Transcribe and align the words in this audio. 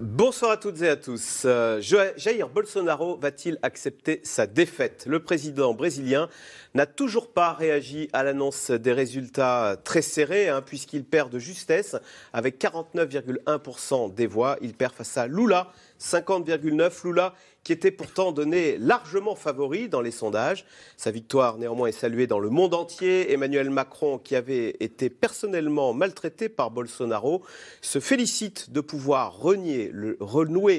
Bonsoir 0.00 0.52
à 0.52 0.56
toutes 0.56 0.80
et 0.80 0.88
à 0.88 0.96
tous. 0.96 1.42
Euh, 1.44 1.78
Jair 1.82 2.48
Bolsonaro 2.48 3.18
va-t-il 3.18 3.58
accepter 3.60 4.22
sa 4.24 4.46
défaite? 4.46 5.04
Le 5.06 5.22
président 5.22 5.74
brésilien 5.74 6.30
n'a 6.72 6.86
toujours 6.86 7.30
pas 7.30 7.52
réagi 7.52 8.08
à 8.14 8.22
l'annonce 8.22 8.70
des 8.70 8.94
résultats 8.94 9.76
très 9.84 10.00
serrés, 10.00 10.48
hein, 10.48 10.62
puisqu'il 10.62 11.04
perd 11.04 11.30
de 11.30 11.38
justesse 11.38 11.96
avec 12.32 12.58
49,1% 12.58 14.14
des 14.14 14.26
voix. 14.26 14.56
Il 14.62 14.72
perd 14.72 14.94
face 14.94 15.18
à 15.18 15.26
Lula, 15.26 15.70
50,9%. 16.00 17.04
Lula 17.04 17.34
qui 17.64 17.72
était 17.72 17.90
pourtant 17.90 18.32
donné 18.32 18.78
largement 18.78 19.34
favori 19.34 19.88
dans 19.88 20.00
les 20.00 20.10
sondages. 20.10 20.64
Sa 20.96 21.10
victoire 21.10 21.58
néanmoins 21.58 21.88
est 21.88 21.92
saluée 21.92 22.26
dans 22.26 22.38
le 22.38 22.50
monde 22.50 22.74
entier. 22.74 23.32
Emmanuel 23.32 23.70
Macron, 23.70 24.18
qui 24.18 24.34
avait 24.36 24.76
été 24.80 25.10
personnellement 25.10 25.92
maltraité 25.92 26.48
par 26.48 26.70
Bolsonaro, 26.70 27.42
se 27.80 28.00
félicite 28.00 28.70
de 28.70 28.80
pouvoir 28.80 29.38
renouer 29.38 29.90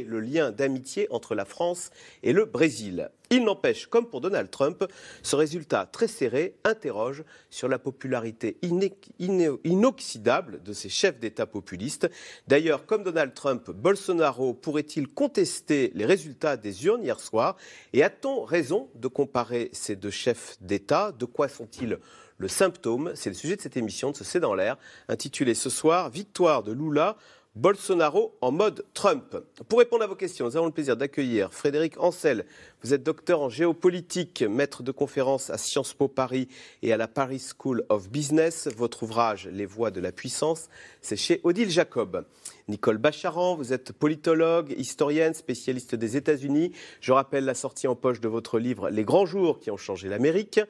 le 0.07 0.19
lien 0.19 0.51
d'amitié 0.51 1.07
entre 1.11 1.35
la 1.35 1.45
France 1.45 1.91
et 2.23 2.33
le 2.33 2.45
Brésil. 2.45 3.09
Il 3.33 3.45
n'empêche, 3.45 3.87
comme 3.87 4.07
pour 4.07 4.19
Donald 4.19 4.51
Trump, 4.51 4.83
ce 5.23 5.37
résultat 5.37 5.85
très 5.85 6.09
serré 6.09 6.57
interroge 6.65 7.23
sur 7.49 7.69
la 7.69 7.79
popularité 7.79 8.57
inoxydable 8.61 10.61
de 10.61 10.73
ces 10.73 10.89
chefs 10.89 11.17
d'État 11.17 11.45
populistes. 11.45 12.09
D'ailleurs, 12.49 12.85
comme 12.85 13.03
Donald 13.03 13.33
Trump, 13.33 13.71
Bolsonaro 13.71 14.53
pourrait-il 14.53 15.07
contester 15.07 15.93
les 15.95 16.05
résultats 16.05 16.57
des 16.57 16.85
urnes 16.85 17.03
hier 17.03 17.21
soir? 17.21 17.55
Et 17.93 18.03
a-t-on 18.03 18.43
raison 18.43 18.89
de 18.95 19.07
comparer 19.07 19.69
ces 19.71 19.95
deux 19.95 20.11
chefs 20.11 20.57
d'État? 20.59 21.13
De 21.13 21.23
quoi 21.23 21.47
sont-ils 21.47 21.99
le 22.37 22.47
symptôme? 22.49 23.13
C'est 23.15 23.29
le 23.29 23.35
sujet 23.35 23.55
de 23.55 23.61
cette 23.61 23.77
émission 23.77 24.11
de 24.11 24.17
ce 24.17 24.25
C'est 24.25 24.41
dans 24.41 24.55
l'air, 24.55 24.77
intitulée 25.07 25.55
ce 25.55 25.69
soir 25.69 26.09
Victoire 26.09 26.63
de 26.63 26.73
Lula 26.73 27.15
Bolsonaro 27.55 28.37
en 28.39 28.53
mode 28.53 28.85
Trump. 28.93 29.35
Pour 29.67 29.79
répondre 29.79 30.05
à 30.05 30.07
vos 30.07 30.15
questions, 30.15 30.45
nous 30.45 30.55
avons 30.55 30.67
le 30.67 30.71
plaisir 30.71 30.95
d'accueillir 30.95 31.53
Frédéric 31.53 31.99
Ancel. 31.99 32.45
Vous 32.81 32.93
êtes 32.93 33.03
docteur 33.03 33.41
en 33.41 33.49
géopolitique, 33.49 34.41
maître 34.43 34.83
de 34.83 34.91
conférences 34.93 35.49
à 35.49 35.57
Sciences 35.57 35.93
Po 35.93 36.07
Paris 36.07 36.47
et 36.81 36.93
à 36.93 36.97
la 36.97 37.09
Paris 37.09 37.41
School 37.41 37.83
of 37.89 38.09
Business. 38.09 38.69
Votre 38.77 39.03
ouvrage 39.03 39.49
Les 39.51 39.65
voies 39.65 39.91
de 39.91 39.99
la 39.99 40.13
puissance, 40.13 40.69
c'est 41.01 41.17
chez 41.17 41.41
Odile 41.43 41.69
Jacob. 41.69 42.25
Nicole 42.69 42.97
Bacharan, 42.97 43.55
vous 43.55 43.73
êtes 43.73 43.91
politologue, 43.91 44.73
historienne, 44.77 45.33
spécialiste 45.33 45.93
des 45.93 46.15
États-Unis. 46.15 46.71
Je 47.01 47.11
rappelle 47.11 47.43
la 47.43 47.53
sortie 47.53 47.87
en 47.87 47.97
poche 47.97 48.21
de 48.21 48.29
votre 48.29 48.59
livre 48.59 48.89
Les 48.89 49.03
grands 49.03 49.25
jours 49.25 49.59
qui 49.59 49.71
ont 49.71 49.77
changé 49.77 50.07
l'Amérique. 50.07 50.61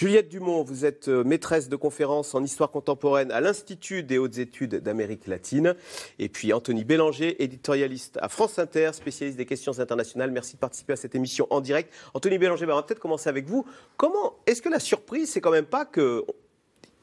Juliette 0.00 0.30
Dumont, 0.30 0.62
vous 0.62 0.86
êtes 0.86 1.08
euh, 1.08 1.24
maîtresse 1.24 1.68
de 1.68 1.76
conférences 1.76 2.34
en 2.34 2.42
histoire 2.42 2.70
contemporaine 2.70 3.30
à 3.32 3.42
l'Institut 3.42 4.02
des 4.02 4.16
hautes 4.16 4.38
études 4.38 4.76
d'Amérique 4.76 5.26
latine. 5.26 5.74
Et 6.18 6.30
puis 6.30 6.54
Anthony 6.54 6.84
Bélanger, 6.84 7.42
éditorialiste 7.44 8.18
à 8.22 8.30
France 8.30 8.58
Inter, 8.58 8.92
spécialiste 8.94 9.36
des 9.36 9.44
questions 9.44 9.78
internationales. 9.78 10.30
Merci 10.30 10.54
de 10.54 10.58
participer 10.58 10.94
à 10.94 10.96
cette 10.96 11.14
émission 11.14 11.46
en 11.50 11.60
direct. 11.60 11.92
Anthony 12.14 12.38
Bélanger, 12.38 12.64
bah, 12.64 12.72
on 12.72 12.76
va 12.76 12.82
peut-être 12.82 12.98
commencer 12.98 13.28
avec 13.28 13.46
vous. 13.46 13.66
Comment 13.98 14.36
est-ce 14.46 14.62
que 14.62 14.70
la 14.70 14.80
surprise, 14.80 15.30
c'est 15.30 15.42
quand 15.42 15.50
même 15.50 15.66
pas 15.66 15.84
que 15.84 16.24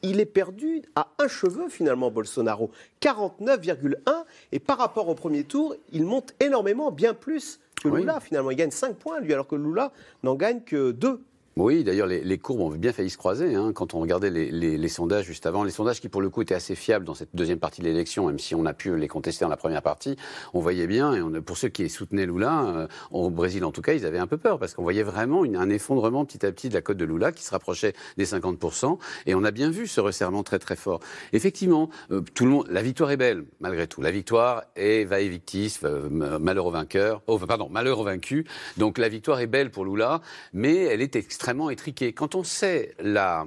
il 0.02 0.18
est 0.18 0.26
perdu 0.26 0.82
à 0.96 1.12
un 1.20 1.28
cheveu 1.28 1.68
finalement, 1.68 2.10
Bolsonaro? 2.10 2.72
49,1 3.00 4.24
et 4.50 4.58
par 4.58 4.76
rapport 4.76 5.08
au 5.08 5.14
premier 5.14 5.44
tour, 5.44 5.76
il 5.92 6.04
monte 6.04 6.34
énormément, 6.40 6.90
bien 6.90 7.14
plus 7.14 7.60
que 7.80 7.86
Lula 7.86 8.18
finalement. 8.18 8.50
Il 8.50 8.56
gagne 8.56 8.72
5 8.72 8.96
points 8.96 9.20
lui, 9.20 9.32
alors 9.32 9.46
que 9.46 9.54
Lula 9.54 9.92
n'en 10.24 10.34
gagne 10.34 10.62
que 10.62 10.90
2. 10.90 11.20
Oui, 11.58 11.82
d'ailleurs, 11.82 12.06
les, 12.06 12.38
courbes 12.38 12.60
ont 12.60 12.70
bien 12.70 12.92
failli 12.92 13.10
se 13.10 13.18
croiser 13.18 13.56
hein, 13.56 13.72
quand 13.74 13.92
on 13.92 13.98
regardait 13.98 14.30
les, 14.30 14.88
sondages 14.88 15.26
juste 15.26 15.44
avant. 15.44 15.64
Les 15.64 15.72
sondages 15.72 16.00
qui, 16.00 16.08
pour 16.08 16.22
le 16.22 16.30
coup, 16.30 16.42
étaient 16.42 16.54
assez 16.54 16.76
fiables 16.76 17.04
dans 17.04 17.14
cette 17.14 17.34
deuxième 17.34 17.58
partie 17.58 17.80
de 17.80 17.86
l'élection, 17.86 18.28
même 18.28 18.38
si 18.38 18.54
on 18.54 18.64
a 18.64 18.72
pu 18.72 18.96
les 18.96 19.08
contester 19.08 19.44
dans 19.44 19.48
la 19.48 19.56
première 19.56 19.82
partie. 19.82 20.14
On 20.54 20.60
voyait 20.60 20.86
bien, 20.86 21.14
et 21.14 21.40
pour 21.40 21.58
ceux 21.58 21.68
qui 21.68 21.88
soutenaient 21.88 22.26
Lula, 22.26 22.64
euh, 22.64 22.86
au 23.10 23.28
Brésil 23.30 23.64
en 23.64 23.72
tout 23.72 23.82
cas, 23.82 23.94
ils 23.94 24.06
avaient 24.06 24.20
un 24.20 24.28
peu 24.28 24.36
peur, 24.36 24.60
parce 24.60 24.74
qu'on 24.74 24.84
voyait 24.84 25.02
vraiment 25.02 25.42
un 25.42 25.68
effondrement 25.68 26.24
petit 26.24 26.46
à 26.46 26.52
petit 26.52 26.68
de 26.68 26.74
la 26.74 26.80
cote 26.80 26.96
de 26.96 27.04
Lula 27.04 27.32
qui 27.32 27.42
se 27.42 27.50
rapprochait 27.50 27.92
des 28.16 28.26
50%. 28.26 28.96
Et 29.26 29.34
on 29.34 29.42
a 29.42 29.50
bien 29.50 29.68
vu 29.68 29.88
ce 29.88 30.00
resserrement 30.00 30.44
très 30.44 30.60
très 30.60 30.76
fort. 30.76 31.00
Effectivement, 31.32 31.90
euh, 32.12 32.20
tout 32.34 32.44
le 32.44 32.52
monde, 32.52 32.66
la 32.70 32.82
victoire 32.82 33.10
est 33.10 33.16
belle, 33.16 33.44
malgré 33.58 33.88
tout. 33.88 34.00
La 34.00 34.12
victoire 34.12 34.62
est 34.76 35.04
va 35.04 35.18
et 35.18 35.28
victis, 35.28 35.80
euh, 35.82 36.38
malheur 36.38 36.66
au 36.66 36.70
vainqueur, 36.70 37.20
oh, 37.26 37.36
pardon, 37.36 37.68
malheur 37.68 37.98
au 37.98 38.04
vaincu. 38.04 38.46
Donc 38.76 38.96
la 38.96 39.08
victoire 39.08 39.40
est 39.40 39.48
belle 39.48 39.72
pour 39.72 39.84
Lula, 39.84 40.20
mais 40.52 40.76
elle 40.84 41.02
est 41.02 41.16
extrêmement 41.16 41.47
étriqué. 41.70 42.12
Quand 42.12 42.34
on 42.34 42.44
sait 42.44 42.94
la 42.98 43.46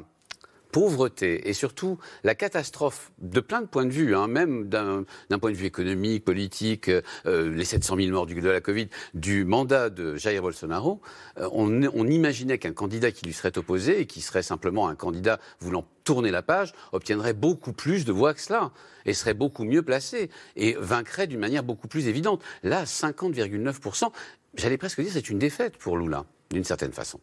pauvreté 0.72 1.50
et 1.50 1.53
surtout 1.53 2.00
la 2.23 2.35
catastrophe 2.35 3.12
de 3.19 3.39
plein 3.39 3.62
de 3.62 3.67
points 3.67 3.85
de 3.85 3.91
vue, 3.91 4.16
hein, 4.16 4.28
même 4.28 4.67
d'un 4.67 5.06
point 5.39 5.51
de 5.51 5.56
vue 5.56 5.66
économique, 5.66 6.23
politique, 6.23 6.89
euh, 7.25 7.53
les 7.53 7.66
700 7.66 7.97
000 7.97 8.12
morts 8.12 8.25
du, 8.25 8.35
de 8.39 8.50
la 8.50 8.62
Covid, 8.62 8.88
du 9.13 9.44
mandat 9.45 9.89
de 9.89 10.16
Jair 10.16 10.41
Bolsonaro, 10.41 11.01
euh, 11.38 11.50
on, 11.51 11.84
on, 11.94 12.07
imaginait 12.07 12.57
qu'un 12.57 12.73
candidat 12.73 13.12
qui 13.12 13.25
lui 13.25 13.34
serait 13.34 13.57
opposé 13.57 14.00
et 14.00 14.06
qui 14.06 14.22
serait 14.22 14.44
simplement 14.44 14.88
un 14.88 14.95
candidat 14.95 15.39
voulant 15.59 15.85
tourner 16.03 16.31
la 16.31 16.41
page 16.41 16.73
obtiendrait 16.94 17.33
beaucoup 17.33 17.73
plus 17.73 18.06
de 18.06 18.12
voix 18.12 18.33
que 18.33 18.41
cela 18.41 18.72
et 19.06 19.13
serait 19.13 19.33
beaucoup 19.33 19.63
mieux 19.63 19.83
placé 19.83 20.29
et 20.56 20.75
vaincrait 20.79 21.28
d'une 21.28 21.39
manière 21.39 21.63
beaucoup 21.63 21.88
plus 21.88 22.07
évidente. 22.07 22.41
Là, 22.63 22.85
50,9%, 22.85 24.12
j'allais 24.56 24.78
presque 24.78 25.01
dire 25.01 25.12
c'est 25.13 25.29
une 25.29 25.39
défaite 25.39 25.78
pour 25.78 25.97
Lula, 25.97 26.25
d'une 26.50 26.63
certaine 26.63 26.94
façon. 26.94 27.19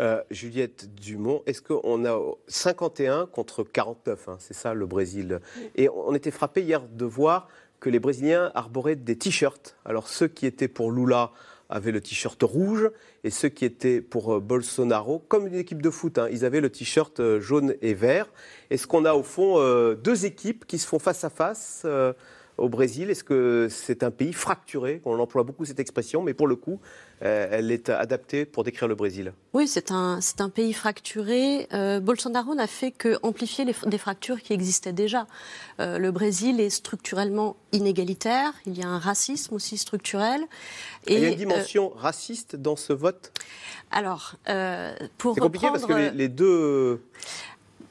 Euh, 0.00 0.22
Juliette 0.30 0.94
Dumont, 0.94 1.42
est-ce 1.46 1.60
qu'on 1.60 2.04
a 2.04 2.20
51 2.46 3.26
contre 3.26 3.64
49 3.64 4.28
hein, 4.28 4.36
C'est 4.38 4.54
ça 4.54 4.72
le 4.72 4.86
Brésil? 4.86 5.40
Et 5.74 5.88
on 5.88 6.14
était 6.14 6.30
frappé 6.30 6.62
hier 6.62 6.82
de 6.82 7.04
voir 7.04 7.48
que 7.80 7.90
les 7.90 7.98
Brésiliens 7.98 8.52
arboraient 8.54 8.96
des 8.96 9.16
t-shirts. 9.16 9.76
Alors 9.84 10.08
ceux 10.08 10.28
qui 10.28 10.46
étaient 10.46 10.68
pour 10.68 10.92
Lula 10.92 11.32
avaient 11.68 11.90
le 11.90 12.00
t-shirt 12.00 12.40
rouge 12.42 12.90
et 13.24 13.30
ceux 13.30 13.48
qui 13.48 13.64
étaient 13.64 14.00
pour 14.00 14.34
euh, 14.34 14.40
Bolsonaro, 14.40 15.18
comme 15.28 15.48
une 15.48 15.56
équipe 15.56 15.82
de 15.82 15.90
foot, 15.90 16.18
hein, 16.18 16.28
ils 16.30 16.44
avaient 16.44 16.60
le 16.60 16.70
t-shirt 16.70 17.18
euh, 17.18 17.40
jaune 17.40 17.74
et 17.82 17.94
vert. 17.94 18.28
Est-ce 18.70 18.86
qu'on 18.86 19.04
a 19.04 19.14
au 19.14 19.24
fond 19.24 19.58
deux 19.94 20.26
équipes 20.26 20.64
qui 20.64 20.78
se 20.78 20.86
font 20.86 21.00
face 21.00 21.24
à 21.24 21.30
face 21.30 21.84
au 22.58 22.68
Brésil? 22.68 23.10
Est-ce 23.10 23.24
que 23.24 23.68
c'est 23.70 24.02
un 24.02 24.10
pays 24.10 24.32
fracturé? 24.32 25.00
On 25.04 25.18
emploie 25.18 25.44
beaucoup 25.44 25.64
cette 25.64 25.80
expression, 25.80 26.22
mais 26.22 26.34
pour 26.34 26.46
le 26.46 26.56
coup, 26.56 26.80
euh, 27.22 27.48
elle 27.50 27.70
est 27.70 27.88
adaptée 27.88 28.44
pour 28.44 28.64
décrire 28.64 28.88
le 28.88 28.94
Brésil. 28.94 29.32
Oui, 29.54 29.66
c'est 29.66 29.90
un, 29.90 30.20
c'est 30.20 30.40
un 30.40 30.50
pays 30.50 30.72
fracturé. 30.72 31.68
Euh, 31.72 32.00
Bolsonaro 32.00 32.54
n'a 32.54 32.66
fait 32.66 32.90
que 32.90 33.18
amplifier 33.22 33.64
les, 33.64 33.74
des 33.86 33.98
fractures 33.98 34.42
qui 34.42 34.52
existaient 34.52 34.92
déjà. 34.92 35.26
Euh, 35.80 35.98
le 35.98 36.10
Brésil 36.10 36.60
est 36.60 36.70
structurellement 36.70 37.56
inégalitaire. 37.72 38.52
Il 38.66 38.76
y 38.76 38.82
a 38.82 38.88
un 38.88 38.98
racisme 38.98 39.54
aussi 39.54 39.78
structurel. 39.78 40.42
Et, 41.06 41.14
il 41.14 41.20
y 41.20 41.24
a 41.24 41.28
une 41.28 41.34
dimension 41.36 41.90
raciste 41.90 42.56
dans 42.56 42.76
ce 42.76 42.92
vote? 42.92 43.32
Alors, 43.90 44.34
pour 45.16 45.34
C'est 45.34 45.40
compliqué 45.40 45.68
parce 45.72 45.86
que 45.86 46.12
les 46.14 46.28
deux 46.28 47.00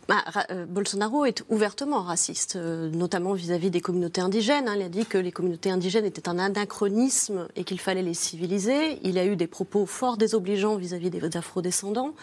bah, 0.07 0.23
euh, 0.51 0.66
Bolsonaro 0.66 1.25
est 1.25 1.44
ouvertement 1.50 2.01
raciste, 2.01 2.56
euh, 2.56 2.90
notamment 2.90 3.34
vis-à-vis 3.34 3.69
des 3.69 3.81
communautés 3.81 4.22
indigènes. 4.22 4.69
Hein. 4.69 4.75
Il 4.78 4.81
a 4.81 4.90
dit 4.90 5.06
que 5.06 5.18
les 5.18 5.34
communautés 5.34 5.69
indigènes 5.69 6.06
étaient 6.06 6.29
un 6.29 6.40
anachronisme 6.40 7.47
et 7.57 7.66
qu'il 7.66 7.79
fallait 7.79 8.01
les 8.01 8.13
civiliser. 8.13 9.00
Il 9.03 9.18
a 9.18 9.25
eu 9.25 9.35
des 9.35 9.47
propos 9.47 9.85
fort 9.85 10.16
désobligeants 10.16 10.78
vis-à-vis 10.78 11.09
des 11.09 11.35
afrodescendants. 11.35 12.13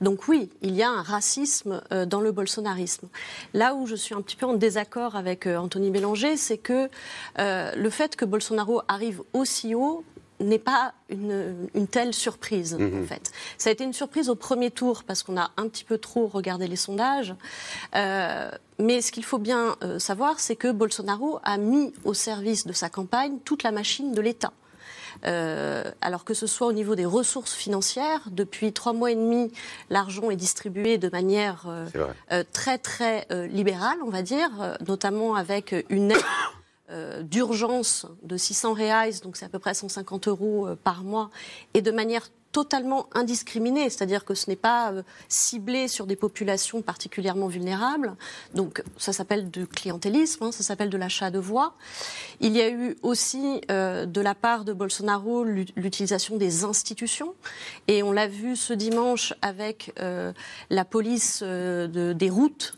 Donc 0.00 0.26
oui, 0.26 0.50
il 0.62 0.74
y 0.74 0.82
a 0.82 0.90
un 0.90 1.02
racisme 1.02 1.82
euh, 1.92 2.04
dans 2.04 2.20
le 2.20 2.32
bolsonarisme. 2.32 3.08
Là 3.54 3.74
où 3.74 3.86
je 3.86 3.94
suis 3.94 4.14
un 4.14 4.22
petit 4.22 4.36
peu 4.36 4.46
en 4.46 4.54
désaccord 4.54 5.14
avec 5.14 5.46
Anthony 5.46 5.90
Bélanger, 5.90 6.36
c'est 6.36 6.58
que 6.58 6.88
le 7.38 7.90
fait 7.90 8.16
que 8.16 8.24
Bolsonaro 8.24 8.82
arrive 8.88 9.22
aussi 9.32 9.74
haut 9.74 10.04
n'est 10.40 10.58
pas 10.58 10.92
une, 11.08 11.68
telle 11.90 12.14
surprise, 12.14 12.74
mhm. 12.74 13.02
en 13.02 13.06
fait. 13.06 13.32
Ça 13.58 13.70
a 13.70 13.72
été 13.72 13.84
une 13.84 13.92
surprise 13.92 14.28
au 14.28 14.34
premier 14.34 14.70
tour 14.70 15.04
parce 15.04 15.22
qu'on 15.22 15.36
a 15.36 15.50
un 15.56 15.68
petit 15.68 15.84
peu 15.84 15.98
trop 15.98 16.26
regardé 16.26 16.66
les 16.66 16.76
sondages. 16.76 17.34
Euh, 17.94 18.50
mais 18.78 19.02
ce 19.02 19.12
qu'il 19.12 19.24
faut 19.24 19.38
bien 19.38 19.76
euh, 19.82 19.98
savoir, 19.98 20.40
c'est 20.40 20.56
que 20.56 20.72
Bolsonaro 20.72 21.40
a 21.44 21.58
mis 21.58 21.92
au 22.04 22.14
service 22.14 22.66
de 22.66 22.72
sa 22.72 22.88
campagne 22.88 23.38
toute 23.44 23.62
la 23.62 23.72
machine 23.72 24.12
de 24.12 24.20
l'État. 24.20 24.52
Euh, 25.26 25.90
alors 26.00 26.24
que 26.24 26.32
ce 26.32 26.46
soit 26.46 26.68
au 26.68 26.72
niveau 26.72 26.94
des 26.94 27.04
ressources 27.04 27.52
financières, 27.52 28.22
depuis 28.30 28.72
trois 28.72 28.92
mois 28.92 29.10
et 29.10 29.16
demi, 29.16 29.52
l'argent 29.90 30.30
est 30.30 30.36
distribué 30.36 30.98
de 30.98 31.10
manière 31.10 31.66
très 32.52 32.78
très 32.78 33.26
libérale, 33.48 33.98
on 34.06 34.08
va 34.08 34.22
dire, 34.22 34.50
notamment 34.86 35.34
avec 35.34 35.74
une 35.90 36.12
aide 36.12 36.22
euh, 36.90 37.22
d'urgence 37.22 38.06
de 38.22 38.36
600 38.36 38.74
reais, 38.74 39.12
donc 39.22 39.36
c'est 39.36 39.44
à 39.44 39.48
peu 39.48 39.60
près 39.60 39.74
150 39.74 40.26
euros 40.26 40.66
euh, 40.66 40.76
par 40.76 41.04
mois, 41.04 41.30
et 41.72 41.82
de 41.82 41.90
manière 41.92 42.28
totalement 42.50 43.06
indiscriminé, 43.12 43.88
c'est-à-dire 43.90 44.24
que 44.24 44.34
ce 44.34 44.50
n'est 44.50 44.56
pas 44.56 44.90
euh, 44.90 45.02
ciblé 45.28 45.86
sur 45.86 46.06
des 46.06 46.16
populations 46.16 46.82
particulièrement 46.82 47.46
vulnérables. 47.46 48.16
Donc 48.54 48.82
ça 48.96 49.12
s'appelle 49.12 49.52
du 49.52 49.68
clientélisme, 49.68 50.42
hein, 50.44 50.52
ça 50.52 50.64
s'appelle 50.64 50.90
de 50.90 50.96
l'achat 50.96 51.30
de 51.30 51.38
voix. 51.38 51.74
Il 52.40 52.56
y 52.56 52.60
a 52.60 52.68
eu 52.68 52.96
aussi 53.02 53.60
de 53.68 54.20
la 54.20 54.34
part 54.34 54.64
de 54.64 54.72
Bolsonaro 54.72 55.44
l'utilisation 55.44 56.38
des 56.38 56.64
institutions, 56.64 57.34
et 57.86 58.02
on 58.02 58.10
l'a 58.10 58.26
vu 58.26 58.56
ce 58.56 58.72
dimanche 58.72 59.32
avec 59.42 59.94
la 60.70 60.84
police 60.84 61.42
de, 61.42 62.12
des 62.12 62.30
routes 62.30 62.74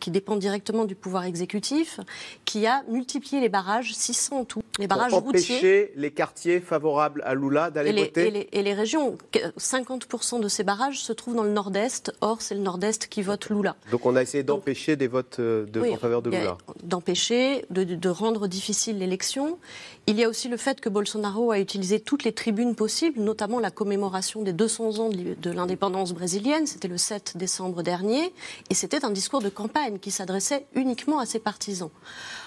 qui 0.00 0.10
dépend 0.10 0.36
directement 0.36 0.84
du 0.84 0.94
pouvoir 0.94 1.24
exécutif, 1.24 2.00
qui 2.44 2.66
a 2.66 2.82
multiplié 2.88 3.40
les 3.40 3.48
barrages, 3.48 3.94
600 3.94 4.40
en 4.40 4.44
tout, 4.44 4.62
les 4.78 4.86
barrages 4.86 5.10
Pour 5.10 5.26
empêcher 5.26 5.92
les 5.96 6.10
quartiers 6.10 6.60
favorables 6.60 7.22
à 7.24 7.34
Lula 7.34 7.70
d'aller 7.70 7.92
voter 7.92 8.28
et 8.28 8.30
les, 8.30 8.48
et 8.52 8.62
les, 8.62 8.74
régions, 8.74 9.16
50% 9.58 10.40
de 10.40 10.48
ces 10.48 10.64
barrages 10.64 11.00
se 11.00 11.12
trouvent 11.12 11.34
dans 11.34 11.44
le 11.44 11.52
nord-est, 11.52 12.12
or 12.20 12.42
c'est 12.42 12.54
le 12.54 12.60
nord-est 12.60 13.08
qui 13.08 13.22
vote 13.22 13.48
Lula. 13.48 13.76
Donc 13.90 14.06
on 14.06 14.16
a 14.16 14.22
essayé 14.22 14.42
d'empêcher 14.44 14.96
des 14.96 15.08
votes 15.08 15.38
euh, 15.40 15.66
en 15.76 15.96
faveur 15.96 16.22
de 16.22 16.30
Lula. 16.30 16.58
D'empêcher, 16.82 17.64
de, 17.70 17.84
de, 17.84 18.08
rendre 18.08 18.46
difficile 18.46 18.98
l'élection. 18.98 19.58
Il 20.06 20.18
y 20.18 20.24
a 20.24 20.28
aussi 20.28 20.48
le 20.48 20.56
fait 20.56 20.80
que 20.80 20.88
Bolsonaro 20.88 21.50
a 21.50 21.58
utilisé 21.58 22.00
toutes 22.00 22.24
les 22.24 22.32
tribunes 22.32 22.74
possibles, 22.74 23.20
notamment 23.20 23.60
la 23.60 23.70
commémoration 23.70 24.42
des 24.42 24.52
200 24.52 24.98
ans 24.98 25.10
de 25.10 25.50
l'indépendance 25.50 26.12
brésilienne, 26.12 26.66
c'était 26.66 26.88
le 26.88 26.96
7 26.96 27.36
décembre 27.36 27.82
dernier, 27.82 28.32
et 28.70 28.74
c'était 28.74 29.04
un 29.04 29.10
discours 29.10 29.40
de 29.40 29.48
campagne 29.48 29.67
qui 30.00 30.10
s'adressait 30.10 30.66
uniquement 30.74 31.18
à 31.18 31.26
ses 31.26 31.38
partisans. 31.38 31.90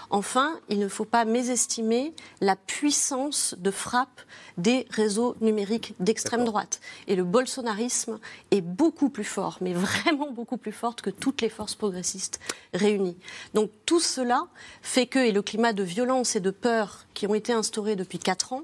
Enfin, 0.10 0.60
il 0.68 0.80
ne 0.80 0.90
faut 0.90 1.06
pas 1.06 1.24
mésestimer 1.24 2.14
la 2.42 2.58
puissance 2.58 3.56
de 3.58 3.72
frappe 3.72 4.22
des 4.58 4.86
réseaux 4.90 5.36
numériques 5.40 5.96
d'extrême 6.00 6.44
droite. 6.44 6.82
Et 7.08 7.16
le 7.16 7.24
bolsonarisme 7.24 8.20
est 8.52 8.62
beaucoup 8.62 9.10
plus 9.10 9.24
fort, 9.24 9.58
mais 9.62 9.74
vraiment 9.74 10.32
beaucoup 10.32 10.58
plus 10.58 10.74
fort 10.74 10.98
que 10.98 11.10
toutes 11.10 11.42
les 11.42 11.50
forces 11.50 11.76
progressistes 11.76 12.42
réunies. 12.74 13.18
Donc 13.54 13.72
tout 13.86 14.02
cela 14.02 14.48
fait 14.82 15.08
que, 15.08 15.20
et 15.20 15.32
le 15.32 15.42
climat 15.42 15.72
de 15.72 15.84
violence 15.84 16.36
et 16.36 16.42
de 16.42 16.52
peur 16.52 17.06
qui 17.14 17.26
ont 17.28 17.34
été 17.34 17.54
instaurés 17.54 17.96
depuis 17.96 18.20
quatre 18.20 18.52
ans, 18.52 18.64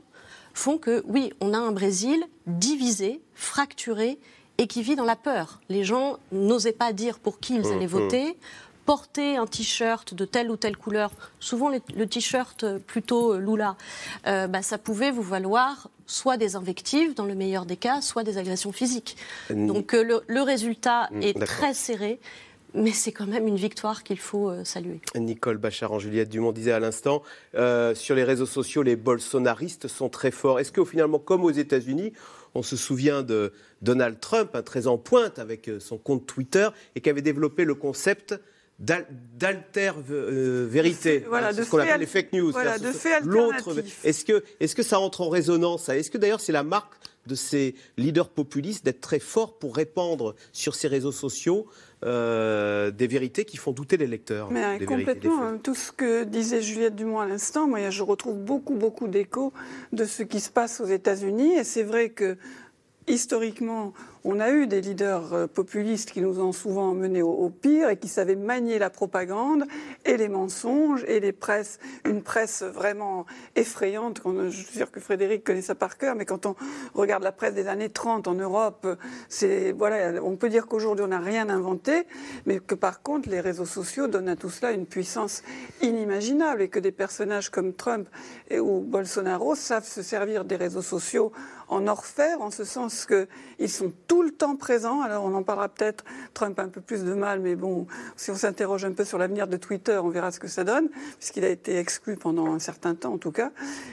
font 0.54 0.78
que, 0.78 1.04
oui, 1.08 1.32
on 1.40 1.54
a 1.54 1.58
un 1.58 1.72
Brésil 1.72 2.22
divisé, 2.46 3.22
fracturé 3.36 4.20
et 4.58 4.68
qui 4.68 4.82
vit 4.82 4.96
dans 4.96 5.06
la 5.06 5.16
peur. 5.16 5.60
Les 5.70 5.84
gens 5.84 6.18
n'osaient 6.32 6.72
pas 6.72 6.94
dire 6.94 7.20
pour 7.20 7.40
qui 7.40 7.56
ils 7.56 7.62
mmh, 7.62 7.72
allaient 7.74 7.86
mmh. 7.86 7.90
voter, 7.90 8.38
porter 8.88 9.36
un 9.36 9.46
t-shirt 9.46 10.14
de 10.14 10.24
telle 10.24 10.50
ou 10.50 10.56
telle 10.56 10.78
couleur, 10.78 11.12
souvent 11.40 11.70
le 11.70 12.06
t-shirt 12.08 12.66
plutôt 12.88 13.34
euh, 13.34 13.40
Lula, 13.40 13.76
euh, 14.26 14.48
bah, 14.48 14.62
ça 14.62 14.78
pouvait 14.78 15.12
vous 15.12 15.22
valoir 15.22 15.90
soit 16.06 16.38
des 16.38 16.56
invectives 16.56 17.14
dans 17.14 17.26
le 17.26 17.36
meilleur 17.36 17.66
des 17.66 17.76
cas, 17.76 18.00
soit 18.00 18.24
des 18.24 18.38
agressions 18.38 18.72
physiques. 18.72 19.18
Donc 19.50 19.94
euh, 19.94 20.22
le, 20.26 20.42
résultat 20.42 21.10
mmh, 21.12 21.22
est 21.22 21.46
très 21.46 21.74
serré. 21.74 22.20
Mais 22.74 22.92
c'est 22.92 23.14
quand 23.14 23.26
même 23.26 23.48
une 23.48 23.56
victoire 23.56 24.04
qu'il 24.04 24.20
faut 24.20 24.52
saluer. 24.64 25.00
Nicole 25.16 25.58
Bachar 25.58 25.94
en 25.94 26.00
Juliette 26.00 26.30
Dumont 26.30 26.52
disait 26.52 26.74
à 26.74 26.80
l'instant, 26.80 27.24
sur 27.54 28.14
les 28.14 28.24
réseaux 28.24 28.46
sociaux, 28.46 28.84
les 28.84 28.98
bolsonaristes 28.98 29.88
sont 29.88 30.10
très 30.10 30.32
forts. 30.32 30.60
Est-ce 30.60 30.74
que 30.74 30.84
finalement, 30.84 31.18
comme 31.18 31.46
aux 31.46 31.50
États-Unis, 31.52 32.12
on 32.56 32.64
se 32.64 32.76
souvient 32.76 33.24
de 33.24 33.54
Donald 33.82 34.20
Trump, 34.20 34.56
un 34.56 34.64
très 34.64 34.88
en 34.88 34.98
pointe 34.98 35.40
avec 35.40 35.70
son 35.80 35.98
compte 35.98 36.26
Twitter, 36.26 36.70
et 36.96 37.02
qui 37.02 37.10
avait 37.10 37.22
développé 37.22 37.66
le 37.66 37.76
concept 37.76 38.36
d'alter 38.80 39.92
euh, 40.12 40.68
vérité, 40.70 41.24
voilà, 41.28 41.52
ce 41.52 41.68
qu'on 41.68 41.80
appelle 41.80 42.00
les 42.00 42.06
fake 42.06 42.34
news. 42.34 42.52
Voilà, 42.52 42.78
de 42.78 42.92
fait 42.92 43.22
L'autre, 43.22 43.76
est-ce 44.04 44.24
que, 44.24 44.44
est-ce 44.60 44.76
que 44.76 44.84
ça 44.84 45.00
entre 45.00 45.22
en 45.22 45.30
résonance 45.30 45.90
Est-ce 45.90 46.12
que 46.12 46.18
d'ailleurs 46.18 46.42
c'est 46.42 46.52
la 46.52 46.64
marque 46.64 46.94
de 47.26 47.36
ces 47.36 47.76
leaders 47.98 48.30
populistes 48.30 48.86
d'être 48.86 49.02
très 49.02 49.20
forts 49.20 49.58
pour 49.58 49.76
répandre 49.76 50.36
sur 50.54 50.76
ces 50.76 50.88
réseaux 50.88 51.12
sociaux 51.12 51.68
euh, 52.06 52.92
des 52.92 53.08
vérités 53.08 53.44
qui 53.44 53.58
font 53.58 53.72
douter 53.72 53.98
les 53.98 54.06
lecteurs. 54.06 54.52
Mais 54.52 54.80
complètement. 54.86 55.42
Hein. 55.42 55.60
tout 55.62 55.74
ce 55.74 55.92
que 55.92 56.24
disait 56.26 56.62
Juliette 56.62 56.96
Dumont 56.96 57.20
à 57.20 57.26
l'instant, 57.26 57.68
moi, 57.68 57.90
je 57.90 58.04
retrouve 58.04 58.38
beaucoup, 58.38 58.76
beaucoup 58.76 59.08
d'échos 59.08 59.52
de 59.94 60.06
ce 60.06 60.22
qui 60.22 60.40
se 60.40 60.52
passe 60.52 60.80
aux 60.80 60.86
États-Unis. 60.86 61.56
Et 61.56 61.64
c'est 61.64 61.84
vrai 61.84 62.10
que 62.10 62.38
historiquement, 63.08 63.94
on 64.24 64.42
a 64.42 64.52
eu 64.52 64.68
des 64.68 64.82
leaders 64.82 65.34
euh, 65.34 65.48
populistes 65.48 66.12
qui 66.12 66.22
nous 66.22 66.42
ont 66.42 66.52
souvent 66.52 66.94
menés 66.94 67.22
au, 67.22 67.50
pire 67.50 67.90
et 67.90 67.98
qui 67.98 68.10
savaient 68.10 68.36
manier 68.36 68.78
la 68.78 68.90
propagande 68.90 69.64
et 70.04 70.18
les 70.18 70.28
mensonges 70.28 71.06
et 71.08 71.22
les 71.22 71.32
presses, 71.32 71.80
une 72.06 72.22
presse 72.22 72.62
vraiment 72.62 73.26
effrayante. 73.56 74.22
Je 74.26 74.50
suis 74.50 74.78
sûr 74.78 74.92
que 74.92 75.00
Frédéric 75.00 75.46
connaît 75.46 75.62
ça 75.62 75.76
par 75.76 75.98
cœur, 75.98 76.16
mais 76.16 76.26
quand 76.26 76.46
on 76.46 76.56
regarde 76.94 77.24
la 77.24 77.32
presse 77.32 77.54
des 77.54 77.68
années 77.68 77.90
30 77.90 78.28
en 78.28 78.34
Europe, 78.34 78.86
voilà, 79.76 80.22
on 80.22 80.36
peut 80.36 80.50
dire 80.50 80.68
qu'aujourd'hui 80.68 81.06
on 81.06 81.10
n'a 81.10 81.20
rien 81.20 81.50
inventé, 81.50 82.06
mais 82.46 82.60
que 82.60 82.76
par 82.76 83.02
contre 83.02 83.30
les 83.30 83.40
réseaux 83.40 83.66
sociaux 83.66 84.08
donnent 84.08 84.30
à 84.30 84.36
tout 84.36 84.50
cela 84.50 84.72
une 84.74 84.86
puissance 84.86 85.42
inimaginable 85.82 86.62
et 86.62 86.68
que 86.68 86.80
des 86.80 86.92
personnages 86.92 87.50
comme 87.50 87.74
Trump 87.74 88.10
ou 88.52 88.82
Bolsonaro 88.82 89.56
savent 89.56 89.88
se 89.88 90.02
servir 90.02 90.44
des 90.44 90.58
réseaux 90.58 90.82
sociaux 90.82 91.32
en 91.70 91.88
orfèvre, 91.88 92.42
en 92.42 92.52
ce 92.52 92.64
sens 92.64 93.06
qu'ils 93.06 93.70
sont 93.70 93.92
tout 94.08 94.24
le 94.24 94.32
temps 94.32 94.56
présents. 94.56 95.02
Alors 95.02 95.26
on 95.26 95.34
en 95.34 95.44
parlera 95.44 95.70
peut-être, 95.70 96.04
Trump 96.34 96.58
a 96.60 96.64
un 96.64 96.70
peu 96.70 96.82
plus 96.82 97.04
de 97.04 97.14
mal, 97.14 97.40
mais 97.40 97.56
bon, 97.56 97.88
si 98.16 98.32
on 98.32 98.36
s'interroge 98.36 98.86
un 98.86 98.94
peu 98.94 99.04
sur 99.04 99.18
l'avenir 99.18 99.48
de 99.48 99.58
Twitter, 99.58 100.00
on 100.02 100.10
verra 100.10 100.32
ce 100.32 100.40
que 100.40 100.48
ça 100.48 100.64
donne, 100.64 100.90
puisqu'il 101.18 101.46
a 101.46 101.50
été 101.50 101.78
exclu 101.78 102.16
pendant 102.16 102.54
un 102.54 102.60
certain 102.60 102.96
temps 102.96 103.14
en 103.14 103.18
tout 103.18 103.32
cas. 103.32 103.52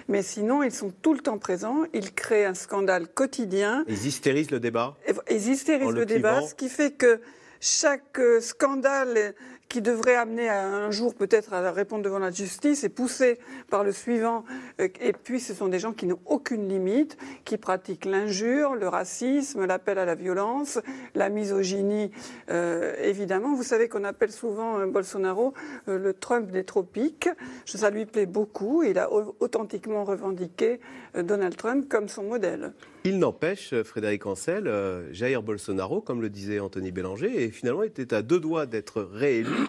Mais 0.08 0.22
sinon, 0.22 0.62
ils 0.62 0.72
sont 0.72 0.92
tout 1.02 1.14
le 1.14 1.20
temps 1.20 1.38
présents, 1.38 1.82
ils 1.92 2.14
créent 2.14 2.46
un 2.46 2.54
scandale 2.54 3.08
quotidien. 3.08 3.84
Ils 3.88 4.06
hystérisent 4.06 4.50
le 4.50 4.60
débat. 4.60 4.96
Ils 5.30 5.48
hystérisent 5.48 5.90
le 5.90 6.06
débat, 6.06 6.42
ce 6.42 6.54
qui 6.54 6.68
fait 6.68 6.92
que 6.92 7.20
chaque 7.60 8.20
scandale 8.40 9.34
qui 9.68 9.82
devrait 9.82 10.14
amener 10.14 10.48
un 10.48 10.90
jour 10.90 11.14
peut-être 11.14 11.52
à 11.52 11.72
répondre 11.72 12.02
devant 12.02 12.18
la 12.18 12.30
justice 12.30 12.84
et 12.84 12.88
poussé 12.88 13.38
par 13.70 13.84
le 13.84 13.92
suivant. 13.92 14.44
Euh, 14.80 14.88
et 15.00 15.12
puis 15.12 15.40
ce 15.40 15.54
sont 15.54 15.68
des 15.68 15.78
gens 15.78 15.92
qui 15.92 16.06
n'ont 16.06 16.20
aucune 16.26 16.68
limite, 16.68 17.16
qui 17.44 17.56
pratiquent 17.56 18.04
l'injure, 18.04 18.74
le 18.74 18.88
racisme, 18.88 19.64
l'appel 19.66 19.98
à 19.98 20.04
la 20.04 20.14
violence, 20.14 20.78
la 21.14 21.28
misogynie, 21.28 22.10
euh, 22.50 22.94
évidemment. 23.02 23.54
Vous 23.54 23.62
savez 23.62 23.88
qu'on 23.88 24.04
appelle 24.04 24.32
souvent 24.32 24.78
euh, 24.78 24.86
Bolsonaro 24.86 25.54
le 25.86 26.12
Trump 26.12 26.50
des 26.50 26.64
tropiques. 26.64 27.28
Ça 27.66 27.90
lui 27.90 28.06
plaît 28.06 28.26
beaucoup. 28.26 28.82
Il 28.82 28.98
a 28.98 29.10
authentiquement 29.12 30.04
revendiqué 30.04 30.80
Donald 31.14 31.56
Trump 31.56 31.88
comme 31.88 32.08
son 32.08 32.24
modèle. 32.24 32.72
Il 33.04 33.18
n'empêche, 33.18 33.74
Frédéric 33.82 34.24
Ancel, 34.24 34.70
Jair 35.12 35.42
Bolsonaro, 35.42 36.00
comme 36.00 36.22
le 36.22 36.30
disait 36.30 36.58
Anthony 36.58 36.90
Bélanger, 36.90 37.44
et 37.44 37.50
finalement 37.50 37.82
était 37.82 38.14
à 38.14 38.22
deux 38.22 38.40
doigts 38.40 38.64
d'être 38.64 39.02
réélu 39.02 39.68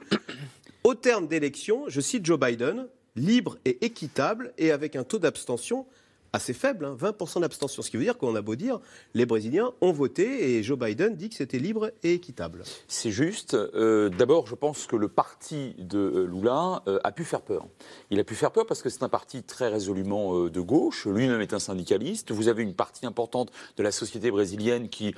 au 0.85 0.93
terme 0.93 1.27
d'élections, 1.27 1.85
je 1.87 1.99
cite 1.99 2.23
Joe 2.27 2.39
Biden, 2.39 2.85
libre 3.15 3.57
et 3.65 3.83
équitable 3.83 4.53
et 4.59 4.69
avec 4.69 4.95
un 4.95 5.03
taux 5.03 5.17
d'abstention 5.17 5.87
assez 6.35 6.54
faible, 6.54 6.85
20% 6.99 7.37
hein, 7.37 7.42
d'abstention. 7.42 7.81
Ce 7.81 7.89
qui 7.89 7.97
veut 7.97 8.04
dire 8.04 8.18
qu'on 8.18 8.35
a 8.35 8.42
beau 8.42 8.56
dire, 8.56 8.80
les 9.13 9.25
Brésiliens 9.25 9.71
ont 9.81 9.92
voté 9.92 10.57
et 10.57 10.63
Joe 10.63 10.77
Biden 10.77 11.15
dit 11.15 11.30
que 11.30 11.35
c'était 11.35 11.57
libre 11.57 11.92
et 12.04 12.13
équitable. 12.13 12.63
C'est 12.87 13.11
juste. 13.11 13.54
Euh, 13.54 14.09
d'abord, 14.09 14.45
je 14.45 14.56
pense 14.56 14.85
que 14.85 14.95
le 14.95 15.07
parti 15.07 15.75
de 15.77 15.97
euh, 15.97 16.25
Lula 16.25 16.83
euh, 16.87 16.99
a 17.04 17.11
pu 17.11 17.23
faire 17.23 17.42
peur. 17.42 17.65
Il 18.11 18.19
a 18.19 18.23
pu 18.23 18.35
faire 18.35 18.51
peur 18.51 18.65
parce 18.65 18.81
que 18.81 18.89
c'est 18.89 19.04
un 19.04 19.09
parti 19.09 19.44
très 19.44 19.69
résolument 19.69 20.47
de 20.47 20.61
gauche. 20.61 21.07
Lui-même 21.07 21.42
est 21.42 21.54
un 21.54 21.59
syndicaliste. 21.59 22.31
Vous 22.31 22.49
avez 22.49 22.63
une 22.63 22.73
partie 22.73 23.06
importante 23.06 23.51
de 23.77 23.83
la 23.83 23.92
société 23.92 24.30
brésilienne 24.30 24.89
qui, 24.89 25.15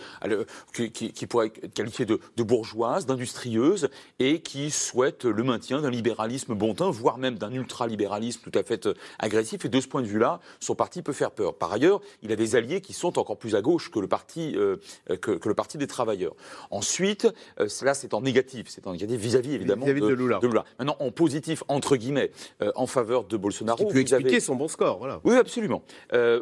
qui, 0.94 1.28
pourrait 1.28 1.48
être 1.48 1.74
qualifiée 1.74 2.06
de, 2.06 2.20
bourgeoise, 2.44 3.06
d'industrieuse 3.06 3.90
et 4.20 4.42
qui 4.42 4.70
souhaite 4.70 5.26
le 5.26 5.44
maintien 5.44 5.82
d'un 5.82 5.90
libéralisme 5.90 6.54
bon 6.54 6.76
teint, 6.76 6.92
voire 6.92 7.18
même 7.18 7.38
d'un 7.38 7.52
ultralibéralisme 7.52 8.42
tout 8.42 8.58
à 8.58 8.64
fait 8.64 8.88
agressif. 9.20 9.66
Et 9.66 9.70
de 9.70 9.82
ce 9.82 9.88
point 9.88 10.02
de 10.02 10.08
vue-là, 10.08 10.40
son 10.60 10.76
parti 10.76 11.02
peut 11.08 11.14
faire 11.14 11.32
peur. 11.32 11.56
Par 11.56 11.72
ailleurs, 11.72 12.02
il 12.22 12.34
a 12.34 12.36
des 12.36 12.58
alliés 12.58 12.82
qui 12.82 12.92
sont 12.92 13.18
encore 13.18 13.38
plus 13.38 13.56
à 13.56 13.62
gauche 13.62 13.90
que 13.92 14.00
le 14.00 14.10
parti, 14.10 14.56
euh, 14.58 14.76
que, 15.22 15.40
le 15.48 15.54
parti 15.54 15.78
des 15.78 15.88
travailleurs. 15.88 16.36
Ensuite, 16.70 17.30
euh, 17.62 17.70
cela 17.70 17.94
c'est 17.94 18.14
en 18.14 18.20
négatif, 18.20 18.68
c'est 18.68 18.86
en 18.88 18.92
négatif 18.92 19.18
vis-à-vis 19.18 19.54
évidemment 19.54 19.86
de, 19.86 19.92
Lula. 19.92 20.42
Maintenant, 20.78 20.98
en 21.00 21.12
positif 21.12 21.64
entre 21.70 21.96
guillemets, 21.96 22.32
euh, 22.62 22.74
en 22.76 22.88
faveur 22.88 23.24
de 23.24 23.38
Bolsonaro. 23.38 23.86
Qui 23.86 23.94
peut 23.94 24.00
expliquer 24.00 24.42
son 24.42 24.56
bon 24.56 24.68
score, 24.68 24.98
voilà. 24.98 25.22
Oui, 25.24 25.36
absolument. 25.36 25.82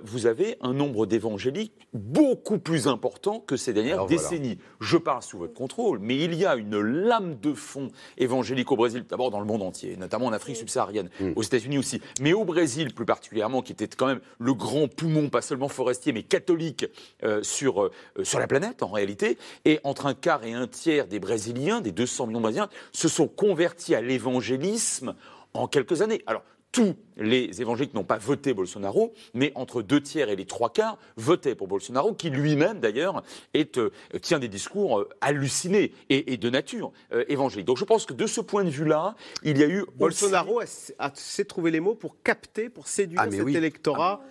vous 0.02 0.26
avez 0.26 0.58
un 0.62 0.74
nombre 0.74 1.06
d'évangéliques 1.06 1.88
beaucoup 1.94 2.58
plus 2.58 2.88
important 2.88 3.40
que 3.40 3.58
ces 3.58 3.72
dernières 3.72 4.08
décennies. 4.08 4.58
Je 4.80 4.98
parle 4.98 5.22
sous 5.22 5.38
votre 5.38 5.54
contrôle, 5.54 6.00
mais 6.00 6.18
il 6.18 6.34
y 6.34 6.46
a 6.46 6.56
une 6.56 6.80
lame 6.80 7.38
de 7.40 7.54
fond 7.54 7.90
évangélique 8.18 8.72
au 8.72 8.76
Brésil, 8.76 9.06
d'abord 9.08 9.30
dans 9.30 9.40
le 9.40 9.46
monde 9.46 9.62
entier, 9.62 9.96
notamment 9.96 10.26
en 10.26 10.34
Afrique 10.34 10.58
subsaharienne, 10.58 11.10
aux 11.36 11.44
États-Unis 11.44 11.78
aussi, 11.78 12.02
mais 12.20 12.34
au 12.34 12.46
Brésil 12.46 12.96
plus 12.96 13.06
particulièrement, 13.06 13.62
qui 13.62 13.74
était 13.74 13.88
quand 13.88 14.08
même 14.08 14.22
le 14.46 14.54
grand 14.54 14.88
poumon, 14.88 15.30
pas 15.30 15.42
seulement 15.42 15.68
forestier, 15.68 16.14
mais 16.14 16.24
catholique 16.24 16.86
euh, 17.24 17.42
sur, 17.44 17.84
euh, 17.84 17.92
sur 18.24 18.40
la 18.40 18.48
planète 18.48 18.84
en 18.84 18.90
réalité. 18.90 19.38
Et 19.66 19.80
entre 19.84 20.06
un 20.06 20.14
quart 20.14 20.44
et 20.44 20.54
un 20.54 20.68
tiers 20.68 21.08
des 21.08 21.20
Brésiliens, 21.20 21.82
des 21.82 21.92
200 21.92 22.28
millions 22.28 22.40
de 22.40 22.44
Brésiliens, 22.44 22.70
se 22.92 23.08
sont 23.08 23.28
convertis 23.28 23.96
à 23.96 24.02
l'évangélisme 24.02 25.16
en 25.54 25.68
quelques 25.68 26.02
années. 26.02 26.22
Alors, 26.28 26.44
tous 26.76 26.98
les 27.16 27.62
évangéliques 27.62 27.94
n'ont 27.94 28.04
pas 28.04 28.18
voté 28.18 28.54
Bolsonaro, 28.54 29.14
mais 29.34 29.54
entre 29.56 29.82
deux 29.82 30.02
tiers 30.02 30.28
et 30.28 30.36
les 30.36 30.44
trois 30.44 30.74
quarts 30.74 30.98
votaient 31.16 31.56
pour 31.56 31.70
Bolsonaro, 31.70 32.14
qui 32.14 32.30
lui-même 32.30 32.82
d'ailleurs 32.82 33.24
euh, 33.56 33.90
tient 34.22 34.40
des 34.40 34.50
discours 34.50 35.00
euh, 35.00 35.10
hallucinés 35.22 35.94
et, 36.10 36.36
de 36.36 36.50
nature 36.50 36.92
euh, 37.14 37.24
évangélique. 37.30 37.66
Donc 37.66 37.78
je 37.78 37.86
pense 37.86 38.06
que 38.06 38.14
de 38.14 38.28
ce 38.28 38.42
point 38.42 38.66
de 38.66 38.70
vue-là, 38.70 39.16
il 39.44 39.58
y 39.58 39.64
a 39.64 39.70
eu 39.70 39.86
Bolsonaro 39.96 40.60
a, 41.00 41.12
trouvé 41.48 41.72
les 41.72 41.80
mots 41.80 41.96
pour 41.96 42.22
capter, 42.24 42.68
pour 42.68 42.90
séduire 42.90 43.22
ah, 43.24 43.32
cet 43.32 43.48
électorat 43.48 44.22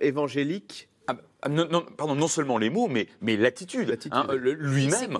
évangélique. 0.00 0.88
Ah, 1.06 1.16
ah, 1.18 1.24
non, 1.48 1.84
pardon, 1.96 2.14
non 2.14 2.28
seulement 2.28 2.58
les 2.58 2.70
mots, 2.70 2.88
mais, 2.88 3.08
mais 3.20 3.36
l'attitude. 3.36 3.98
Hein, 4.10 4.26
lui-même. 4.34 5.18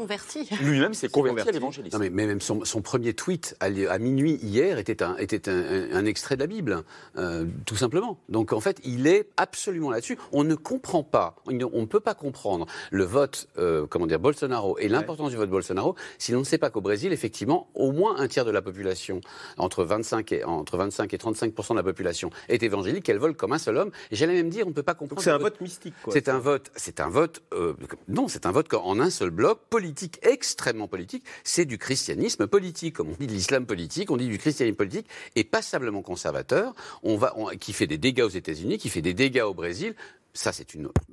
Lui-même 0.60 0.94
s'est 0.94 1.08
converti 1.08 1.48
à 1.48 1.52
l'évangélisme. 1.52 1.98
Mais, 1.98 2.10
mais, 2.10 2.26
même 2.26 2.40
son, 2.40 2.82
premier 2.82 3.14
tweet 3.14 3.56
à, 3.60 3.98
minuit 3.98 4.38
hier 4.42 4.78
était 4.78 5.02
un, 5.02 5.16
était 5.16 5.48
un, 5.48 6.04
extrait 6.04 6.36
de 6.36 6.40
la 6.40 6.46
Bible, 6.46 6.82
euh, 7.16 7.46
tout 7.66 7.76
simplement. 7.76 8.18
Donc 8.28 8.52
en 8.52 8.60
fait, 8.60 8.80
il 8.84 9.06
est 9.06 9.28
absolument 9.36 9.90
là-dessus. 9.90 10.18
On 10.32 10.44
ne 10.44 10.54
comprend 10.54 11.02
pas, 11.02 11.36
on 11.46 11.52
ne 11.52 11.86
peut 11.86 12.00
pas 12.00 12.14
comprendre 12.14 12.66
le 12.90 13.04
vote, 13.04 13.48
euh, 13.58 13.86
comment 13.86 14.06
dire, 14.06 14.18
Bolsonaro 14.18 14.78
et 14.78 14.88
l'importance 14.88 15.30
du 15.30 15.36
vote 15.36 15.50
Bolsonaro 15.50 15.94
si 16.18 16.32
l'on 16.32 16.40
ne 16.40 16.44
sait 16.44 16.58
pas 16.58 16.70
qu'au 16.70 16.80
Brésil, 16.80 17.12
effectivement, 17.12 17.68
au 17.74 17.92
moins 17.92 18.16
un 18.18 18.28
tiers 18.28 18.44
de 18.44 18.50
la 18.50 18.62
population, 18.62 19.20
entre 19.58 19.84
25 19.84 20.32
et, 20.32 20.44
entre 20.44 20.76
25 20.76 21.12
et 21.12 21.16
35% 21.16 21.70
de 21.70 21.76
la 21.76 21.82
population, 21.82 22.30
est 22.48 22.62
évangélique, 22.62 23.04
qu'elle 23.04 23.18
vole 23.18 23.34
comme 23.34 23.52
un 23.52 23.58
seul 23.58 23.76
homme. 23.76 23.90
Et 24.10 24.16
j'allais 24.16 24.34
même 24.34 24.50
dire, 24.50 24.66
on 24.66 24.70
ne 24.70 24.74
peut 24.74 24.82
pas 24.82 24.94
comprendre. 24.94 25.22
C'est 25.22 25.30
un 25.30 25.38
vote 25.38 25.60
mystique, 25.60 25.94
quoi. 26.02 26.13
C'est 26.14 26.28
un 26.28 26.38
vote, 26.38 26.70
c'est 26.76 27.00
un 27.00 27.08
vote, 27.08 27.42
euh, 27.52 27.74
non, 28.06 28.28
c'est 28.28 28.46
un 28.46 28.52
vote 28.52 28.72
en 28.72 29.00
un 29.00 29.10
seul 29.10 29.30
bloc, 29.30 29.62
politique, 29.68 30.20
extrêmement 30.22 30.86
politique. 30.86 31.24
C'est 31.42 31.64
du 31.64 31.76
christianisme 31.76 32.46
politique, 32.46 32.94
comme 32.94 33.08
on 33.08 33.16
dit 33.18 33.26
de 33.26 33.32
l'islam 33.32 33.66
politique, 33.66 34.12
on 34.12 34.16
dit 34.16 34.28
du 34.28 34.38
christianisme 34.38 34.76
politique, 34.76 35.08
et 35.34 35.42
passablement 35.42 36.02
conservateur, 36.02 36.72
on 37.02 37.16
va, 37.16 37.34
qui 37.58 37.72
fait 37.72 37.88
des 37.88 37.98
dégâts 37.98 38.22
aux 38.22 38.28
États-Unis, 38.28 38.78
qui 38.78 38.90
fait 38.90 39.02
des 39.02 39.12
dégâts 39.12 39.42
au 39.42 39.54
Brésil, 39.54 39.96
ça 40.34 40.52
c'est 40.52 40.68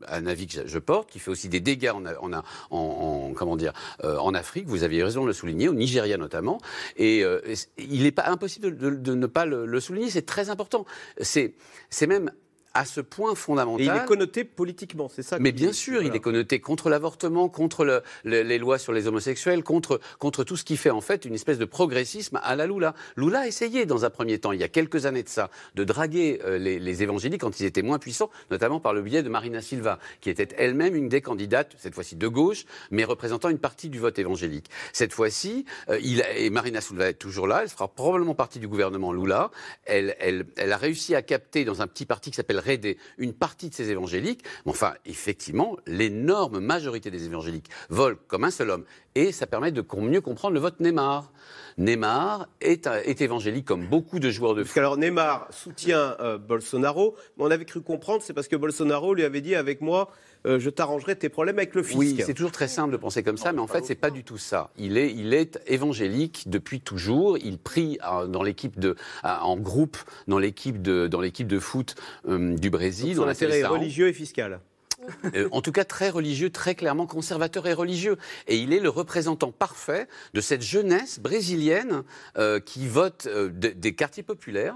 un 0.07 0.27
avis 0.27 0.45
que 0.45 0.67
je 0.67 0.79
porte, 0.79 1.09
qui 1.09 1.17
fait 1.17 1.31
aussi 1.31 1.49
des 1.49 1.61
dégâts 1.61 1.89
en, 1.89 2.05
en, 2.05 2.43
en 2.69 3.33
comment 3.33 3.55
dire, 3.55 3.73
euh, 4.03 4.17
en 4.17 4.35
Afrique, 4.35 4.67
vous 4.67 4.83
aviez 4.83 5.03
raison 5.03 5.23
de 5.23 5.27
le 5.27 5.33
souligner, 5.33 5.67
au 5.67 5.73
Nigeria 5.73 6.17
notamment, 6.17 6.59
et 6.95 7.23
euh, 7.23 7.41
il 7.79 8.03
n'est 8.03 8.11
pas 8.11 8.27
impossible 8.27 8.77
de, 8.77 9.15
ne 9.15 9.25
pas 9.25 9.47
le, 9.47 9.65
le 9.65 9.79
souligner, 9.79 10.11
c'est 10.11 10.27
très 10.27 10.51
important. 10.51 10.85
C'est 11.19 11.55
même 12.05 12.31
à 12.73 12.85
ce 12.85 13.01
point 13.01 13.35
fondamental. 13.35 13.81
Et 13.81 13.89
il 13.89 14.03
est 14.03 14.05
connoté 14.05 14.43
politiquement, 14.43 15.09
c'est 15.09 15.23
ça 15.23 15.37
Mais 15.39 15.51
bien 15.51 15.73
sûr, 15.73 16.01
il 16.01 16.15
est 16.15 16.19
connoté 16.19 16.59
contre 16.59 16.89
l'avortement, 16.89 17.49
contre 17.49 18.03
les 18.23 18.57
lois 18.57 18.77
sur 18.77 18.93
les 18.93 19.07
homosexuels, 19.07 19.63
contre, 19.63 19.99
contre 20.19 20.43
tout 20.43 20.57
ce 20.57 20.63
qui 20.63 20.77
fait 20.77 20.89
en 20.89 21.01
fait 21.01 21.25
une 21.25 21.33
espèce 21.33 21.57
de 21.57 21.65
progressisme 21.65 22.39
à 22.43 22.55
la 22.55 22.67
Lula. 22.67 22.93
Lula 23.17 23.41
a 23.41 23.47
essayé 23.47 23.85
dans 23.85 24.05
un 24.05 24.09
premier 24.09 24.39
temps, 24.39 24.51
il 24.51 24.59
y 24.59 24.63
a 24.63 24.69
quelques 24.69 25.05
années 25.05 25.23
de 25.23 25.29
ça, 25.29 25.49
de 25.75 25.83
draguer 25.83 26.39
euh, 26.45 26.57
les, 26.57 27.03
évangéliques 27.03 27.41
quand 27.41 27.59
ils 27.59 27.65
étaient 27.65 27.81
moins 27.81 27.99
puissants, 27.99 28.29
notamment 28.51 28.79
par 28.79 28.93
le 28.93 29.01
biais 29.01 29.23
de 29.23 29.29
Marina 29.29 29.61
Silva, 29.61 29.99
qui 30.21 30.29
était 30.29 30.49
elle-même 30.57 30.95
une 30.95 31.09
des 31.09 31.21
candidates, 31.21 31.73
cette 31.77 31.95
fois-ci 31.95 32.15
de 32.15 32.27
gauche, 32.27 32.65
mais 32.91 33.03
représentant 33.03 33.49
une 33.49 33.59
partie 33.59 33.89
du 33.89 33.99
vote 33.99 34.17
évangélique. 34.19 34.69
Cette 34.93 35.13
fois-ci, 35.13 35.65
euh, 35.89 35.99
il 36.01 36.23
et 36.35 36.49
Marina 36.49 36.81
Silva 36.81 37.09
est 37.09 37.13
toujours 37.15 37.47
là, 37.47 37.61
elle 37.63 37.69
fera 37.69 37.87
probablement 37.87 38.35
partie 38.35 38.59
du 38.59 38.67
gouvernement 38.67 39.11
Lula. 39.11 39.51
Elle, 39.85 40.15
elle, 40.19 40.45
elle 40.57 40.71
a 40.71 40.77
réussi 40.77 41.15
à 41.15 41.21
capter 41.21 41.65
dans 41.65 41.81
un 41.81 41.87
petit 41.87 42.05
parti 42.05 42.29
qui 42.29 42.35
s'appelle 42.35 42.60
aider 42.69 42.97
une 43.17 43.33
partie 43.33 43.69
de 43.69 43.73
ces 43.73 43.89
évangéliques. 43.89 44.43
Mais 44.65 44.71
enfin, 44.71 44.93
effectivement, 45.05 45.77
l'énorme 45.85 46.59
majorité 46.59 47.11
des 47.11 47.25
évangéliques 47.25 47.69
volent 47.89 48.17
comme 48.27 48.43
un 48.43 48.51
seul 48.51 48.69
homme. 48.69 48.85
Et 49.15 49.31
ça 49.31 49.47
permet 49.47 49.71
de 49.71 49.83
mieux 49.97 50.21
comprendre 50.21 50.53
le 50.53 50.59
vote 50.59 50.79
Neymar. 50.79 51.31
Neymar 51.81 52.47
est, 52.61 52.87
est 52.87 53.21
évangélique 53.21 53.65
comme 53.65 53.87
beaucoup 53.87 54.19
de 54.19 54.29
joueurs 54.29 54.53
de 54.53 54.63
foot. 54.63 54.77
Alors 54.77 54.97
Neymar 54.97 55.47
soutient 55.49 56.15
euh, 56.19 56.37
Bolsonaro, 56.37 57.15
mais 57.37 57.45
on 57.45 57.51
avait 57.51 57.65
cru 57.65 57.81
comprendre, 57.81 58.21
c'est 58.21 58.33
parce 58.33 58.47
que 58.47 58.55
Bolsonaro 58.55 59.13
lui 59.15 59.23
avait 59.23 59.41
dit 59.41 59.55
avec 59.55 59.81
moi, 59.81 60.11
euh, 60.45 60.59
je 60.59 60.69
t'arrangerai 60.69 61.15
tes 61.15 61.29
problèmes 61.29 61.57
avec 61.57 61.73
le 61.75 61.83
fisc. 61.83 61.97
Oui, 61.97 62.21
c'est 62.23 62.33
toujours 62.33 62.51
très 62.51 62.67
simple 62.67 62.91
de 62.91 62.97
penser 62.97 63.23
comme 63.23 63.37
ça, 63.37 63.51
mais 63.51 63.59
en 63.59 63.67
fait, 63.67 63.83
c'est 63.83 63.95
pas 63.95 64.11
du 64.11 64.23
tout 64.23 64.37
ça. 64.37 64.69
Il 64.77 64.97
est, 64.97 65.11
il 65.11 65.33
est 65.33 65.59
évangélique 65.67 66.45
depuis 66.47 66.81
toujours. 66.81 67.37
Il 67.37 67.57
prie 67.57 67.97
euh, 68.07 68.27
dans 68.27 68.43
l'équipe 68.43 68.79
de, 68.79 68.95
en 69.23 69.57
groupe 69.57 69.97
dans 70.27 70.39
l'équipe 70.39 70.81
de, 70.81 71.07
dans 71.07 71.21
l'équipe 71.21 71.47
de 71.47 71.59
foot 71.59 71.95
euh, 72.27 72.55
du 72.55 72.69
Brésil. 72.69 73.15
son 73.15 73.27
intérêt 73.27 73.63
religieux 73.63 74.07
et 74.07 74.13
fiscal. 74.13 74.59
En 75.51 75.61
tout 75.61 75.71
cas 75.71 75.83
très 75.83 76.09
religieux, 76.09 76.49
très 76.49 76.75
clairement 76.75 77.07
conservateur 77.07 77.67
et 77.67 77.73
religieux. 77.73 78.17
Et 78.47 78.57
il 78.57 78.73
est 78.73 78.79
le 78.79 78.89
représentant 78.89 79.51
parfait 79.51 80.07
de 80.33 80.41
cette 80.41 80.61
jeunesse 80.61 81.19
brésilienne 81.19 82.03
qui 82.65 82.87
vote 82.87 83.27
des 83.27 83.95
quartiers 83.95 84.23
populaires, 84.23 84.75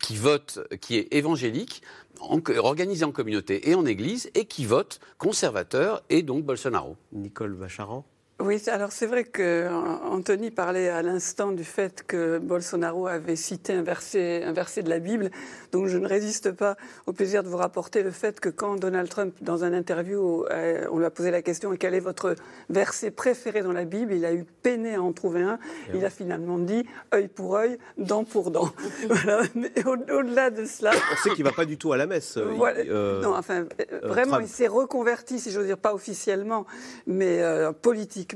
qui 0.00 0.16
vote, 0.16 0.60
qui 0.80 0.96
est 0.96 1.08
évangélique, 1.14 1.82
organisé 2.20 3.04
en 3.04 3.12
communauté 3.12 3.70
et 3.70 3.74
en 3.74 3.86
église 3.86 4.30
et 4.34 4.44
qui 4.44 4.66
vote 4.66 5.00
conservateur 5.18 6.02
et 6.10 6.22
donc 6.22 6.44
Bolsonaro. 6.44 6.96
Nicole 7.12 7.54
Vacharan 7.54 8.04
oui, 8.40 8.62
alors 8.68 8.90
c'est 8.90 9.06
vrai 9.06 9.24
que 9.24 9.68
Anthony 10.04 10.50
parlait 10.50 10.88
à 10.88 11.02
l'instant 11.02 11.52
du 11.52 11.64
fait 11.64 12.04
que 12.06 12.38
Bolsonaro 12.38 13.06
avait 13.06 13.36
cité 13.36 13.74
un 13.74 13.82
verset, 13.82 14.42
un 14.44 14.52
verset 14.52 14.82
de 14.82 14.88
la 14.88 14.98
Bible. 14.98 15.30
Donc 15.72 15.88
je 15.88 15.98
ne 15.98 16.06
résiste 16.06 16.50
pas 16.52 16.76
au 17.06 17.12
plaisir 17.12 17.42
de 17.42 17.48
vous 17.48 17.58
rapporter 17.58 18.02
le 18.02 18.10
fait 18.10 18.40
que 18.40 18.48
quand 18.48 18.76
Donald 18.76 19.10
Trump, 19.10 19.34
dans 19.42 19.64
un 19.64 19.74
interview, 19.74 20.46
euh, 20.50 20.86
on 20.90 20.98
lui 20.98 21.04
a 21.04 21.10
posé 21.10 21.30
la 21.30 21.42
question 21.42 21.74
quel 21.76 21.94
est 21.94 22.00
votre 22.00 22.34
verset 22.70 23.10
préféré 23.10 23.62
dans 23.62 23.72
la 23.72 23.84
Bible, 23.84 24.14
il 24.14 24.24
a 24.24 24.32
eu 24.32 24.44
peiné 24.44 24.94
à 24.94 25.02
en 25.02 25.12
trouver 25.12 25.42
un. 25.42 25.58
Il 25.94 26.04
a 26.04 26.10
finalement 26.10 26.58
dit 26.58 26.86
œil 27.12 27.28
pour 27.28 27.56
œil, 27.56 27.78
dent 27.98 28.24
pour 28.24 28.50
dent. 28.50 28.70
voilà. 29.08 29.42
Mais 29.54 29.72
au-delà 29.86 30.48
de 30.48 30.64
cela, 30.64 30.92
on 31.12 31.16
sait 31.22 31.34
qu'il 31.34 31.44
va 31.44 31.52
pas 31.52 31.66
du 31.66 31.76
tout 31.76 31.92
à 31.92 31.98
la 31.98 32.06
messe. 32.06 32.38
Euh, 32.38 33.20
non, 33.20 33.34
enfin, 33.36 33.64
euh, 33.92 34.00
vraiment, 34.02 34.40
il 34.40 34.48
s'est 34.48 34.66
reconverti, 34.66 35.38
si 35.38 35.50
j'ose 35.50 35.66
dire, 35.66 35.78
pas 35.78 35.92
officiellement, 35.92 36.64
mais 37.06 37.42
politiquement 37.82 38.29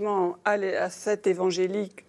à 0.45 0.91
cet 0.91 1.27
évangélique 1.27 2.05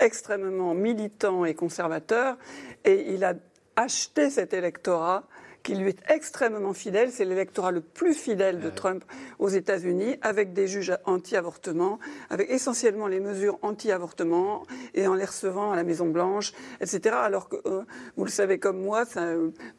extrêmement 0.00 0.74
militant 0.74 1.44
et 1.44 1.54
conservateur, 1.54 2.36
et 2.84 3.12
il 3.12 3.24
a 3.24 3.34
acheté 3.76 4.30
cet 4.30 4.54
électorat 4.54 5.24
qui 5.64 5.74
lui 5.74 5.88
est 5.88 5.98
extrêmement 6.08 6.72
fidèle. 6.72 7.10
C'est 7.10 7.24
l'électorat 7.24 7.72
le 7.72 7.80
plus 7.80 8.14
fidèle 8.14 8.60
de 8.60 8.70
Trump 8.70 9.04
aux 9.40 9.48
États-Unis, 9.48 10.16
avec 10.22 10.52
des 10.52 10.68
juges 10.68 10.96
anti-avortement, 11.04 11.98
avec 12.30 12.48
essentiellement 12.50 13.08
les 13.08 13.18
mesures 13.18 13.58
anti-avortement 13.62 14.62
et 14.94 15.08
en 15.08 15.14
les 15.14 15.24
recevant 15.24 15.72
à 15.72 15.76
la 15.76 15.82
Maison-Blanche, 15.82 16.52
etc. 16.80 17.16
Alors 17.18 17.48
que, 17.48 17.56
euh, 17.66 17.82
vous 18.16 18.24
le 18.24 18.30
savez 18.30 18.58
comme 18.58 18.80
moi, 18.80 19.04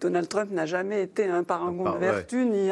Donald 0.01 0.27
Trump 0.27 0.51
n'a 0.51 0.65
jamais 0.65 1.04
été 1.04 1.25
un 1.25 1.44
parangon 1.44 1.94
de 1.94 1.98
vertu, 2.00 2.46
ni 2.46 2.70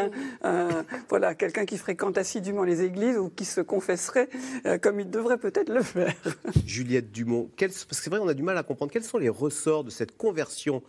voilà, 1.08 1.36
quelqu'un 1.36 1.66
qui 1.66 1.78
fréquente 1.78 2.18
assidûment 2.18 2.64
les 2.64 2.82
églises 2.82 3.18
ou 3.18 3.30
qui 3.30 3.46
se 3.46 3.62
confesserait 3.62 4.28
euh, 4.66 4.78
comme 4.78 5.00
il 5.00 5.10
devrait 5.10 5.38
peut-être 5.38 5.70
le 5.70 5.82
faire. 5.82 6.14
Juliette 6.66 7.12
Dumont, 7.12 7.50
parce 7.58 7.86
que 7.86 7.96
c'est 7.96 8.10
vrai, 8.10 8.20
on 8.20 8.28
a 8.28 8.34
du 8.34 8.44
mal 8.44 8.58
à 8.58 8.64
comprendre 8.64 8.92
quels 8.92 9.04
sont 9.04 9.18
les 9.18 9.30
ressorts 9.30 9.84
de 9.84 9.90
cette 9.90 10.18
conversion 10.18 10.82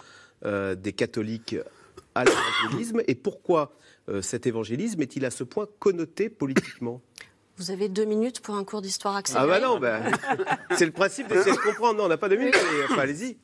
euh, 0.45 0.75
des 0.75 0.93
catholiques 0.93 1.57
à 2.15 2.25
l'évangélisme 2.25 3.03
et 3.07 3.15
pourquoi 3.15 3.77
euh, 4.09 4.23
cet 4.23 4.47
évangélisme 4.47 5.03
est-il 5.03 5.25
à 5.25 5.31
ce 5.31 5.45
point 5.45 5.67
connoté 5.79 6.29
politiquement? 6.29 7.01
Vous 7.57 7.71
avez 7.71 7.89
deux 7.89 8.05
minutes 8.05 8.41
pour 8.41 8.57
un 8.57 8.65
cours 8.65 8.83
d'histoire 8.83 9.17
accéléré. 9.17 9.47
Ah 9.49 9.61
bah 9.61 9.65
non, 9.65 9.79
bah, 9.79 10.01
c'est 10.77 10.87
le 10.87 10.93
principe 10.93 11.29
d'essayer 11.29 11.53
de 11.53 11.61
comprendre. 11.61 11.99
Non, 11.99 12.07
on 12.07 12.09
n'a 12.09 12.17
pas 12.17 12.29
deux 12.29 12.37
minutes, 12.37 12.57
allez-y. 12.99 13.37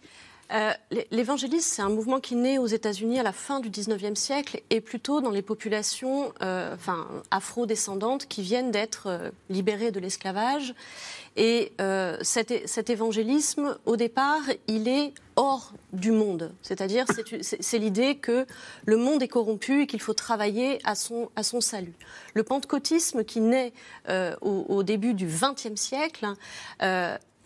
Euh, 0.52 0.73
l'évangélisme, 1.12 1.61
c'est 1.61 1.83
un 1.83 1.88
mouvement 1.88 2.19
qui 2.19 2.35
naît 2.35 2.59
aux 2.59 2.66
États-Unis 2.66 3.21
à 3.21 3.23
la 3.23 3.33
fin 3.33 3.61
du 3.61 3.71
19e 3.71 4.16
siècle 4.16 4.62
et 4.71 4.80
plutôt 4.80 5.21
dans 5.21 5.30
les 5.30 5.42
populations 5.42 6.33
euh, 6.42 6.75
enfin, 6.75 7.07
afro-descendantes 7.30 8.26
qui 8.26 8.42
viennent 8.42 8.73
d'être 8.73 9.07
euh, 9.07 9.30
libérées 9.49 9.92
de 9.92 10.00
l'esclavage. 10.00 10.75
Et 11.37 11.73
cet, 12.23 12.90
évangélisme, 12.90 13.78
au 13.87 13.97
départ, 13.97 14.42
il 14.66 14.88
est 14.88 15.14
hors 15.37 15.73
du 15.92 16.11
monde. 16.11 16.52
C'est-à-dire, 16.61 17.07
c'est 17.40 17.78
l'idée 17.78 18.16
que 18.16 18.47
le 18.85 18.97
monde 18.97 19.23
est 19.23 19.28
corrompu 19.28 19.83
et 19.83 19.87
qu'il 19.87 20.00
faut 20.00 20.12
travailler 20.12 20.80
à 20.85 20.97
son, 20.97 21.30
à 21.37 21.45
son 21.45 21.61
salut. 21.61 21.95
Le 22.35 22.42
pentecôtisme, 22.42 23.25
qui 23.25 23.40
naît 23.40 23.73
au, 24.09 24.66
au, 24.69 24.83
début 24.83 25.14
du 25.14 25.26
XXe 25.26 25.80
siècle, 25.80 26.26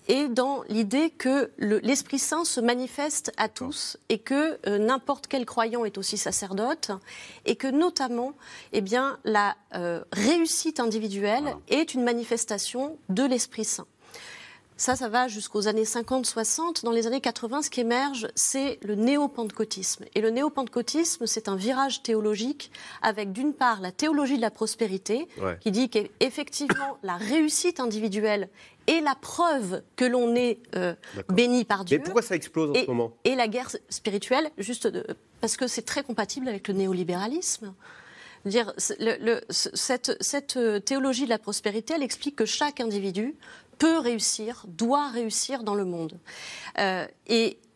et 0.08 0.28
dans 0.28 0.62
l'idée 0.68 1.10
que 1.10 1.50
l'Esprit 1.58 2.18
Saint 2.18 2.44
se 2.44 2.60
manifeste 2.60 3.32
à 3.36 3.48
tous 3.48 3.96
et 4.08 4.18
que 4.18 4.58
euh, 4.66 4.78
n'importe 4.78 5.26
quel 5.26 5.46
croyant 5.46 5.84
est 5.84 5.98
aussi 5.98 6.16
sacerdote 6.16 6.90
et 7.46 7.56
que 7.56 7.68
notamment 7.68 8.34
eh 8.72 8.80
bien, 8.80 9.18
la 9.24 9.56
euh, 9.74 10.02
réussite 10.12 10.80
individuelle 10.80 11.56
est 11.68 11.94
une 11.94 12.02
manifestation 12.02 12.98
de 13.08 13.24
l'Esprit 13.24 13.64
Saint. 13.64 13.86
Ça, 14.76 14.96
ça 14.96 15.08
va 15.08 15.28
jusqu'aux 15.28 15.68
années 15.68 15.84
50-60. 15.84 16.82
Dans 16.84 16.90
les 16.90 17.06
années 17.06 17.20
80, 17.20 17.62
ce 17.62 17.70
qui 17.70 17.80
émerge, 17.80 18.26
c'est 18.34 18.80
le 18.82 18.96
néo-pentecôtisme. 18.96 20.04
Et 20.16 20.20
le 20.20 20.30
néo-pentecôtisme, 20.30 21.26
c'est 21.26 21.48
un 21.48 21.54
virage 21.54 22.02
théologique 22.02 22.72
avec, 23.00 23.30
d'une 23.32 23.54
part, 23.54 23.80
la 23.80 23.92
théologie 23.92 24.36
de 24.36 24.40
la 24.42 24.50
prospérité, 24.50 25.28
Ouais. 25.40 25.58
qui 25.60 25.70
dit 25.70 25.88
qu'effectivement, 25.90 26.98
la 27.04 27.16
réussite 27.16 27.78
individuelle 27.78 28.48
est 28.88 29.00
la 29.00 29.14
preuve 29.14 29.82
que 29.94 30.04
l'on 30.04 30.34
est 30.34 30.58
euh, 30.74 30.94
béni 31.28 31.64
par 31.64 31.84
Dieu. 31.84 31.98
Mais 31.98 32.04
pourquoi 32.04 32.22
ça 32.22 32.34
explose 32.34 32.70
en 32.70 32.74
et, 32.74 32.82
ce 32.82 32.86
moment? 32.86 33.12
et 33.22 33.36
la 33.36 33.46
guerre 33.46 33.70
spirituelle, 33.88 34.50
juste 34.58 34.88
de- 34.88 35.06
parce 35.40 35.56
que 35.56 35.68
c'est 35.68 35.82
très 35.82 36.02
compatible 36.02 36.48
avec 36.48 36.66
le 36.66 36.74
néolibéralisme. 36.74 37.72
Dire, 38.44 38.74
c'est- 38.76 39.00
le- 39.00 39.16
le- 39.24 39.40
ce- 39.48 39.70
cette, 39.72 40.18
cette 40.20 40.58
euh, 40.58 40.78
théologie 40.78 41.24
de 41.24 41.30
la 41.30 41.38
prospérité, 41.38 41.94
elle 41.96 42.02
explique 42.02 42.36
que 42.36 42.44
chaque 42.44 42.78
individu 42.80 43.34
peut 43.78 43.98
réussir, 43.98 44.64
doit 44.68 45.08
réussir 45.10 45.62
dans 45.62 45.74
le 45.74 45.84
monde. 45.84 46.18
Euh, 46.78 47.06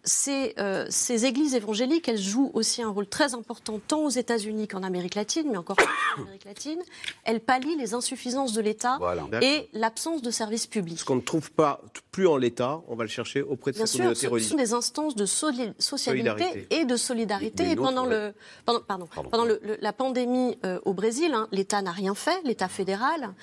ces, 0.05 0.55
euh, 0.59 0.87
ces 0.91 1.27
églises 1.27 1.55
évangéliques, 1.55 2.09
elles 2.09 2.19
jouent 2.21 2.51
aussi 2.55 2.83
un 2.83 2.89
rôle 2.89 3.07
très 3.07 3.35
important 3.35 3.81
tant 3.87 4.01
aux 4.01 4.09
États-Unis 4.11 4.69
qu'en 4.69 4.83
Amérique 4.83 5.15
latine, 5.15 5.49
mais 5.51 5.57
encore 5.59 5.77
plus 5.77 5.87
en 6.19 6.23
Amérique 6.23 6.45
latine. 6.45 6.79
Elles 7.25 7.41
pallient 7.41 7.77
les 7.77 7.95
insuffisances 7.95 8.53
de 8.53 8.61
l'État 8.61 8.97
Voilà. 9.01 9.25
Et 9.43 9.69
l'absence 9.73 10.23
de 10.23 10.31
services 10.31 10.67
publics. 10.67 11.01
Ce 11.01 11.05
qu'on 11.05 11.17
ne 11.17 11.21
trouve 11.21 11.51
pas 11.51 11.81
plus 12.13 12.27
en 12.27 12.37
l'État, 12.37 12.81
on 12.89 12.95
va 12.97 13.05
le 13.05 13.11
chercher 13.11 13.43
auprès 13.43 13.73
de 13.73 13.77
Bien 13.77 13.87
sa 13.87 13.93
sûr, 13.93 13.99
communauté 14.05 14.43
ce 14.45 14.49
sont 14.51 14.57
des 14.57 14.73
instances 14.73 15.15
de 15.15 15.27
soli- 15.27 15.73
socialité 15.79 16.29
Solidarité. 16.31 16.67
et 16.75 16.85
de 16.85 16.97
solidarité. 16.97 17.71
Et 17.71 17.77
pendant, 17.77 18.03
autre, 18.05 18.11
le, 18.11 18.35
pendant, 18.65 18.81
pardon, 18.81 19.09
Pardon. 19.15 19.31
pendant 19.31 19.45
le- 19.45 19.61
le- 19.63 19.79
la 19.81 19.93
pandémie 19.93 20.59
euh, 20.65 20.81
au 20.85 20.95
Brésil, 20.95 21.33
hein, 21.35 21.49
l'État 21.53 21.83
n'a 21.83 21.93
rien 21.93 22.15
fait, 22.15 22.41
l'État 22.45 22.69
fédéral, 22.69 23.35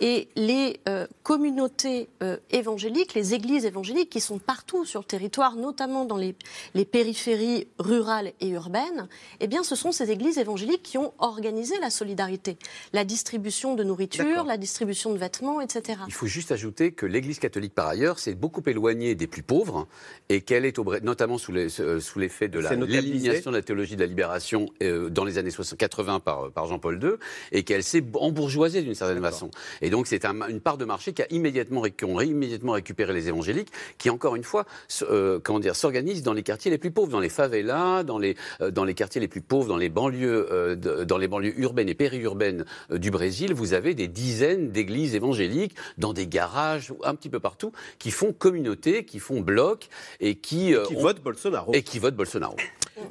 et 0.00 0.28
les 0.36 0.80
euh, 0.88 1.06
communautés 1.22 2.08
euh, 2.22 2.36
évangéliques, 2.50 3.14
les 3.14 3.34
églises 3.34 3.64
évangéliques 3.64 4.10
qui 4.10 4.20
sont 4.20 4.38
partout 4.38 4.84
sur 4.84 5.00
le 5.00 5.04
territoire, 5.06 5.56
notamment 5.56 6.01
dans 6.04 6.16
les, 6.16 6.34
les 6.74 6.84
périphéries 6.84 7.68
rurales 7.78 8.32
et 8.40 8.48
urbaines, 8.48 9.08
eh 9.40 9.46
bien, 9.46 9.62
ce 9.62 9.74
sont 9.76 9.92
ces 9.92 10.10
églises 10.10 10.38
évangéliques 10.38 10.82
qui 10.82 10.98
ont 10.98 11.12
organisé 11.18 11.74
la 11.80 11.90
solidarité, 11.90 12.56
la 12.92 13.04
distribution 13.04 13.74
de 13.74 13.84
nourriture, 13.84 14.44
la 14.44 14.56
distribution 14.56 15.12
de 15.12 15.18
vêtements, 15.18 15.60
etc. 15.60 15.98
Il 16.06 16.12
faut 16.12 16.26
juste 16.26 16.52
ajouter 16.52 16.92
que 16.92 17.06
l'Église 17.06 17.38
catholique, 17.38 17.74
par 17.74 17.88
ailleurs, 17.88 18.18
s'est 18.18 18.34
beaucoup 18.34 18.62
éloignée 18.66 19.14
des 19.14 19.26
plus 19.26 19.42
pauvres 19.42 19.86
et 20.28 20.40
qu'elle 20.40 20.64
est, 20.64 20.78
au 20.78 20.84
notamment 21.02 21.38
sous 21.38 21.52
euh, 21.54 22.00
sous 22.00 22.18
l'effet 22.18 22.48
de 22.48 22.58
l'élimination 22.86 23.50
de 23.50 23.56
la 23.56 23.62
théologie 23.62 23.96
de 23.96 24.00
la 24.00 24.06
libération 24.06 24.66
euh, 24.82 25.08
dans 25.10 25.24
les 25.24 25.38
années 25.38 25.50
60 25.50 25.78
80 25.78 26.20
par, 26.20 26.50
par 26.50 26.66
Jean-Paul 26.66 26.98
II 27.02 27.10
et 27.52 27.62
qu'elle 27.62 27.82
s'est 27.82 28.04
embourgeoisée 28.14 28.82
d'une 28.82 28.94
certaine 28.94 29.20
façon. 29.22 29.50
Et 29.80 29.90
donc, 29.90 30.06
c'est 30.06 30.24
un- 30.24 30.48
une 30.48 30.60
part 30.60 30.78
de 30.78 30.84
marché 30.84 31.12
qui 31.12 31.22
a 31.22 31.26
immédiatement, 31.30 31.80
ré- 31.80 31.90
qui 31.92 32.04
ont 32.04 32.14
ré- 32.14 32.26
immédiatement 32.26 32.72
récupéré 32.72 33.12
les 33.12 33.28
évangéliques, 33.28 33.68
qui, 33.98 34.10
encore 34.10 34.36
une 34.36 34.44
fois, 34.44 34.64
euh, 35.02 35.38
comment 35.42 35.60
dire, 35.60 35.76
s'organisent 35.92 36.22
dans 36.22 36.32
les 36.32 36.42
quartiers 36.42 36.70
les 36.70 36.78
plus 36.78 36.90
pauvres, 36.90 37.10
dans 37.12 37.20
les 37.20 37.28
favelas, 37.28 38.02
dans 38.02 38.18
les, 38.18 38.34
euh, 38.62 38.70
dans 38.70 38.84
les 38.84 38.94
quartiers 38.94 39.20
les 39.20 39.28
plus 39.28 39.42
pauvres, 39.42 39.68
dans 39.68 39.76
les 39.76 39.90
banlieues, 39.90 40.48
euh, 40.50 41.04
dans 41.04 41.18
les 41.18 41.28
banlieues 41.28 41.58
urbaines 41.60 41.88
et 41.90 41.94
périurbaines 41.94 42.64
euh, 42.90 42.96
du 42.98 43.10
Brésil. 43.10 43.52
Vous 43.52 43.74
avez 43.74 43.92
des 43.94 44.08
dizaines 44.08 44.70
d'églises 44.70 45.14
évangéliques 45.14 45.74
dans 45.98 46.14
des 46.14 46.26
garages, 46.26 46.94
un 47.04 47.14
petit 47.14 47.28
peu 47.28 47.40
partout, 47.40 47.72
qui 47.98 48.10
font 48.10 48.32
communauté, 48.32 49.04
qui 49.04 49.18
font 49.18 49.40
bloc 49.42 49.88
et 50.20 50.36
qui, 50.36 50.74
Qui 50.86 50.96
ont- 50.96 51.00
vote 51.00 51.22
Bolsonaro. 51.22 51.74
et 51.74 51.82
qui 51.82 51.98
votent 51.98 52.16
Bolsonaro. 52.16 52.56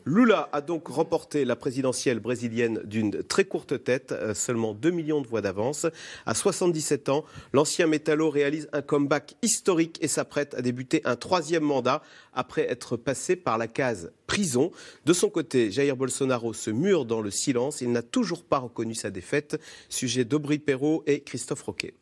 Lula 0.05 0.50
a 0.51 0.61
donc 0.61 0.88
remporté 0.88 1.45
la 1.45 1.55
présidentielle 1.55 2.19
brésilienne 2.19 2.81
d'une 2.83 3.23
très 3.23 3.45
courte 3.45 3.83
tête, 3.83 4.11
euh, 4.11 4.33
seulement 4.33 4.73
2 4.73 4.91
millions 4.91 5.21
de 5.21 5.27
voix 5.27 5.41
d'avance. 5.41 5.88
À 6.25 6.33
77 6.33 7.09
ans, 7.09 7.25
l'ancien 7.53 7.88
métallo 7.88 8.29
réalise 8.29 8.69
un 8.73 8.81
comeback 8.81 9.35
historique 9.41 9.97
et 10.01 10.07
s'apprête 10.07 10.53
à 10.53 10.61
débuter 10.61 11.01
un 11.05 11.15
troisième 11.15 11.63
mandat 11.63 12.01
après 12.33 12.69
être 12.69 12.97
passé 12.97 13.35
par 13.35 13.57
la 13.57 13.67
case 13.67 14.11
prison. 14.27 14.71
De 15.05 15.13
son 15.13 15.29
côté, 15.29 15.71
Jair 15.71 15.95
Bolsonaro 15.95 16.53
se 16.53 16.71
mure 16.71 17.05
dans 17.05 17.21
le 17.21 17.31
silence. 17.31 17.81
Il 17.81 17.91
n'a 17.91 18.01
toujours 18.01 18.43
pas 18.43 18.59
reconnu 18.59 18.95
sa 18.95 19.09
défaite. 19.09 19.59
Sujet 19.89 20.25
d'Aubry 20.25 20.59
Perrault 20.59 21.03
et 21.05 21.21
Christophe 21.21 21.63
Roquet. 21.63 21.93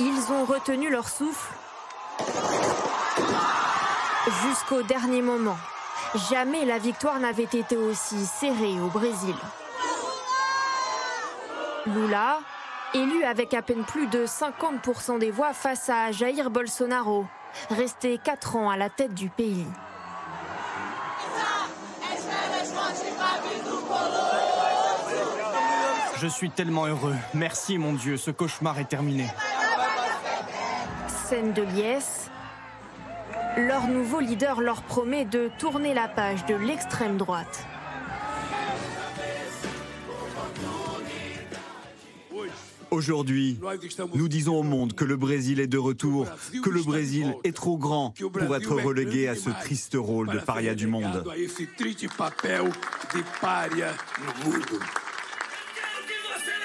Ils 0.00 0.32
ont 0.32 0.44
retenu 0.44 0.90
leur 0.90 1.08
souffle 1.08 1.54
jusqu'au 4.42 4.82
dernier 4.82 5.22
moment. 5.22 5.56
Jamais 6.30 6.64
la 6.64 6.78
victoire 6.78 7.18
n'avait 7.18 7.42
été 7.42 7.76
aussi 7.76 8.24
serrée 8.26 8.80
au 8.80 8.88
Brésil. 8.88 9.34
Lula, 11.86 12.38
élu 12.94 13.24
avec 13.24 13.52
à 13.52 13.62
peine 13.62 13.84
plus 13.84 14.06
de 14.06 14.24
50% 14.24 15.18
des 15.18 15.30
voix 15.30 15.52
face 15.52 15.90
à 15.90 16.12
Jair 16.12 16.50
Bolsonaro, 16.50 17.26
resté 17.70 18.18
4 18.18 18.56
ans 18.56 18.70
à 18.70 18.76
la 18.76 18.88
tête 18.88 19.14
du 19.14 19.28
pays. 19.28 19.66
Je 26.16 26.26
suis 26.28 26.50
tellement 26.50 26.86
heureux. 26.86 27.16
Merci 27.34 27.76
mon 27.76 27.92
Dieu, 27.92 28.16
ce 28.16 28.30
cauchemar 28.30 28.78
est 28.78 28.88
terminé. 28.88 29.26
Scène 31.06 31.52
de 31.52 31.62
liesse. 31.62 32.30
Leur 33.56 33.86
nouveau 33.86 34.18
leader 34.18 34.60
leur 34.60 34.82
promet 34.82 35.24
de 35.24 35.48
tourner 35.58 35.94
la 35.94 36.08
page 36.08 36.44
de 36.46 36.54
l'extrême 36.54 37.16
droite. 37.16 37.64
Aujourd'hui, 42.90 43.58
nous 44.14 44.28
disons 44.28 44.56
au 44.56 44.62
monde 44.62 44.94
que 44.94 45.04
le 45.04 45.16
Brésil 45.16 45.60
est 45.60 45.66
de 45.68 45.78
retour, 45.78 46.26
que 46.62 46.70
le 46.70 46.82
Brésil 46.82 47.34
est 47.44 47.54
trop 47.54 47.76
grand 47.76 48.12
pour 48.32 48.56
être 48.56 48.74
relégué 48.74 49.28
à 49.28 49.36
ce 49.36 49.50
triste 49.50 49.96
rôle 49.96 50.28
de 50.28 50.38
paria 50.38 50.74
du 50.74 50.86
monde. 50.86 51.24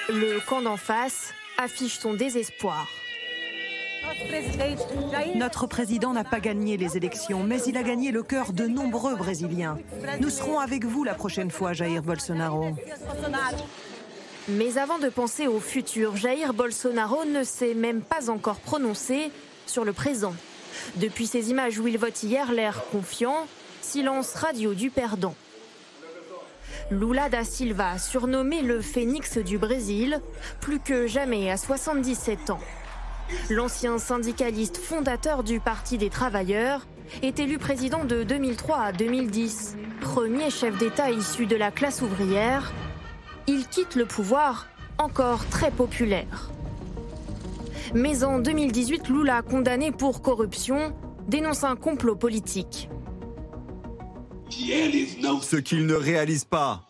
Le 0.08 0.46
camp 0.48 0.62
d'en 0.62 0.76
face 0.76 1.32
affiche 1.56 1.98
son 1.98 2.14
désespoir. 2.14 2.88
Notre 5.34 5.66
président 5.66 6.12
n'a 6.12 6.24
pas 6.24 6.40
gagné 6.40 6.76
les 6.76 6.96
élections, 6.96 7.42
mais 7.42 7.60
il 7.62 7.76
a 7.76 7.82
gagné 7.82 8.10
le 8.10 8.22
cœur 8.22 8.52
de 8.52 8.66
nombreux 8.66 9.16
Brésiliens. 9.16 9.78
Nous 10.20 10.30
serons 10.30 10.58
avec 10.58 10.84
vous 10.84 11.04
la 11.04 11.14
prochaine 11.14 11.50
fois, 11.50 11.72
Jair 11.72 12.02
Bolsonaro. 12.02 12.76
Mais 14.48 14.78
avant 14.78 14.98
de 14.98 15.08
penser 15.08 15.46
au 15.46 15.60
futur, 15.60 16.16
Jair 16.16 16.54
Bolsonaro 16.54 17.24
ne 17.24 17.44
s'est 17.44 17.74
même 17.74 18.00
pas 18.00 18.30
encore 18.30 18.60
prononcé 18.60 19.30
sur 19.66 19.84
le 19.84 19.92
présent. 19.92 20.34
Depuis 20.96 21.26
ces 21.26 21.50
images 21.50 21.78
où 21.78 21.86
il 21.86 21.98
vote 21.98 22.22
hier, 22.22 22.52
l'air 22.52 22.82
confiant, 22.90 23.46
silence 23.80 24.34
radio 24.34 24.74
du 24.74 24.90
perdant. 24.90 25.34
Lula 26.90 27.28
da 27.28 27.44
Silva, 27.44 27.98
surnommé 27.98 28.62
le 28.62 28.80
phénix 28.80 29.38
du 29.38 29.58
Brésil, 29.58 30.20
plus 30.60 30.80
que 30.80 31.06
jamais 31.06 31.50
à 31.50 31.56
77 31.56 32.50
ans. 32.50 32.60
L'ancien 33.48 33.98
syndicaliste 33.98 34.76
fondateur 34.76 35.42
du 35.42 35.60
Parti 35.60 35.98
des 35.98 36.10
travailleurs 36.10 36.86
est 37.22 37.38
élu 37.40 37.58
président 37.58 38.04
de 38.04 38.22
2003 38.22 38.78
à 38.78 38.92
2010. 38.92 39.76
Premier 40.00 40.50
chef 40.50 40.78
d'État 40.78 41.10
issu 41.10 41.46
de 41.46 41.56
la 41.56 41.70
classe 41.70 42.02
ouvrière, 42.02 42.72
il 43.46 43.66
quitte 43.66 43.96
le 43.96 44.06
pouvoir 44.06 44.68
encore 44.98 45.46
très 45.46 45.70
populaire. 45.70 46.50
Mais 47.94 48.22
en 48.22 48.38
2018, 48.38 49.08
Lula, 49.08 49.42
condamné 49.42 49.90
pour 49.90 50.22
corruption, 50.22 50.94
dénonce 51.26 51.64
un 51.64 51.74
complot 51.74 52.14
politique. 52.14 52.88
Ce 54.50 55.56
qu'ils 55.56 55.86
ne 55.86 55.94
réalisent 55.94 56.44
pas, 56.44 56.89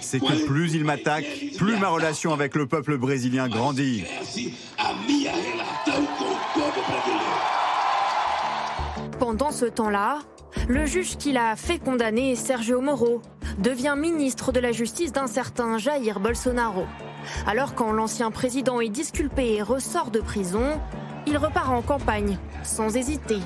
c'est 0.00 0.20
que 0.20 0.46
plus 0.46 0.74
ils 0.74 0.84
m'attaquent, 0.84 1.52
plus 1.56 1.76
ma 1.76 1.88
relation 1.88 2.32
avec 2.32 2.54
le 2.54 2.66
peuple 2.66 2.96
brésilien 2.96 3.48
grandit. 3.48 4.04
Pendant 9.18 9.50
ce 9.50 9.66
temps-là, 9.66 10.20
le 10.68 10.86
juge 10.86 11.16
qui 11.16 11.32
l'a 11.32 11.56
fait 11.56 11.78
condamner, 11.78 12.36
Sergio 12.36 12.80
Moro, 12.80 13.20
devient 13.58 13.94
ministre 13.98 14.52
de 14.52 14.60
la 14.60 14.72
Justice 14.72 15.12
d'un 15.12 15.26
certain 15.26 15.78
Jair 15.78 16.20
Bolsonaro. 16.20 16.86
Alors 17.46 17.74
quand 17.74 17.92
l'ancien 17.92 18.30
président 18.30 18.80
est 18.80 18.88
disculpé 18.88 19.54
et 19.54 19.62
ressort 19.62 20.10
de 20.10 20.20
prison, 20.20 20.80
il 21.26 21.36
repart 21.36 21.70
en 21.70 21.82
campagne, 21.82 22.38
sans 22.62 22.96
hésiter. 22.96 23.38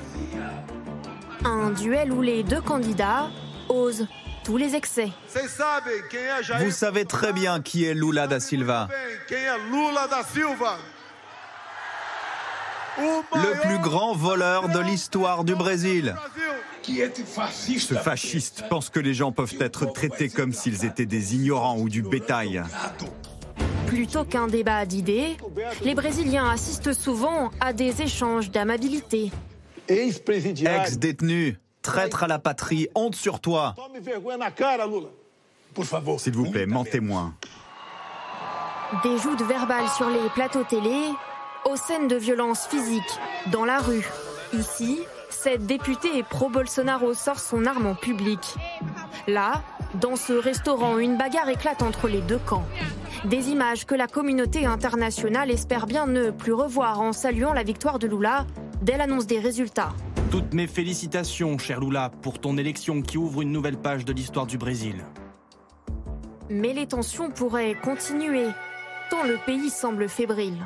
Un 1.43 1.71
duel 1.71 2.13
où 2.13 2.21
les 2.21 2.43
deux 2.43 2.61
candidats 2.61 3.29
osent 3.67 4.07
tous 4.43 4.57
les 4.57 4.75
excès. 4.75 5.09
Vous 6.59 6.71
savez 6.71 7.05
très 7.05 7.33
bien 7.33 7.61
qui 7.61 7.85
est 7.85 7.93
Lula 7.93 8.27
da 8.27 8.39
Silva. 8.39 8.89
Le 12.97 13.61
plus 13.61 13.79
grand 13.79 14.13
voleur 14.13 14.69
de 14.69 14.79
l'histoire 14.79 15.43
du 15.43 15.55
Brésil. 15.55 16.15
Ce 16.83 17.93
fasciste 17.95 18.65
pense 18.69 18.89
que 18.89 18.99
les 18.99 19.13
gens 19.13 19.31
peuvent 19.31 19.55
être 19.59 19.85
traités 19.85 20.29
comme 20.29 20.53
s'ils 20.53 20.85
étaient 20.85 21.05
des 21.05 21.35
ignorants 21.35 21.77
ou 21.77 21.89
du 21.89 22.01
bétail. 22.03 22.61
Plutôt 23.87 24.25
qu'un 24.25 24.47
débat 24.47 24.85
d'idées, 24.85 25.37
les 25.83 25.95
Brésiliens 25.95 26.49
assistent 26.49 26.93
souvent 26.93 27.51
à 27.59 27.73
des 27.73 28.01
échanges 28.01 28.51
d'amabilité. 28.51 29.31
Ex-détenu, 29.87 31.57
traître 31.83 32.23
à 32.23 32.27
la 32.27 32.39
patrie, 32.39 32.87
honte 32.95 33.15
sur 33.15 33.39
toi. 33.39 33.75
S'il 36.17 36.33
vous 36.33 36.49
plaît, 36.49 36.65
mentez-moi. 36.65 37.31
Des 39.03 39.17
joutes 39.19 39.41
verbales 39.43 39.89
sur 39.95 40.09
les 40.09 40.29
plateaux 40.33 40.63
télé, 40.63 40.95
aux 41.65 41.75
scènes 41.75 42.07
de 42.07 42.15
violence 42.15 42.65
physique, 42.67 43.19
dans 43.51 43.65
la 43.65 43.79
rue. 43.79 44.07
Ici, 44.53 44.99
cette 45.29 45.65
députée 45.65 46.23
pro-Bolsonaro 46.23 47.13
sort 47.13 47.39
son 47.39 47.65
arme 47.65 47.87
en 47.87 47.95
public. 47.95 48.55
Là, 49.27 49.61
dans 49.95 50.15
ce 50.15 50.33
restaurant, 50.33 50.97
une 50.97 51.17
bagarre 51.17 51.49
éclate 51.49 51.81
entre 51.81 52.07
les 52.07 52.21
deux 52.21 52.39
camps. 52.39 52.65
Des 53.25 53.49
images 53.49 53.85
que 53.85 53.95
la 53.95 54.07
communauté 54.07 54.65
internationale 54.65 55.49
espère 55.49 55.87
bien 55.87 56.05
ne 56.05 56.29
plus 56.29 56.53
revoir 56.53 57.01
en 57.01 57.13
saluant 57.13 57.53
la 57.53 57.63
victoire 57.63 57.99
de 57.99 58.07
Lula 58.07 58.45
dès 58.81 58.97
l'annonce 58.97 59.27
des 59.27 59.39
résultats. 59.39 59.93
Toutes 60.33 60.55
mes 60.55 60.65
félicitations, 60.65 61.59
cher 61.59 61.79
Lula, 61.79 62.09
pour 62.23 62.39
ton 62.39 62.57
élection 62.57 63.03
qui 63.03 63.19
ouvre 63.19 63.43
une 63.43 63.51
nouvelle 63.51 63.77
page 63.77 64.03
de 64.03 64.11
l'histoire 64.11 64.47
du 64.47 64.57
Brésil. 64.57 64.95
Mais 66.49 66.73
les 66.73 66.87
tensions 66.87 67.29
pourraient 67.29 67.75
continuer, 67.75 68.47
tant 69.11 69.23
le 69.25 69.37
pays 69.45 69.69
semble 69.69 70.09
fébrile. 70.09 70.57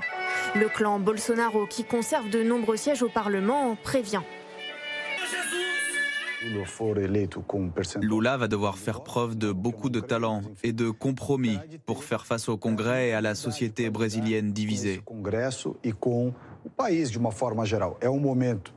Le 0.55 0.69
clan 0.69 1.01
Bolsonaro, 1.01 1.65
qui 1.65 1.83
conserve 1.83 2.29
de 2.29 2.43
nombreux 2.43 2.77
sièges 2.77 3.03
au 3.03 3.09
Parlement, 3.09 3.75
prévient. 3.83 4.21
Lula 8.01 8.37
va 8.37 8.47
devoir 8.47 8.77
faire 8.77 9.03
preuve 9.03 9.37
de 9.37 9.51
beaucoup 9.51 9.89
de 9.89 9.99
talent 9.99 10.43
et 10.63 10.71
de 10.71 10.91
compromis 10.91 11.57
pour 11.85 12.05
faire 12.05 12.25
face 12.25 12.47
au 12.47 12.55
Congrès 12.55 13.09
et 13.09 13.13
à 13.13 13.19
la 13.19 13.35
société 13.35 13.89
brésilienne 13.89 14.53
divisée. 14.53 15.01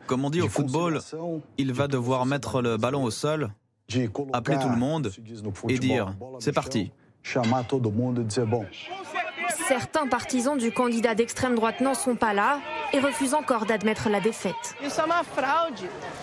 Comme 0.06 0.24
on 0.24 0.30
dit 0.30 0.40
au 0.40 0.48
football, 0.48 1.00
il 1.58 1.72
va 1.72 1.88
devoir 1.88 2.26
mettre 2.26 2.62
le 2.62 2.76
ballon 2.76 3.04
au 3.04 3.10
sol, 3.10 3.50
appeler 4.32 4.58
tout 4.58 4.68
le 4.68 4.76
monde 4.76 5.12
et 5.68 5.78
dire 5.78 6.14
c'est 6.38 6.52
parti. 6.52 6.92
Certains 9.68 10.06
partisans 10.06 10.56
du 10.56 10.72
candidat 10.72 11.14
d'extrême 11.14 11.54
droite 11.54 11.80
n'en 11.80 11.94
sont 11.94 12.16
pas 12.16 12.32
là 12.34 12.60
et 12.92 12.98
refusent 12.98 13.34
encore 13.34 13.66
d'admettre 13.66 14.08
la 14.08 14.20
défaite. 14.20 14.74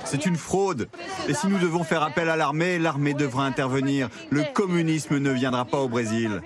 C'est 0.03 0.25
une 0.25 0.35
fraude. 0.35 0.89
Et 1.27 1.33
si 1.33 1.47
nous 1.47 1.57
devons 1.57 1.83
faire 1.83 2.03
appel 2.03 2.29
à 2.29 2.35
l'armée, 2.35 2.79
l'armée 2.79 3.13
devra 3.13 3.45
intervenir. 3.45 4.09
Le 4.29 4.43
communisme 4.53 5.17
ne 5.17 5.31
viendra 5.31 5.65
pas 5.65 5.79
au 5.79 5.87
Brésil. 5.87 6.41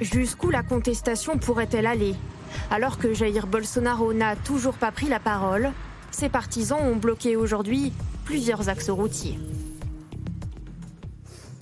Jusqu'où 0.00 0.50
la 0.50 0.62
contestation 0.62 1.38
pourrait-elle 1.38 1.86
aller? 1.86 2.14
Alors 2.70 2.98
que 2.98 3.14
Jair 3.14 3.46
Bolsonaro 3.46 4.12
n'a 4.12 4.36
toujours 4.36 4.74
pas 4.74 4.92
pris 4.92 5.08
la 5.08 5.20
parole, 5.20 5.70
ses 6.10 6.28
partisans 6.28 6.80
ont 6.80 6.96
bloqué 6.96 7.36
aujourd'hui 7.36 7.92
plusieurs 8.24 8.68
axes 8.68 8.90
routiers. 8.90 9.38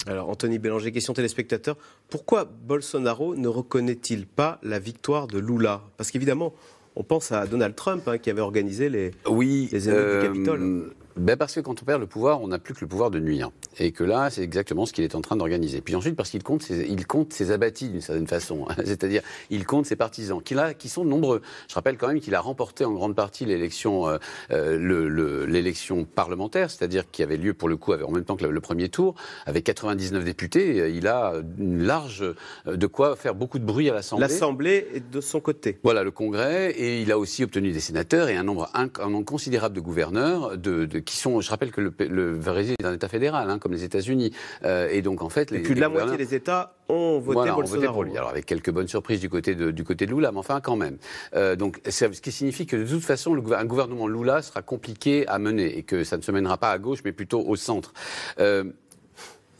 Alors, 0.07 0.29
Anthony 0.29 0.59
Bélanger, 0.59 0.91
question 0.91 1.13
téléspectateur. 1.13 1.77
Pourquoi 2.11 2.45
Bolsonaro 2.45 3.37
ne 3.37 3.47
reconnaît-il 3.47 4.27
pas 4.27 4.59
la 4.63 4.79
victoire 4.79 5.29
de 5.29 5.39
Lula? 5.39 5.83
Parce 5.97 6.11
qu'évidemment, 6.11 6.53
on 6.97 7.05
pense 7.05 7.31
à 7.31 7.47
Donald 7.47 7.75
Trump 7.77 8.07
hein, 8.09 8.19
qui 8.19 8.29
avait 8.29 8.41
organisé 8.41 8.89
les, 8.89 9.13
oui, 9.29 9.69
les 9.73 9.89
émeutes 9.89 10.21
du 10.21 10.27
Capitole. 10.27 10.95
Euh, 11.17 11.21
ben 11.21 11.37
Parce 11.37 11.55
que 11.55 11.61
quand 11.61 11.83
on 11.83 11.85
perd 11.85 12.01
le 12.01 12.07
pouvoir, 12.07 12.41
on 12.43 12.49
n'a 12.49 12.59
plus 12.59 12.75
que 12.75 12.81
le 12.81 12.87
pouvoir 12.87 13.11
de 13.11 13.19
nuire. 13.19 13.51
Et 13.79 13.93
que 13.93 14.05
là, 14.05 14.31
c'est 14.31 14.43
exactement 14.43 14.87
ce 14.87 14.93
qu'il 14.93 15.05
est 15.05 15.15
en 15.15 15.21
train 15.21 15.37
d'organiser. 15.37 15.81
Puis 15.81 15.95
ensuite, 15.95 16.17
parce 16.17 16.31
qu'il 16.31 16.43
compte, 16.43 16.63
ses, 16.63 16.87
il 16.89 17.07
compte 17.07 17.33
ses 17.33 17.51
abattis 17.51 17.89
d'une 17.89 18.01
certaine 18.01 18.27
façon. 18.27 18.67
C'est-à-dire, 18.85 19.23
il 19.51 19.67
compte 19.67 19.87
ses 19.87 19.97
partisans, 19.97 20.43
qui, 20.43 20.55
là, 20.55 20.75
qui 20.75 20.89
sont 20.89 21.05
nombreux. 21.05 21.43
Je 21.69 21.75
rappelle 21.75 21.97
quand 21.97 22.09
même 22.09 22.21
qu'il 22.21 22.35
a 22.35 22.41
remporté 22.41 22.85
en 22.85 22.93
grande 22.93 23.15
partie 23.15 23.45
l'élection 23.45 24.09
euh, 24.09 24.19
euh, 24.51 24.77
le, 24.79 25.09
le, 25.09 25.47
l'élection 25.47 26.05
parlementaire, 26.05 26.71
c'est-à-dire 26.71 27.11
qui 27.11 27.23
avait 27.23 27.37
lieu 27.37 27.55
pour 27.55 27.69
le 27.69 27.77
coup 27.77 27.93
en 27.93 28.11
même 28.11 28.25
temps 28.25 28.37
que 28.37 28.45
le, 28.45 28.61
premier 28.61 28.89
tour, 28.89 29.15
avec 29.47 29.65
99 29.65 30.25
députés. 30.25 30.91
Il 30.95 31.07
a 31.09 31.35
une 31.59 31.83
large 31.83 32.25
de 32.67 32.87
quoi 32.87 33.17
faire 33.17 33.35
beaucoup 33.35 33.59
de 33.59 33.65
bruit 33.65 33.91
à 33.91 33.95
l'Assemblée. 33.95 34.27
L'Assemblée 34.27 34.87
est 34.95 35.11
de 35.11 35.21
son 35.21 35.41
côté. 35.41 35.79
Voilà, 35.83 36.05
le 36.05 36.11
Congrès. 36.11 36.71
Et 36.73 37.03
il 37.03 37.11
a 37.13 37.19
aussi 37.19 37.45
obtenu 37.45 37.73
des 37.73 37.81
sénateurs 37.81 38.29
et 38.29 38.37
un 38.37 38.45
nombre, 38.45 38.71
un, 38.75 38.89
un 39.01 39.11
nombre 39.11 39.25
considérable 39.25 39.75
de 39.75 39.81
gouverneurs 39.81 40.57
de, 40.57 40.87
de 40.87 41.02
qui 41.05 41.17
sont, 41.17 41.41
je 41.41 41.51
rappelle 41.51 41.71
que 41.71 41.81
le, 41.81 41.93
le 41.99 42.35
Brésil 42.37 42.75
est 42.81 42.85
un 42.85 42.95
État 42.95 43.09
fédéral, 43.09 43.51
hein, 43.51 43.59
comme 43.59 43.73
les 43.73 43.85
États-Unis, 43.85 44.33
euh, 44.65 44.89
et 44.91 45.03
donc 45.03 45.23
en 45.23 45.29
fait, 45.29 45.51
les, 45.51 45.59
et 45.59 45.63
plus 45.63 45.75
de 45.75 45.81
la 45.81 45.89
moitié 45.89 46.17
des 46.17 46.35
États 46.35 46.75
ont 46.89 47.19
voté 47.19 47.35
voilà, 47.35 47.55
Bolsonaro. 47.55 47.79
Ont 47.79 47.81
voté 47.81 47.93
pour 47.93 48.05
lui. 48.05 48.17
Alors 48.17 48.31
avec 48.31 48.47
quelques 48.47 48.71
bonnes 48.71 48.89
surprises 48.89 49.21
du 49.21 49.29
côté 49.29 49.55
de, 49.55 49.71
du 49.71 49.85
côté 49.85 50.07
de 50.07 50.15
Lula, 50.15 50.33
mais 50.33 50.39
enfin 50.39 50.61
quand 50.61 50.77
même. 50.77 50.99
Euh, 51.35 51.57
donc, 51.57 51.81
ce 51.89 52.07
qui 52.07 52.33
signifie 52.33 52.67
que 52.67 52.77
de 52.77 52.87
toute 52.87 53.05
façon, 53.05 53.35
le, 53.35 53.43
un 53.57 53.65
gouvernement 53.65 54.07
Lula 54.07 54.43
sera 54.43 54.63
compliqué 54.63 55.27
à 55.29 55.39
mener 55.39 55.79
et 55.79 55.83
que 55.83 56.05
ça 56.05 56.17
ne 56.17 56.23
se 56.23 56.31
mènera 56.33 56.59
pas 56.59 56.71
à 56.71 56.79
gauche, 56.79 57.01
mais 57.05 57.13
plutôt 57.13 57.41
au 57.41 57.57
centre. 57.57 57.93
Euh, 58.39 58.65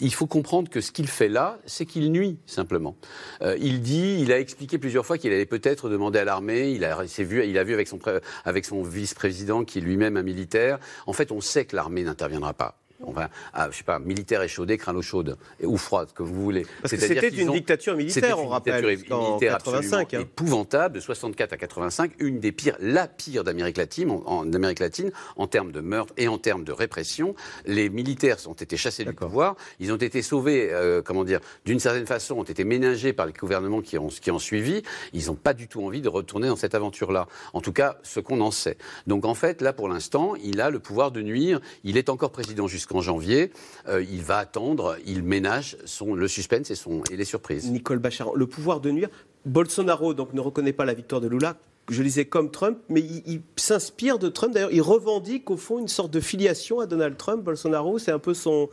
il 0.03 0.13
faut 0.13 0.27
comprendre 0.27 0.69
que 0.69 0.81
ce 0.81 0.91
qu'il 0.93 1.07
fait 1.07 1.29
là, 1.29 1.59
c'est 1.65 1.87
qu'il 1.87 2.11
nuit 2.11 2.39
simplement. 2.47 2.97
Euh, 3.41 3.57
il 3.61 3.81
dit, 3.81 4.19
il 4.21 4.33
a 4.33 4.39
expliqué 4.39 4.79
plusieurs 4.79 5.07
fois 5.07 5.17
qu'il 5.17 5.33
allait 5.33 5.47
peut-être 5.47 5.89
demander 5.89 6.19
à 6.19 6.25
l'armée. 6.25 6.73
Il 6.73 6.85
a, 6.85 7.03
vu, 7.19 7.47
il 7.47 7.57
a 7.57 7.65
vu 7.65 7.73
avec 7.73 7.89
son, 7.89 7.99
avec 8.45 8.65
son 8.65 8.83
vice-président 8.83 9.65
qui 9.65 9.79
est 9.79 9.83
lui-même 9.83 10.17
un 10.17 10.23
militaire. 10.23 10.79
En 11.07 11.13
fait, 11.13 11.31
on 11.31 11.41
sait 11.41 11.65
que 11.65 11.77
l'armée 11.77 12.03
n'interviendra 12.03 12.53
pas. 12.53 12.82
Enfin, 13.05 13.29
ah, 13.53 13.69
je 13.71 13.79
sais 13.79 13.85
pas, 13.85 13.99
militaire 13.99 14.43
échaudé, 14.43 14.79
crâne 14.79 15.01
chaude, 15.03 15.37
ou 15.63 15.77
froide, 15.77 16.09
que 16.15 16.23
vous 16.23 16.43
voulez. 16.43 16.67
Parce 16.81 16.93
que 16.93 17.01
c'était 17.01 17.29
une 17.29 17.51
ont, 17.51 17.53
dictature 17.53 17.97
militaire, 17.97 18.39
on 18.39 18.49
rappelle, 18.49 18.85
en 19.11 19.31
militaire 19.31 19.59
85, 19.59 20.15
hein. 20.15 20.21
épouvantable, 20.21 20.95
de 20.97 21.01
64 21.01 21.53
à 21.53 21.57
85, 21.57 22.13
une 22.19 22.41
des 22.41 22.53
pires, 22.53 22.77
la 22.81 23.09
pire 23.09 23.45
d'Amérique 23.45 23.79
latine, 23.79 24.11
en, 24.11 24.23
en 24.27 24.53
Amérique 24.53 24.79
latine, 24.79 25.11
en 25.37 25.47
termes 25.47 25.73
de 25.73 25.81
meurtre 25.81 26.13
et 26.17 26.29
en 26.29 26.39
termes 26.39 26.65
de 26.65 26.73
répression. 26.73 27.35
Les 27.67 27.89
militaires 27.89 28.37
ont 28.47 28.53
été 28.53 28.77
chassés 28.77 29.05
du 29.05 29.13
pouvoir, 29.13 29.57
ils 29.81 29.93
ont 29.93 29.97
été 29.97 30.23
sauvés, 30.23 30.69
euh, 30.71 31.03
comment 31.03 31.25
dire, 31.25 31.41
d'une 31.65 31.81
certaine 31.81 32.07
façon, 32.07 32.37
ont 32.37 32.45
été 32.45 32.65
ménagés 32.65 33.13
par 33.13 33.27
les 33.27 33.33
gouvernements 33.33 33.81
qui 33.81 33.99
ont, 33.99 34.09
qui 34.09 34.31
ont 34.31 34.39
suivi. 34.39 34.83
Ils 35.13 35.27
n'ont 35.27 35.35
pas 35.35 35.55
du 35.55 35.69
tout 35.69 35.85
envie 35.85 36.01
de 36.01 36.09
retourner 36.09 36.49
dans 36.49 36.57
cette 36.57 36.75
aventure-là. 36.75 37.27
En 37.53 37.61
tout 37.61 37.73
cas, 37.73 37.99
ce 38.03 38.21
qu'on 38.21 38.41
en 38.41 38.51
sait. 38.51 38.77
Donc 39.07 39.25
en 39.25 39.35
fait, 39.35 39.61
là, 39.61 39.73
pour 39.73 39.89
l'instant, 39.89 40.35
il 40.43 40.61
a 40.61 40.71
le 40.71 40.79
pouvoir 40.79 41.11
de 41.11 41.23
nuire. 41.23 41.61
Il 41.85 41.97
est 41.97 42.09
encore 42.09 42.31
président 42.31 42.67
jusqu'à 42.67 42.92
en 42.95 43.01
janvier, 43.01 43.51
euh, 43.89 44.05
il 44.11 44.23
va 44.23 44.39
attendre, 44.39 44.97
il 45.07 45.23
ménage 45.23 45.77
son, 45.85 46.15
le 46.15 46.29
suspense 46.29 46.71
et, 46.71 46.75
son, 46.75 47.03
et 47.11 47.17
les 47.17 47.25
surprises. 47.25 47.71
Nicole 47.71 47.99
Bachar, 47.99 48.35
le 48.35 48.47
pouvoir 48.47 48.81
de 48.81 48.91
nuire. 48.91 49.09
Bolsonaro 49.45 50.15
donc 50.15 50.33
ne 50.35 50.41
reconnaît 50.41 50.73
pas 50.73 50.85
la 50.85 50.95
victoire 50.95 51.21
de 51.21 51.29
Lula. 51.29 51.57
Je 51.91 52.03
lisais 52.03 52.27
comme 52.27 52.51
Trump, 52.53 52.79
mais 52.89 53.01
il, 53.01 53.43
s'inspire 53.57 54.19
de 54.19 54.29
Trump. 54.29 54.55
D'ailleurs, 54.55 54.73
il 54.73 54.83
revendique 54.83 55.51
au 55.51 55.57
fond 55.57 55.81
une 55.81 55.89
sorte 55.89 56.13
de 56.13 56.21
filiation 56.21 56.79
à 56.79 56.87
Donald 56.87 57.17
Trump. 57.17 57.43
Bolsonaro, 57.43 57.99
c'est 57.99 58.13
un 58.13 58.21
peu 58.21 58.35
son. 58.35 58.69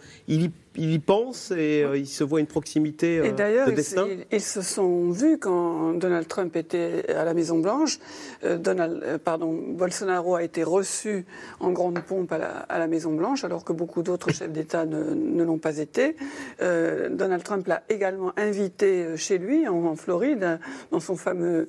Il 0.75 0.93
y 0.93 0.99
pense 0.99 1.51
et 1.51 1.83
euh, 1.83 1.97
il 1.97 2.07
se 2.07 2.23
voit 2.23 2.39
une 2.39 2.47
proximité 2.47 3.19
euh, 3.19 3.25
et 3.25 3.31
d'ailleurs, 3.31 3.67
de 3.67 3.73
destin. 3.73 4.07
Ils, 4.07 4.25
ils, 4.31 4.41
se 4.41 4.61
sont 4.61 5.09
vus 5.09 5.37
quand 5.39 5.93
Donald 5.93 6.27
Trump 6.27 6.55
était 6.55 7.09
à 7.09 7.25
la 7.25 7.33
Maison 7.33 7.59
Blanche. 7.59 7.99
Euh, 8.43 8.57
Donald, 8.57 9.19
pardon, 9.23 9.53
Bolsonaro 9.53 10.35
a 10.35 10.43
été 10.43 10.63
reçu 10.63 11.25
en 11.59 11.71
grande 11.71 11.99
pompe 11.99 12.31
à 12.31 12.37
la, 12.37 12.49
à 12.49 12.77
la 12.77 12.87
Maison 12.87 13.13
Blanche, 13.13 13.43
alors 13.43 13.65
que 13.65 13.73
beaucoup 13.73 14.03
d'autres 14.03 14.31
chefs 14.31 14.51
d'État 14.51 14.85
ne, 14.85 15.03
ne 15.13 15.43
l'ont 15.43 15.57
pas 15.57 15.79
été. 15.79 16.15
Euh, 16.61 17.09
Donald 17.09 17.43
Trump 17.43 17.67
l'a 17.67 17.83
également 17.89 18.31
invité 18.37 19.17
chez 19.17 19.37
lui, 19.39 19.67
en, 19.67 19.85
en, 19.85 19.95
Floride, 19.95 20.59
dans 20.91 20.99
son 20.99 21.15
fameux 21.15 21.67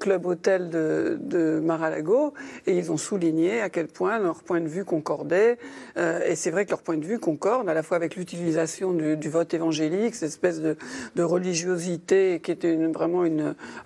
club 0.00 0.26
hôtel 0.26 0.70
de, 0.70 1.18
de 1.20 1.60
Mar-a-Lago, 1.60 2.32
et 2.66 2.76
ils 2.76 2.90
ont 2.90 2.96
souligné 2.96 3.60
à 3.60 3.68
quel 3.68 3.88
point 3.88 4.18
leur 4.18 4.42
point 4.42 4.60
de 4.60 4.68
vue 4.68 4.84
concordait. 4.84 5.58
et 5.96 6.34
c'est 6.34 6.50
vrai 6.50 6.64
que 6.64 6.70
leur 6.70 6.82
point 6.82 6.96
de 6.96 7.04
vue 7.04 7.18
concorde 7.18 7.68
à 7.68 7.74
la 7.74 7.82
fois 7.82 7.96
avec 7.96 8.16
l'utilisation 8.16 8.37
l'utilisation 8.38 8.92
du, 8.92 9.28
vote 9.28 9.52
évangélique, 9.52 10.14
cette 10.14 10.28
espèce 10.28 10.60
de, 10.60 10.76
religiosité 11.22 12.40
qui 12.42 12.52
était 12.52 12.76
vraiment 12.86 13.24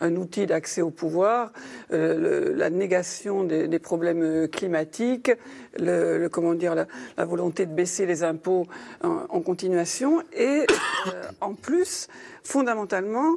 un 0.00 0.16
outil 0.16 0.46
d'accès 0.46 0.82
au 0.82 0.90
pouvoir, 0.90 1.52
euh, 1.92 2.54
la 2.54 2.70
négation 2.70 3.44
des, 3.44 3.78
problèmes 3.78 4.48
climatiques, 4.48 5.32
le, 5.78 6.28
comment 6.28 6.54
dire, 6.54 6.74
la, 6.74 7.24
volonté 7.24 7.66
de 7.66 7.72
baisser 7.72 8.06
les 8.06 8.22
impôts 8.22 8.66
en, 9.02 9.24
en 9.28 9.40
continuation, 9.40 10.22
et 10.36 10.66
euh, 11.06 11.22
en 11.40 11.54
plus, 11.54 12.08
fondamentalement, 12.44 13.36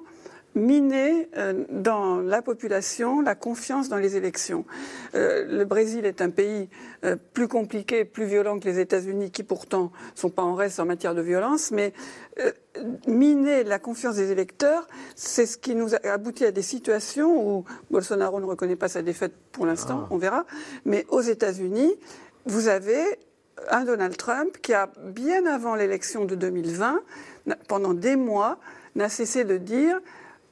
miner 0.56 1.30
euh, 1.38 1.66
dans 1.70 2.18
la 2.18 2.42
population 2.42 3.22
la 3.22 3.36
confiance 3.36 3.90
dans 3.90 3.98
les 3.98 4.16
élections. 4.16 4.66
Euh, 5.14 5.46
le 5.48 5.66
Brésil 5.66 6.06
est 6.06 6.22
un 6.22 6.30
pays 6.30 6.70
euh, 7.04 7.18
plus 7.34 7.48
compliqué, 7.48 8.06
plus 8.06 8.26
violent 8.26 8.60
que 8.60 8.66
les 8.66 8.80
États-Unis, 8.80 9.32
qui 9.32 9.44
pourtant 9.44 9.92
sont 10.16 10.30
pas 10.30 10.44
en 10.44 10.56
reste 10.56 10.80
en 10.80 10.86
matière 10.86 11.14
de 11.14 11.22
violence, 11.22 11.72
mais 11.72 11.94
miner 13.08 13.64
la 13.64 13.80
confiance 13.80 14.16
des 14.16 14.32
électeurs, 14.32 14.88
c'est 15.16 15.46
ce 15.46 15.58
qui 15.58 15.76
nous 15.76 15.96
a 15.96 16.00
abouti 16.10 16.44
à 16.46 16.52
des 16.52 16.62
situations 16.62 17.58
où 17.58 17.66
Bolsonaro 17.92 18.40
ne 18.42 18.46
reconnaît 18.46 18.76
pas 18.76 18.90
sa 18.90 19.02
défaite 19.02 19.34
pour 19.52 19.66
l'instant, 19.66 20.02
ah. 20.04 20.08
on 20.12 20.18
verra, 20.18 20.46
mais 20.84 21.06
aux 21.10 21.22
États-Unis, 21.22 21.96
vous 22.46 22.68
avez 22.68 23.02
un 23.70 23.86
Donald 23.86 24.18
Trump 24.18 24.58
qui 24.62 24.74
a, 24.74 24.92
bien 25.06 25.46
avant 25.46 25.76
l'élection 25.76 26.26
de 26.26 26.36
2020, 26.36 27.02
pendant 27.68 27.94
des 27.94 28.16
mois, 28.16 28.58
n'a 28.96 29.10
cessé 29.10 29.44
de 29.44 29.58
dire 29.58 30.00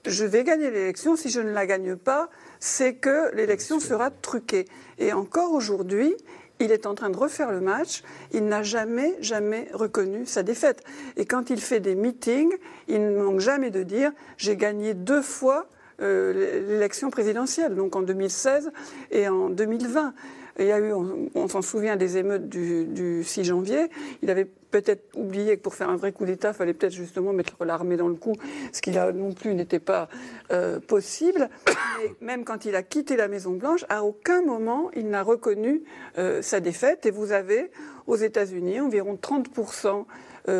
je 0.05 0.25
vais 0.25 0.43
gagner 0.43 0.69
l'élection. 0.69 1.15
Si 1.15 1.29
je 1.29 1.41
ne 1.41 1.51
la 1.51 1.65
gagne 1.65 1.95
pas, 1.95 2.29
c'est 2.59 2.95
que 2.95 3.33
l'élection 3.35 3.79
sera 3.79 4.11
truquée. 4.11 4.65
Et 4.99 5.13
encore 5.13 5.51
aujourd'hui, 5.53 6.15
il 6.59 6.71
est 6.71 6.85
en 6.85 6.95
train 6.95 7.09
de 7.09 7.17
refaire 7.17 7.51
le 7.51 7.61
match. 7.61 8.03
Il 8.31 8.45
n'a 8.45 8.63
jamais, 8.63 9.15
jamais 9.19 9.67
reconnu 9.73 10.25
sa 10.25 10.43
défaite. 10.43 10.83
Et 11.17 11.25
quand 11.25 11.49
il 11.49 11.59
fait 11.59 11.79
des 11.79 11.95
meetings, 11.95 12.53
il 12.87 13.01
ne 13.01 13.21
manque 13.21 13.39
jamais 13.39 13.69
de 13.69 13.83
dire 13.83 14.11
j'ai 14.37 14.55
gagné 14.55 14.93
deux 14.93 15.21
fois 15.21 15.67
euh, 16.01 16.61
l'élection 16.67 17.09
présidentielle, 17.09 17.75
donc 17.75 17.95
en 17.95 18.01
2016 18.01 18.71
et 19.11 19.27
en 19.27 19.49
2020. 19.49 20.13
Il 20.59 20.65
y 20.65 20.71
a 20.71 20.79
eu, 20.79 20.93
on, 20.93 21.47
s'en 21.47 21.61
souvient 21.61 21.95
des 21.95 22.17
émeutes 22.17 22.47
du, 22.47 23.23
6 23.23 23.43
janvier. 23.43 23.89
Il 24.21 24.29
avait 24.29 24.45
peut-être 24.45 25.03
oublié 25.15 25.57
que 25.57 25.61
pour 25.61 25.75
faire 25.75 25.89
un 25.89 25.95
vrai 25.95 26.11
coup 26.11 26.25
d'État, 26.25 26.49
il 26.49 26.53
fallait 26.53 26.73
peut-être 26.73 26.93
justement 26.93 27.33
mettre 27.33 27.63
l'armée 27.65 27.97
dans 27.97 28.07
le 28.07 28.15
coup, 28.15 28.33
ce 28.71 28.81
qui 28.81 28.91
là 28.91 29.11
non 29.11 29.33
plus 29.33 29.55
n'était 29.55 29.79
pas 29.79 30.09
euh, 30.51 30.79
possible. 30.79 31.49
Même 32.21 32.43
quand 32.43 32.65
il 32.65 32.75
a 32.75 32.83
quitté 32.83 33.15
la 33.15 33.27
Maison 33.27 33.51
Blanche, 33.51 33.85
à 33.89 34.03
aucun 34.03 34.41
moment 34.41 34.89
il 34.95 35.09
n'a 35.09 35.23
reconnu 35.23 35.83
euh, 36.17 36.41
sa 36.41 36.59
défaite. 36.59 37.05
Et 37.05 37.11
vous 37.11 37.31
avez 37.31 37.71
aux 38.07 38.17
États-Unis 38.17 38.79
environ 38.79 39.17
30% 39.21 40.05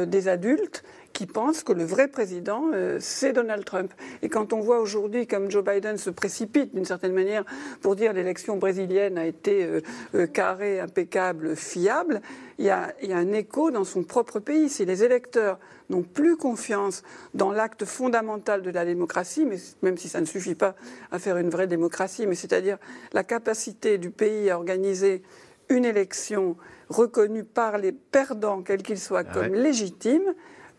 des 0.08 0.30
adultes 0.30 0.82
qui 1.14 1.28
pensent 1.28 1.64
que 1.64 1.72
le 1.72 1.86
vrai 1.86 2.08
président, 2.08 2.72
euh, 2.74 2.98
c'est 3.00 3.34
Donald 3.34 3.64
Trump. 3.64 3.94
Et 4.24 4.30
quand 4.30 4.52
on 4.52 4.60
voit 4.60 4.80
aujourd'hui 4.80 5.28
comme 5.28 5.50
Joe 5.50 5.64
Biden 5.64 5.98
se 5.98 6.10
précipite 6.10 6.74
d'une 6.74 6.86
certaine 6.86 7.14
manière 7.14 7.46
pour 7.82 7.96
dire 7.96 8.14
l'élection 8.14 8.58
brésilienne 8.58 9.18
a 9.20 9.26
été 9.26 9.64
euh, 9.64 9.82
euh, 10.16 10.26
carrée, 10.26 10.80
impeccable, 10.80 11.56
fiable, 11.56 12.22
il 12.58 12.66
y, 12.66 12.70
a, 12.72 12.94
il 13.02 13.10
y, 13.10 13.14
a, 13.14 13.18
un 13.18 13.32
écho 13.32 13.72
dans 13.72 13.84
son 13.84 14.04
propre 14.04 14.40
pays. 14.40 14.70
Si 14.70 14.86
les 14.86 15.04
électeurs 15.04 15.60
n'ont 15.90 16.02
plus 16.04 16.36
confiance 16.36 17.04
dans 17.34 17.52
l'acte 17.52 17.86
fondamental 17.86 18.64
de 18.64 18.72
la 18.72 18.84
démocratie, 18.84 19.46
mais 19.46 19.58
même 19.84 19.98
si 19.98 20.10
ça 20.10 20.20
ne 20.20 20.26
suffit 20.26 20.56
pas 20.56 20.76
à 21.12 21.20
faire 21.20 21.38
une 21.38 21.50
vraie 21.50 21.68
démocratie, 21.68 22.26
mais 22.26 22.36
c'est-à-dire 22.36 22.78
la 23.14 23.24
capacité 23.24 23.98
du 24.00 24.10
pays 24.10 24.50
à 24.50 24.58
organiser 24.58 25.22
une 25.70 25.86
élection 25.86 26.58
reconnue 26.90 27.44
par 27.44 27.78
les 27.78 27.92
perdants, 27.92 28.62
quels 28.62 28.84
qu'ils 28.84 29.00
soient, 29.00 29.24
ah 29.28 29.34
comme 29.34 29.54
légitime, 29.54 30.34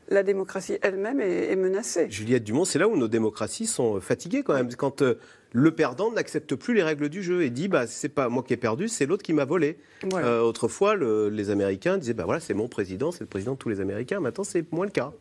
la 0.09 0.23
démocratie 0.23 0.79
elle-même 0.83 1.21
est, 1.21 1.57
menacée. 1.57 2.07
Juliette 2.11 2.45
Dumont, 2.45 2.64
c'est 2.64 2.79
là 2.79 2.88
où 2.88 2.97
nos 2.97 3.09
démocraties 3.09 3.67
sont 3.67 4.01
fatiguées 4.01 4.43
quand 4.43 4.55
même. 4.55 4.75
Quand 4.75 5.03
euh, 5.03 5.14
le 5.53 5.71
perdant 5.71 6.11
n'accepte 6.11 6.55
plus 6.55 6.75
les 6.75 6.83
règles 6.83 7.09
du 7.09 7.23
jeu 7.23 7.43
et 7.43 7.51
dit 7.51 7.69
bah 7.69 7.87
c'est 7.87 8.09
pas 8.09 8.29
moi 8.29 8.43
qui 8.43 8.53
ai 8.53 8.57
perdu, 8.57 8.88
c'est 8.88 9.07
l'autre 9.07 9.23
qui 9.23 9.33
m'a 9.33 9.45
volé. 9.45 9.79
Euh, 10.14 10.40
autrefois, 10.40 10.97
les 10.97 11.51
Américains 11.51 11.97
disaient 11.97 12.14
bah 12.14 12.25
voilà 12.25 12.40
c'est 12.40 12.55
mon 12.55 12.69
président, 12.69 13.12
c'est 13.12 13.21
le 13.21 13.27
président 13.27 13.53
de 13.53 13.59
tous 13.59 13.69
les 13.69 13.81
Américains. 13.81 14.21
Maintenant 14.21 14.45
c'est 14.45 14.71
moins 14.73 14.85
le 14.85 14.90
cas. 14.90 15.12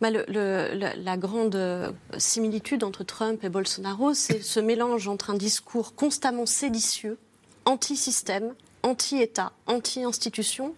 Bah, 0.00 0.10
la, 0.10 1.16
grande 1.16 1.54
euh, 1.54 1.92
similitude 2.18 2.84
entre 2.84 3.04
Trump 3.04 3.42
et 3.44 3.48
Bolsonaro, 3.48 4.14
c'est 4.14 4.42
ce 4.42 4.60
mélange 4.60 5.08
entre 5.08 5.30
un 5.30 5.34
discours 5.34 5.94
constamment 5.94 6.46
séditieux, 6.46 7.18
anti-système, 7.64 8.54
anti-État, 8.82 9.52
anti-institution. 9.66 10.74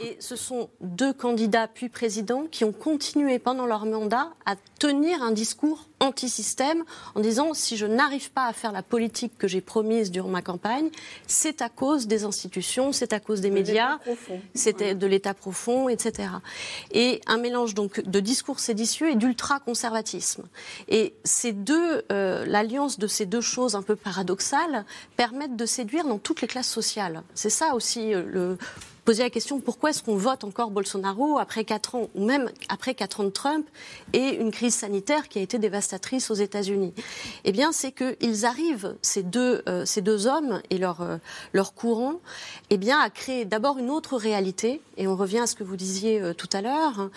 Et 0.00 0.16
ce 0.20 0.36
sont 0.36 0.70
deux 0.80 1.12
candidats 1.12 1.68
puis 1.68 1.88
présidents 1.88 2.46
qui 2.50 2.64
ont 2.64 2.72
continué 2.72 3.38
pendant 3.38 3.66
leur 3.66 3.86
mandat 3.86 4.30
à 4.44 4.56
tenir 4.78 5.22
un 5.22 5.30
discours 5.30 5.86
anti-système 6.04 6.84
en 7.14 7.20
disant 7.20 7.54
si 7.54 7.76
je 7.76 7.86
n'arrive 7.86 8.30
pas 8.30 8.46
à 8.46 8.52
faire 8.52 8.72
la 8.72 8.82
politique 8.82 9.36
que 9.38 9.48
j'ai 9.48 9.60
promise 9.60 10.10
durant 10.10 10.28
ma 10.28 10.42
campagne, 10.42 10.90
c'est 11.26 11.62
à 11.62 11.68
cause 11.68 12.06
des 12.06 12.24
institutions, 12.24 12.92
c'est 12.92 13.12
à 13.12 13.20
cause 13.20 13.40
des 13.40 13.50
médias, 13.50 13.98
c'était 14.54 14.94
de 14.94 15.06
l'État 15.06 15.34
profond, 15.34 15.88
etc. 15.88 16.28
Et 16.92 17.20
un 17.26 17.38
mélange 17.38 17.74
donc 17.74 18.00
de 18.00 18.20
discours 18.20 18.60
séditieux 18.60 19.10
et 19.10 19.16
d'ultra-conservatisme. 19.16 20.44
Et 20.88 21.14
ces 21.24 21.52
deux, 21.52 22.04
euh, 22.12 22.44
l'alliance 22.46 22.98
de 22.98 23.06
ces 23.06 23.26
deux 23.26 23.40
choses 23.40 23.74
un 23.74 23.82
peu 23.82 23.96
paradoxales 23.96 24.84
permettent 25.16 25.56
de 25.56 25.66
séduire 25.66 26.04
dans 26.06 26.18
toutes 26.18 26.40
les 26.40 26.48
classes 26.48 26.68
sociales. 26.68 27.22
C'est 27.34 27.50
ça 27.50 27.74
aussi 27.74 28.14
euh, 28.14 28.24
le 28.26 28.58
poser 29.04 29.22
la 29.22 29.30
question 29.30 29.60
pourquoi 29.60 29.90
est-ce 29.90 30.02
qu'on 30.02 30.16
vote 30.16 30.44
encore 30.44 30.70
Bolsonaro 30.70 31.38
après 31.38 31.64
4 31.64 31.94
ans, 31.94 32.08
ou 32.14 32.24
même 32.24 32.50
après 32.68 32.94
4 32.94 33.20
ans 33.20 33.24
de 33.24 33.30
Trump 33.30 33.66
et 34.12 34.36
une 34.36 34.50
crise 34.50 34.74
sanitaire 34.74 35.28
qui 35.28 35.38
a 35.38 35.42
été 35.42 35.58
dévastatrice 35.58 36.30
aux 36.30 36.34
États-Unis? 36.34 36.94
Eh 37.44 37.52
bien, 37.52 37.72
c'est 37.72 37.92
qu'ils 37.92 38.46
arrivent, 38.46 38.96
ces 39.02 39.22
deux, 39.22 39.62
euh, 39.68 39.84
ces 39.84 40.00
deux 40.00 40.26
hommes 40.26 40.60
et 40.70 40.78
leur, 40.78 41.02
euh, 41.02 41.18
leur 41.52 41.74
courant, 41.74 42.20
eh 42.70 42.78
bien, 42.78 42.98
à 42.98 43.10
créer 43.10 43.44
d'abord 43.44 43.78
une 43.78 43.90
autre 43.90 44.16
réalité, 44.16 44.80
et 44.96 45.06
on 45.06 45.16
revient 45.16 45.40
à 45.40 45.46
ce 45.46 45.54
que 45.54 45.64
vous 45.64 45.76
disiez 45.76 46.20
euh, 46.20 46.32
tout 46.32 46.48
à 46.52 46.62
l'heure, 46.62 47.10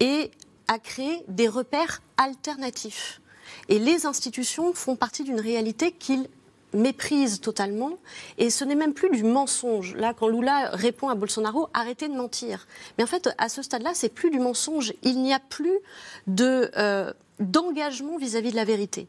et 0.00 0.30
à 0.68 0.78
créer 0.78 1.24
des 1.28 1.48
repères 1.48 2.02
alternatifs. 2.16 3.20
Et 3.68 3.78
les 3.78 4.06
institutions 4.06 4.72
font 4.74 4.96
partie 4.96 5.24
d'une 5.24 5.40
réalité 5.40 5.92
qu'ils 5.92 6.28
méprise 6.72 7.40
totalement. 7.40 7.92
Et 8.38 8.50
ce 8.50 8.64
n'est 8.64 8.74
même 8.74 8.94
plus 8.94 9.10
du 9.10 9.24
mensonge. 9.24 9.94
Là, 9.96 10.14
quand 10.14 10.28
Lula 10.28 10.70
répond 10.72 11.08
à 11.08 11.14
Bolsonaro, 11.14 11.68
arrêtez 11.74 12.08
de 12.08 12.14
mentir. 12.14 12.66
Mais 12.98 13.04
en 13.04 13.06
fait, 13.06 13.30
à 13.38 13.48
ce 13.48 13.62
stade-là, 13.62 13.92
c'est 13.94 14.08
plus 14.08 14.30
du 14.30 14.38
mensonge. 14.38 14.92
Il 15.02 15.22
n'y 15.22 15.32
a 15.32 15.40
plus 15.40 15.78
de, 16.26 16.70
euh, 16.76 17.12
d'engagement 17.40 18.16
vis-à-vis 18.18 18.50
de 18.50 18.56
la 18.56 18.64
vérité. 18.64 19.06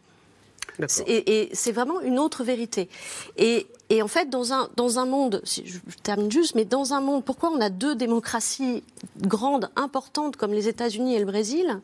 Et, 1.08 1.50
c'est 1.54 1.72
vraiment 1.72 2.02
une 2.02 2.20
autre 2.20 2.44
vérité. 2.44 2.90
Et, 3.38 3.68
en 4.02 4.08
fait, 4.08 4.30
dans 4.30 4.54
un, 4.54 4.70
dans 4.76 4.98
un 4.98 5.06
monde, 5.06 5.42
si 5.44 5.64
je 5.68 5.78
termine 6.02 6.32
juste, 6.32 6.56
mais 6.56 6.66
dans 6.66 6.94
un 6.94 7.02
monde, 7.02 7.24
pourquoi 7.24 7.52
on 7.52 7.62
a 7.62 7.70
deux 7.70 7.96
démocraties 7.96 8.84
grandes, 9.22 9.70
importantes, 9.76 10.36
comme 10.36 10.52
les 10.52 10.68
États-Unis 10.68 11.16
et 11.16 11.20
le 11.20 11.26
Brésil, 11.26 11.80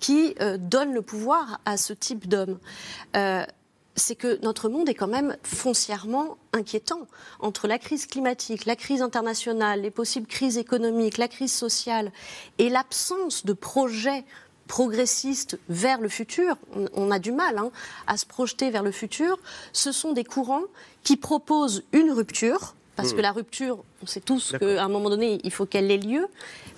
qui 0.00 0.34
euh, 0.40 0.56
donnent 0.58 0.92
le 0.92 1.02
pouvoir 1.02 1.60
à 1.64 1.76
ce 1.76 1.92
type 1.92 2.26
d'hommes? 2.26 2.58
Euh, 3.16 3.44
c'est 3.94 4.16
que 4.16 4.38
notre 4.42 4.68
monde 4.68 4.88
est 4.88 4.94
quand 4.94 5.08
même 5.08 5.36
foncièrement 5.42 6.38
inquiétant. 6.52 7.06
Entre 7.40 7.68
la 7.68 7.78
crise 7.78 8.06
climatique, 8.06 8.64
la 8.64 8.76
crise 8.76 9.02
internationale, 9.02 9.82
les 9.82 9.90
possibles 9.90 10.26
crises 10.26 10.58
économiques, 10.58 11.18
la 11.18 11.28
crise 11.28 11.52
sociale 11.52 12.12
et 12.58 12.68
l'absence 12.68 13.44
de 13.44 13.52
projets 13.52 14.24
progressistes 14.68 15.58
vers 15.68 16.00
le 16.00 16.08
futur, 16.08 16.56
on, 16.94 17.10
a 17.10 17.18
du 17.18 17.32
mal 17.32 17.58
hein, 17.58 17.70
à 18.06 18.16
se 18.16 18.24
projeter 18.24 18.70
vers 18.70 18.82
le 18.82 18.92
futur, 18.92 19.38
ce 19.72 19.92
sont 19.92 20.12
des 20.12 20.24
courants 20.24 20.62
qui 21.02 21.16
proposent 21.16 21.84
une 21.92 22.10
rupture, 22.10 22.74
parce 23.02 23.14
que 23.14 23.20
la 23.20 23.32
rupture, 23.32 23.84
on 24.02 24.06
sait 24.06 24.20
tous 24.20 24.54
qu'à 24.58 24.84
un 24.84 24.88
moment 24.88 25.10
donné, 25.10 25.40
il 25.44 25.50
faut 25.50 25.66
qu'elle 25.66 25.90
ait 25.90 25.98
lieu, 25.98 26.26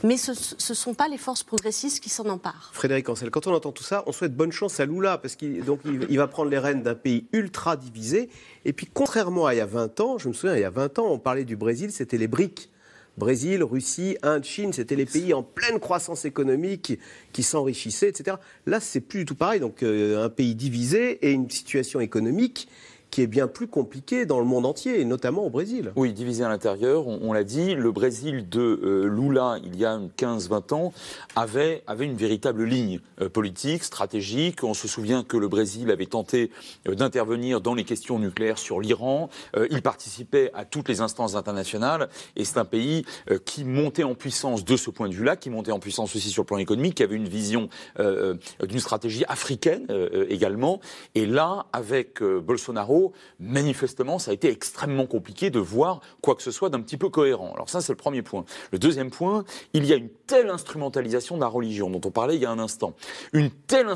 mais 0.03 0.17
ce 0.17 0.33
ne 0.33 0.75
sont 0.75 0.95
pas 0.95 1.09
les 1.09 1.19
forces 1.19 1.43
progressistes 1.43 2.03
qui 2.03 2.09
s'en 2.09 2.29
emparent. 2.29 2.71
Frédéric 2.73 3.09
Ancel, 3.09 3.31
quand 3.31 3.47
on 3.47 3.55
entend 3.55 3.73
tout 3.73 3.85
ça, 3.85 4.03
on 4.07 4.13
souhaite 4.13 4.35
bonne 4.35 4.53
chance 4.53 4.81
à 4.81 4.87
Lula, 4.87 5.19
parce 5.19 5.37
qu'il 5.37 5.63
il, 6.09 6.17
va 6.19 6.27
prendre 6.27 6.51
les 6.51 6.59
rênes 6.59 6.83
d'un 6.83 6.95
pays 6.95 7.27
ultra 7.33 7.77
divisé. 7.77 8.31
Et 8.65 8.73
puis, 8.73 8.89
contrairement 8.93 9.47
à 9.47 9.55
il 9.55 9.59
y 9.59 9.61
a 9.61 9.67
20 9.67 10.01
ans, 10.01 10.19
je 10.19 10.29
me 10.29 10.33
souviens, 10.33 10.57
il 10.57 10.63
y 10.63 10.65
a 10.65 10.71
20 10.71 10.99
ans, 10.99 11.07
on 11.11 11.19
parlait 11.19 11.45
du 11.45 11.57
Brésil, 11.57 11.93
c'était 11.93 12.19
les 12.19 12.29
briques. 12.29 12.71
Brésil, 13.17 13.63
Russie, 13.63 14.17
Inde, 14.23 14.45
Chine, 14.45 14.73
c'était 14.73 14.97
les 14.97 15.07
pays 15.07 15.35
en 15.35 15.45
pleine 15.45 15.79
croissance 15.79 16.25
économique 16.25 16.99
qui, 17.33 17.43
s'enrichissaient, 17.45 18.09
etc. 18.09 18.39
Là, 18.67 18.81
c'est 18.81 19.01
plus 19.01 19.21
du 19.21 19.25
tout 19.25 19.37
pareil. 19.37 19.61
Donc, 19.61 19.83
euh, 19.83 20.25
un 20.25 20.29
pays 20.29 20.57
divisé 20.57 21.25
et 21.25 21.31
une 21.31 21.49
situation 21.49 22.01
économique 22.01 22.69
qui 23.15 23.23
est 23.23 23.29
bien 23.29 23.47
plus 23.47 23.69
compliqué 23.69 24.27
dans 24.27 24.41
le 24.41 24.45
monde 24.45 24.67
entier, 24.67 25.01
et 25.01 25.05
notamment 25.05 25.47
au 25.47 25.49
Brésil. 25.49 25.93
Oui, 25.95 26.13
divisé 26.13 26.43
à 26.43 26.49
l'intérieur, 26.49 27.07
on, 27.07 27.33
l'a 27.33 27.45
dit, 27.45 27.77
le 27.77 27.93
Brésil 27.93 28.49
de 28.49 28.59
euh, 28.83 29.05
Lula, 29.07 29.59
il 29.63 29.77
y 29.77 29.85
a 29.85 30.01
15-20 30.19 30.75
ans, 30.75 30.93
avait, 31.37 31.85
avait 31.87 32.07
une 32.07 32.17
véritable 32.17 32.65
ligne 32.65 32.99
euh, 33.21 33.29
politique, 33.29 33.85
stratégique. 33.85 34.65
On 34.65 34.75
se 34.75 34.89
souvient 34.89 35.23
que 35.23 35.37
le 35.37 35.47
Brésil 35.47 35.93
avait 35.93 36.07
tenté 36.07 36.51
euh, 36.89 36.97
d'intervenir 36.97 37.61
dans 37.61 37.75
les 37.75 37.85
questions 37.85 38.19
nucléaires 38.19 38.59
sur 38.59 38.81
l'Iran. 38.81 39.31
il 39.71 39.81
participait 39.81 40.51
à 40.53 40.65
toutes 40.65 40.89
les 40.89 41.01
instances 41.01 41.37
internationales, 41.37 42.09
et 42.35 42.45
c'est 42.45 42.59
un 42.59 42.65
pays 42.65 43.05
qui 43.45 43.63
montait 43.63 44.03
en 44.03 44.17
puissance 44.17 44.65
de 44.65 44.77
ce 44.77 44.91
point 44.91 45.09
de 45.09 45.15
vue-là, 45.15 45.37
qui 45.37 45.51
montait 45.51 45.71
en 45.71 45.79
puissance 45.79 46.17
aussi 46.17 46.31
sur 46.31 46.43
le 46.43 46.47
plan 46.47 46.59
économique, 46.59 46.97
qui 46.97 47.05
avait 47.05 47.15
une 47.15 47.29
vision 47.29 47.69
d'une 47.97 48.81
stratégie 48.81 49.25
africaine 49.29 49.87
également. 50.29 50.81
Et 51.15 51.27
là, 51.27 51.67
avec 51.73 52.21
Bolsonaro, 52.23 53.04
manifestement, 53.41 54.19
ça 54.19 54.31
a 54.31 54.35
été 54.35 54.49
extrêmement 54.51 55.07
compliqué 55.07 55.51
de 55.51 55.59
voir 55.59 56.01
quoi 56.21 56.35
que 56.35 56.43
ce 56.43 56.51
soit 56.51 56.71
d'un 56.71 56.81
petit 56.81 56.97
peu 56.97 57.09
cohérent. 57.09 57.53
Alors 57.55 57.69
ça, 57.69 57.81
c'est 57.81 57.93
le 57.93 57.97
premier 57.97 58.23
point. 58.23 58.45
Le 58.73 58.79
deuxième 58.79 59.11
point, 59.11 59.45
il 59.73 59.85
y 59.87 59.93
a 59.93 59.97
une 59.97 60.11
telle 60.27 60.51
instrumentalisation 60.51 61.37
de 61.37 61.41
la 61.41 61.47
religion 61.47 61.91
dont 61.91 62.01
on 62.05 62.11
parlait 62.11 62.37
il 62.37 62.43
y 62.43 62.47
a 62.47 62.51
un 62.51 62.59
instant, 62.59 62.95
une 63.33 63.51
telle, 63.51 63.87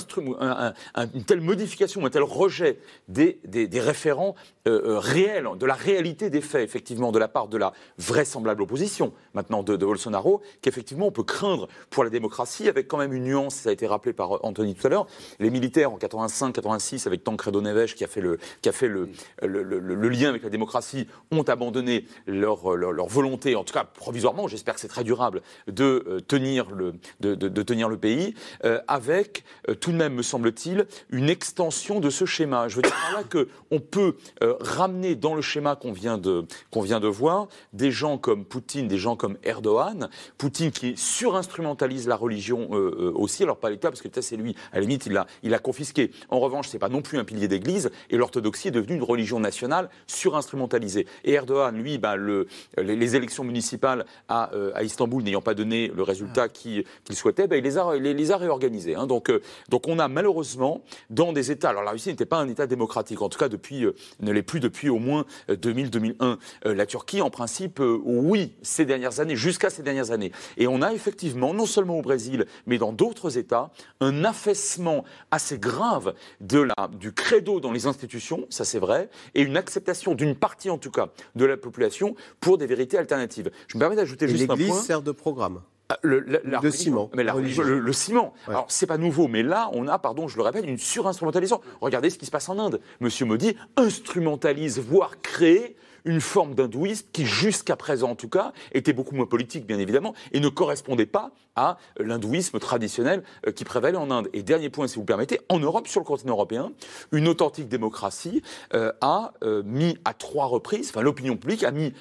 modification, 1.40 2.04
un 2.04 2.10
tel 2.10 2.22
rejet 2.22 2.78
des, 3.08 3.38
référents 3.74 4.34
réelle, 4.68 5.48
de 5.58 5.66
la 5.66 5.74
réalité 5.74 6.30
des 6.30 6.40
faits, 6.40 6.62
effectivement, 6.62 7.12
de 7.12 7.18
la 7.18 7.28
part 7.28 7.48
de 7.48 7.56
la 7.56 7.72
vraisemblable 7.98 8.62
opposition, 8.62 9.12
maintenant 9.34 9.62
de, 9.62 9.76
Bolsonaro, 9.76 10.42
qu'effectivement 10.62 11.06
on 11.06 11.10
peut 11.12 11.22
craindre 11.22 11.68
pour 11.90 12.04
la 12.04 12.10
démocratie, 12.10 12.68
avec 12.68 12.88
quand 12.88 12.98
même 12.98 13.12
une 13.12 13.24
nuance, 13.24 13.54
ça 13.54 13.70
a 13.70 13.72
été 13.72 13.86
rappelé 13.86 14.12
par 14.12 14.44
Anthony 14.44 14.74
tout 14.74 14.86
à 14.86 14.90
l'heure, 14.90 15.06
les 15.38 15.50
militaires 15.50 15.92
en 15.92 15.98
85-86, 15.98 17.06
avec 17.06 17.24
Tancredo 17.24 17.60
Neves 17.60 17.94
qui 17.94 18.04
a 18.04 18.08
fait, 18.08 18.20
le, 18.20 18.38
qui 18.62 18.68
a 18.68 18.72
fait 18.72 18.88
le, 18.88 19.10
le, 19.42 20.08
lien 20.08 20.28
avec 20.28 20.42
la 20.42 20.50
démocratie, 20.50 21.06
ont 21.30 21.42
abandonné 21.42 22.06
leur, 22.26 22.76
leur, 22.76 23.06
volonté, 23.06 23.56
en 23.56 23.64
tout 23.64 23.72
cas 23.74 23.84
provisoirement, 23.84 24.48
j'espère 24.48 24.74
que 24.74 24.80
c'est 24.80 24.88
très 24.88 25.04
durable, 25.04 25.42
de, 25.66 26.04
euh, 26.08 26.20
tenir, 26.20 26.70
le, 26.70 26.94
de, 27.20 27.34
de, 27.34 27.62
tenir 27.62 27.88
le 27.88 27.96
pays, 27.96 28.34
euh, 28.64 28.80
avec 28.88 29.44
euh, 29.68 29.74
tout 29.74 29.92
de 29.92 29.96
même, 29.96 30.14
me 30.14 30.22
semble-t-il, 30.22 30.86
une 31.10 31.28
extension 31.28 32.00
de 32.00 32.10
ce 32.10 32.24
schéma. 32.24 32.68
Je 32.68 32.76
veux 32.76 32.82
dire 32.82 32.92
par 32.92 33.20
là 33.20 33.24
qu'on 33.24 33.80
peut 33.80 34.16
ramener 34.60 35.14
dans 35.14 35.34
le 35.34 35.42
schéma 35.42 35.76
qu'on 35.76 35.92
vient, 35.92 36.18
de, 36.18 36.44
qu'on 36.70 36.80
vient 36.80 37.00
de 37.00 37.08
voir 37.08 37.48
des 37.72 37.90
gens 37.90 38.18
comme 38.18 38.44
Poutine, 38.44 38.88
des 38.88 38.98
gens 38.98 39.16
comme 39.16 39.38
Erdogan, 39.42 40.08
Poutine 40.36 40.70
qui 40.70 40.96
surinstrumentalise 40.96 42.08
la 42.08 42.16
religion 42.16 42.70
aussi, 42.70 43.42
alors 43.42 43.58
pas 43.58 43.70
l'État, 43.70 43.90
parce 43.90 44.00
que 44.00 44.08
l'État 44.08 44.22
c'est 44.22 44.36
lui, 44.36 44.54
à 44.72 44.76
la 44.76 44.82
limite 44.82 45.06
il 45.06 45.12
l'a 45.12 45.26
il 45.42 45.54
a 45.54 45.58
confisqué. 45.58 46.10
En 46.28 46.40
revanche, 46.40 46.68
c'est 46.68 46.78
pas 46.78 46.88
non 46.88 47.02
plus 47.02 47.18
un 47.18 47.24
pilier 47.24 47.48
d'église, 47.48 47.90
et 48.10 48.16
l'orthodoxie 48.16 48.68
est 48.68 48.72
devenue 48.72 48.96
une 48.96 49.02
religion 49.02 49.40
nationale 49.40 49.88
surinstrumentalisée. 50.06 51.06
Et 51.24 51.32
Erdogan, 51.32 51.76
lui, 51.76 51.98
bah, 51.98 52.16
le, 52.16 52.46
les, 52.76 53.16
élections 53.16 53.44
municipales 53.44 54.04
à, 54.28 54.50
à 54.74 54.82
Istanbul 54.82 55.22
n'ayant 55.22 55.40
pas 55.40 55.54
donné 55.54 55.88
le 55.94 56.02
résultat 56.02 56.48
qu'il 56.48 56.84
souhaitait, 57.10 57.46
bah, 57.46 57.56
il 57.56 57.64
les 57.64 57.78
a, 57.78 57.96
les, 57.96 58.14
les 58.14 58.30
a 58.30 58.36
réorganisés. 58.36 58.94
Hein. 58.94 59.06
Donc, 59.06 59.30
euh, 59.30 59.40
donc 59.68 59.88
on 59.88 59.98
a 59.98 60.08
malheureusement 60.08 60.82
dans 61.10 61.32
des 61.32 61.50
États, 61.50 61.70
alors 61.70 61.82
la 61.82 61.92
Russie 61.92 62.10
n'était 62.10 62.26
pas 62.26 62.38
un 62.38 62.48
État 62.48 62.66
démocratique, 62.66 63.22
en 63.22 63.28
tout 63.28 63.38
cas 63.38 63.48
depuis, 63.48 63.84
euh, 63.84 63.94
ne 64.20 64.32
l'est 64.32 64.42
plus 64.48 64.58
depuis 64.58 64.88
au 64.88 64.98
moins 64.98 65.24
2000-2001. 65.48 66.38
Euh, 66.66 66.74
la 66.74 66.86
Turquie, 66.86 67.20
en 67.20 67.30
principe, 67.30 67.80
oui, 67.80 68.54
ces 68.62 68.84
dernières 68.84 69.20
années, 69.20 69.36
jusqu'à 69.36 69.70
ces 69.70 69.82
dernières 69.82 70.10
années. 70.10 70.32
Et 70.56 70.66
on 70.66 70.82
a 70.82 70.92
effectivement, 70.92 71.54
non 71.54 71.66
seulement 71.66 71.98
au 71.98 72.02
Brésil, 72.02 72.46
mais 72.66 72.78
dans 72.78 72.92
d'autres 72.92 73.38
États, 73.38 73.70
un 74.00 74.24
affaissement 74.24 75.04
assez 75.30 75.58
grave 75.58 76.14
de 76.40 76.60
la, 76.60 76.88
du 76.98 77.12
credo 77.12 77.60
dans 77.60 77.72
les 77.72 77.86
institutions, 77.86 78.46
ça 78.50 78.64
c'est 78.64 78.78
vrai, 78.78 79.10
et 79.34 79.42
une 79.42 79.56
acceptation 79.56 80.14
d'une 80.14 80.34
partie 80.34 80.70
en 80.70 80.78
tout 80.78 80.90
cas 80.90 81.08
de 81.36 81.44
la 81.44 81.56
population 81.56 82.14
pour 82.40 82.58
des 82.58 82.66
vérités 82.66 82.98
alternatives. 82.98 83.50
Je 83.68 83.76
me 83.76 83.80
permets 83.80 83.96
d'ajouter 83.96 84.26
juste 84.26 84.44
un 84.44 84.46
point. 84.46 84.56
L'Église 84.56 84.80
sert 84.80 85.02
de 85.02 85.12
programme. 85.12 85.60
Le, 86.02 86.70
ciment. 86.70 87.10
Mais 87.14 87.24
le, 87.24 87.92
ciment. 87.92 88.34
Alors, 88.46 88.66
c'est 88.68 88.86
pas 88.86 88.98
nouveau, 88.98 89.26
mais 89.26 89.42
là, 89.42 89.70
on 89.72 89.88
a, 89.88 89.98
pardon, 89.98 90.28
je 90.28 90.36
le 90.36 90.42
répète, 90.42 90.66
une 90.66 90.76
surinstrumentalisation. 90.76 91.62
Regardez 91.80 92.10
ce 92.10 92.18
qui 92.18 92.26
se 92.26 92.30
passe 92.30 92.50
en 92.50 92.58
Inde. 92.58 92.80
Monsieur 93.00 93.24
Modi 93.24 93.56
instrumentalise, 93.76 94.78
voire 94.80 95.20
crée 95.22 95.76
une 96.08 96.22
forme 96.22 96.54
d'hindouisme 96.54 97.06
qui, 97.12 97.26
jusqu'à 97.26 97.76
présent 97.76 98.10
en 98.10 98.14
tout 98.14 98.30
cas, 98.30 98.52
était 98.72 98.94
beaucoup 98.94 99.14
moins 99.14 99.26
politique, 99.26 99.66
bien 99.66 99.78
évidemment, 99.78 100.14
et 100.32 100.40
ne 100.40 100.48
correspondait 100.48 101.06
pas 101.06 101.32
à 101.54 101.76
l'hindouisme 101.98 102.58
traditionnel 102.60 103.22
euh, 103.46 103.52
qui 103.52 103.64
prévalait 103.64 103.98
en 103.98 104.10
Inde. 104.10 104.28
Et 104.32 104.42
dernier 104.42 104.70
point, 104.70 104.86
si 104.86 104.96
vous 104.96 105.04
permettez, 105.04 105.40
en 105.48 105.58
Europe, 105.58 105.88
sur 105.88 106.00
le 106.00 106.06
continent 106.06 106.34
européen, 106.34 106.72
une 107.12 107.28
authentique 107.28 107.68
démocratie 107.68 108.42
euh, 108.74 108.92
a 109.00 109.32
euh, 109.42 109.62
mis 109.64 109.98
à 110.04 110.14
trois 110.14 110.46
reprises, 110.46 110.90
enfin 110.90 111.02
l'opinion 111.02 111.36
publique 111.36 111.64
a 111.64 111.72
mis 111.72 111.92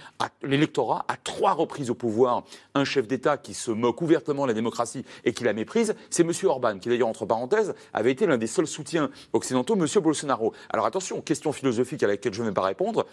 l'électorat 0.43 1.05
à 1.07 1.17
trois 1.17 1.53
reprises 1.53 1.89
au 1.89 1.95
pouvoir 1.95 2.43
un 2.75 2.85
chef 2.85 3.07
d'État 3.07 3.37
qui 3.37 3.53
se 3.53 3.71
moque 3.71 4.01
ouvertement 4.01 4.43
de 4.43 4.49
la 4.49 4.53
démocratie 4.53 5.03
et 5.25 5.33
qui 5.33 5.43
la 5.43 5.53
méprise, 5.53 5.95
c'est 6.09 6.23
M. 6.23 6.31
Orban, 6.43 6.77
qui 6.77 6.89
d'ailleurs, 6.89 7.07
entre 7.09 7.25
parenthèses, 7.25 7.73
avait 7.93 8.11
été 8.11 8.25
l'un 8.25 8.37
des 8.37 8.47
seuls 8.47 8.67
soutiens 8.67 9.09
occidentaux, 9.33 9.75
M. 9.75 9.85
Bolsonaro. 10.01 10.53
Alors 10.69 10.85
attention, 10.85 11.19
question 11.21 11.51
philosophique 11.51 12.03
à 12.03 12.07
laquelle 12.07 12.33
je 12.33 12.43
ne 12.43 12.47
vais 12.47 12.53
pas 12.53 12.61
répondre, 12.61 13.05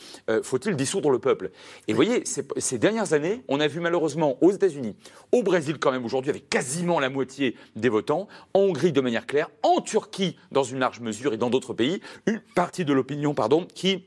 faut-il 0.42 0.76
dissoudre 0.84 1.10
le 1.10 1.18
peuple. 1.18 1.50
Et 1.88 1.92
vous 1.92 1.96
voyez, 1.96 2.26
ces, 2.26 2.46
ces 2.58 2.78
dernières 2.78 3.14
années, 3.14 3.42
on 3.48 3.58
a 3.58 3.66
vu 3.66 3.80
malheureusement 3.80 4.36
aux 4.42 4.52
États-Unis, 4.52 4.96
au 5.32 5.42
Brésil 5.42 5.78
quand 5.78 5.90
même 5.90 6.04
aujourd'hui, 6.04 6.30
avec 6.30 6.50
quasiment 6.50 7.00
la 7.00 7.08
moitié 7.08 7.56
des 7.74 7.88
votants, 7.88 8.28
en 8.52 8.60
Hongrie 8.60 8.92
de 8.92 9.00
manière 9.00 9.26
claire, 9.26 9.48
en 9.62 9.80
Turquie 9.80 10.36
dans 10.52 10.62
une 10.62 10.78
large 10.78 11.00
mesure 11.00 11.32
et 11.32 11.38
dans 11.38 11.48
d'autres 11.48 11.72
pays, 11.72 12.00
une 12.26 12.40
partie 12.54 12.84
de 12.84 12.92
l'opinion, 12.92 13.34
pardon, 13.34 13.66
qui 13.74 14.04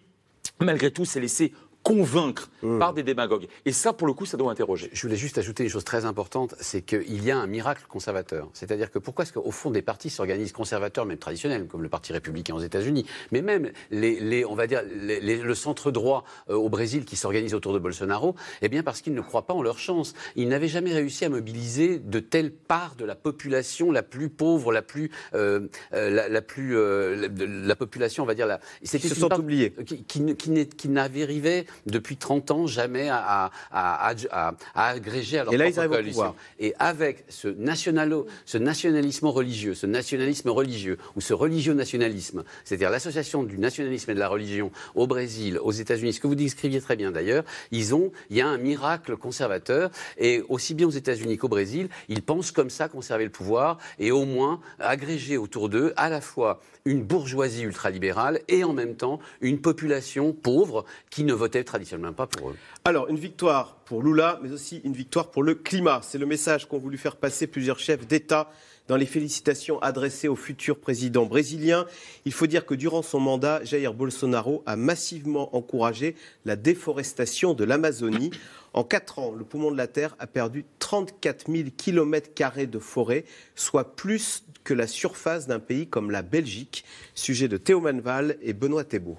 malgré 0.60 0.92
tout 0.92 1.06
s'est 1.06 1.20
laissée 1.20 1.54
convaincre 1.88 2.50
mmh. 2.64 2.80
par 2.80 2.94
des 2.94 3.02
démagogues. 3.02 3.48
Et 3.64 3.72
ça, 3.72 3.94
pour 3.94 4.08
le 4.08 4.14
coup, 4.14 4.26
ça 4.26 4.36
doit 4.36 4.52
interroger. 4.52 4.90
Je 4.92 5.02
voulais 5.04 5.16
juste 5.16 5.38
ajouter 5.38 5.64
une 5.64 5.70
chose 5.70 5.86
très 5.86 6.04
importante, 6.04 6.54
c'est 6.60 6.82
qu'il 6.82 7.24
y 7.24 7.32
a 7.32 7.38
un 7.38 7.48
miracle 7.48 7.84
conservateur. 7.88 8.50
C'est-à-dire 8.52 8.92
que 8.92 9.00
pourquoi 9.00 9.24
est-ce 9.24 9.32
qu'au 9.32 9.52
fond 9.52 9.72
des 9.72 9.82
partis 9.82 10.10
s'organisent 10.10 10.52
conservateurs, 10.52 11.06
même 11.06 11.18
traditionnels, 11.18 11.66
comme 11.66 11.84
le 11.84 11.88
Parti 11.88 12.12
républicain 12.12 12.56
aux 12.56 12.60
États-Unis, 12.60 13.06
mais 13.32 13.42
même 13.42 13.72
les, 13.90 14.44
on 14.44 14.54
va 14.54 14.68
dire 14.68 14.82
le 14.84 15.54
centre 15.56 15.90
droit 15.92 16.26
euh, 16.50 16.56
au 16.56 16.68
Brésil 16.68 17.06
qui 17.06 17.16
s'organise 17.16 17.54
autour 17.54 17.72
de 17.72 17.80
Bolsonaro, 17.80 18.36
eh 18.62 18.68
bien 18.68 18.84
parce 18.84 19.00
qu'ils 19.00 19.14
ne 19.14 19.22
croient 19.22 19.48
pas 19.48 19.54
en 19.54 19.62
leur 19.62 19.80
chance. 19.80 20.14
Ils 20.36 20.50
n'avaient 20.50 20.68
jamais 20.68 20.94
réussi 20.94 21.24
à 21.24 21.30
mobiliser 21.30 22.00
de 22.00 22.20
telles 22.20 22.52
parts 22.52 22.96
de 22.96 23.06
la 23.06 23.16
population 23.16 23.94
la 23.94 24.04
plus 24.04 24.28
pauvre, 24.28 24.74
la 24.74 24.82
plus, 24.82 25.10
euh, 25.36 25.70
euh, 25.94 26.28
la, 26.28 26.42
plus, 26.42 26.76
la, 26.76 27.76
population, 27.78 28.24
on 28.24 28.28
va 28.28 28.36
dire, 28.36 28.46
la, 28.46 28.60
c'était 28.84 29.08
se 29.08 29.16
sont 29.16 29.34
oubliés, 29.40 29.74
qui, 29.86 30.04
qui, 30.04 30.36
qui, 30.36 30.68
qui 30.68 30.90
n'arrivait 30.90 31.66
depuis 31.86 32.18
30 32.18 32.52
ans 32.52 32.68
jamais 32.68 33.10
à, 33.10 33.52
à, 33.72 34.14
à, 34.32 34.54
à 34.76 34.88
agréger 34.88 35.40
à 35.40 35.44
leur 35.44 35.54
Et 35.54 35.58
là, 35.58 35.72
propre 35.72 35.88
coalition. 35.88 36.36
Et 36.60 36.74
avec 36.80 37.26
ce, 37.30 37.48
nationalo, 37.48 38.28
ce 38.46 38.58
nationalisme 38.58 39.28
religieux, 39.28 39.74
ce 39.74 39.86
nationalisme 39.86 40.50
religieux, 40.50 40.98
ou 41.16 41.22
ce 41.22 41.34
religieux-nationalisme, 41.34 42.44
c'est-à-dire 42.66 42.90
l'association 42.90 43.44
du 43.44 43.58
nationalisme 43.58 44.12
et 44.12 44.14
de 44.16 44.20
la 44.20 44.28
religion 44.28 44.72
au 44.96 45.08
Brésil, 45.08 45.60
aux 45.62 45.72
États-Unis, 45.72 46.14
ce 46.14 46.20
que 46.20 46.28
vous 46.28 46.36
décriviez 46.36 46.82
très 46.82 46.96
bien 46.96 47.12
d'ailleurs, 47.12 47.44
ils 47.72 47.94
ont, 47.96 48.12
il 48.30 48.38
y 48.38 48.42
a 48.42 48.48
un 48.48 48.58
miracle 48.58 49.18
conservateur, 49.18 49.92
et 50.18 50.44
aussi 50.50 50.74
bien 50.74 50.88
aux 50.88 50.92
États-Unis 50.92 51.38
qu'au 51.38 51.48
Brésil, 51.48 51.90
ils 52.10 52.22
pensent 52.22 52.52
comme 52.52 52.70
ça 52.70 52.88
conserver 52.88 53.26
le 53.26 53.32
pouvoir, 53.32 53.78
et 54.00 54.12
au 54.12 54.26
moins 54.26 54.60
agréger 54.80 55.38
autour 55.38 55.70
d'eux 55.70 55.94
à 55.96 56.10
la 56.10 56.22
fois 56.22 56.62
une 56.86 57.04
bourgeoisie 57.04 57.64
ultralibérale 57.64 58.42
et 58.48 58.64
en 58.64 58.72
même 58.74 58.96
temps 58.96 59.20
une 59.42 59.60
population 59.60 60.32
pauvre 60.32 60.86
qui 61.10 61.24
ne 61.26 61.34
votait 61.34 61.66
traditionnellement 61.68 62.14
pas 62.14 62.26
pour 62.26 62.50
eux. 62.50 62.56
Alors, 62.86 63.08
une 63.10 63.20
victoire 63.20 63.76
pour 63.86 64.02
Lula, 64.02 64.40
mais 64.42 64.52
aussi 64.52 64.82
une 64.84 64.94
victoire 64.94 65.30
pour 65.30 65.44
le 65.44 65.54
climat. 65.54 66.02
C'est 66.02 66.18
le 66.18 66.26
message 66.26 66.68
qu'ont 66.68 66.80
voulu 66.80 66.98
faire 66.98 67.16
passer 67.16 67.46
plusieurs 67.46 67.80
chefs 67.80 68.08
d'État 68.08 68.50
dans 68.88 68.96
les 68.96 69.06
félicitations 69.06 69.80
adressées 69.82 70.28
au 70.28 70.36
futur 70.36 70.80
président 70.80 71.26
brésilien. 71.26 71.86
Il 72.26 72.34
faut 72.34 72.48
dire 72.48 72.66
que 72.66 72.74
durant 72.74 73.02
son 73.02 73.20
mandat, 73.20 73.64
Jair 73.64 73.94
Bolsonaro 73.94 74.64
a 74.66 74.76
massivement 74.76 75.56
encouragé 75.56 76.16
la 76.46 76.56
déforestation 76.56 77.54
de 77.54 77.64
l'Amazonie. 77.64 78.32
En 78.74 78.84
quatre 78.84 79.20
ans, 79.20 79.34
le 79.38 79.44
poumon 79.44 79.72
de 79.72 79.78
la 79.78 79.88
Terre 79.88 80.16
a 80.20 80.28
perdu 80.28 80.66
34 80.80 81.52
000 81.52 81.70
kilomètres 81.76 82.34
carrés 82.34 82.68
de 82.68 82.80
forêt, 82.80 83.26
soit 83.56 83.96
plus 83.96 84.44
que 84.64 84.74
la 84.74 84.88
surface 84.88 85.48
d'un 85.48 85.60
pays 85.60 85.88
comme 85.88 86.12
la 86.12 86.22
Belgique. 86.22 86.84
Sujet 87.14 87.48
de 87.48 87.58
Théo 87.58 87.80
Manval 87.82 88.38
et 88.42 88.54
Benoît 88.54 88.84
Thébault. 88.84 89.18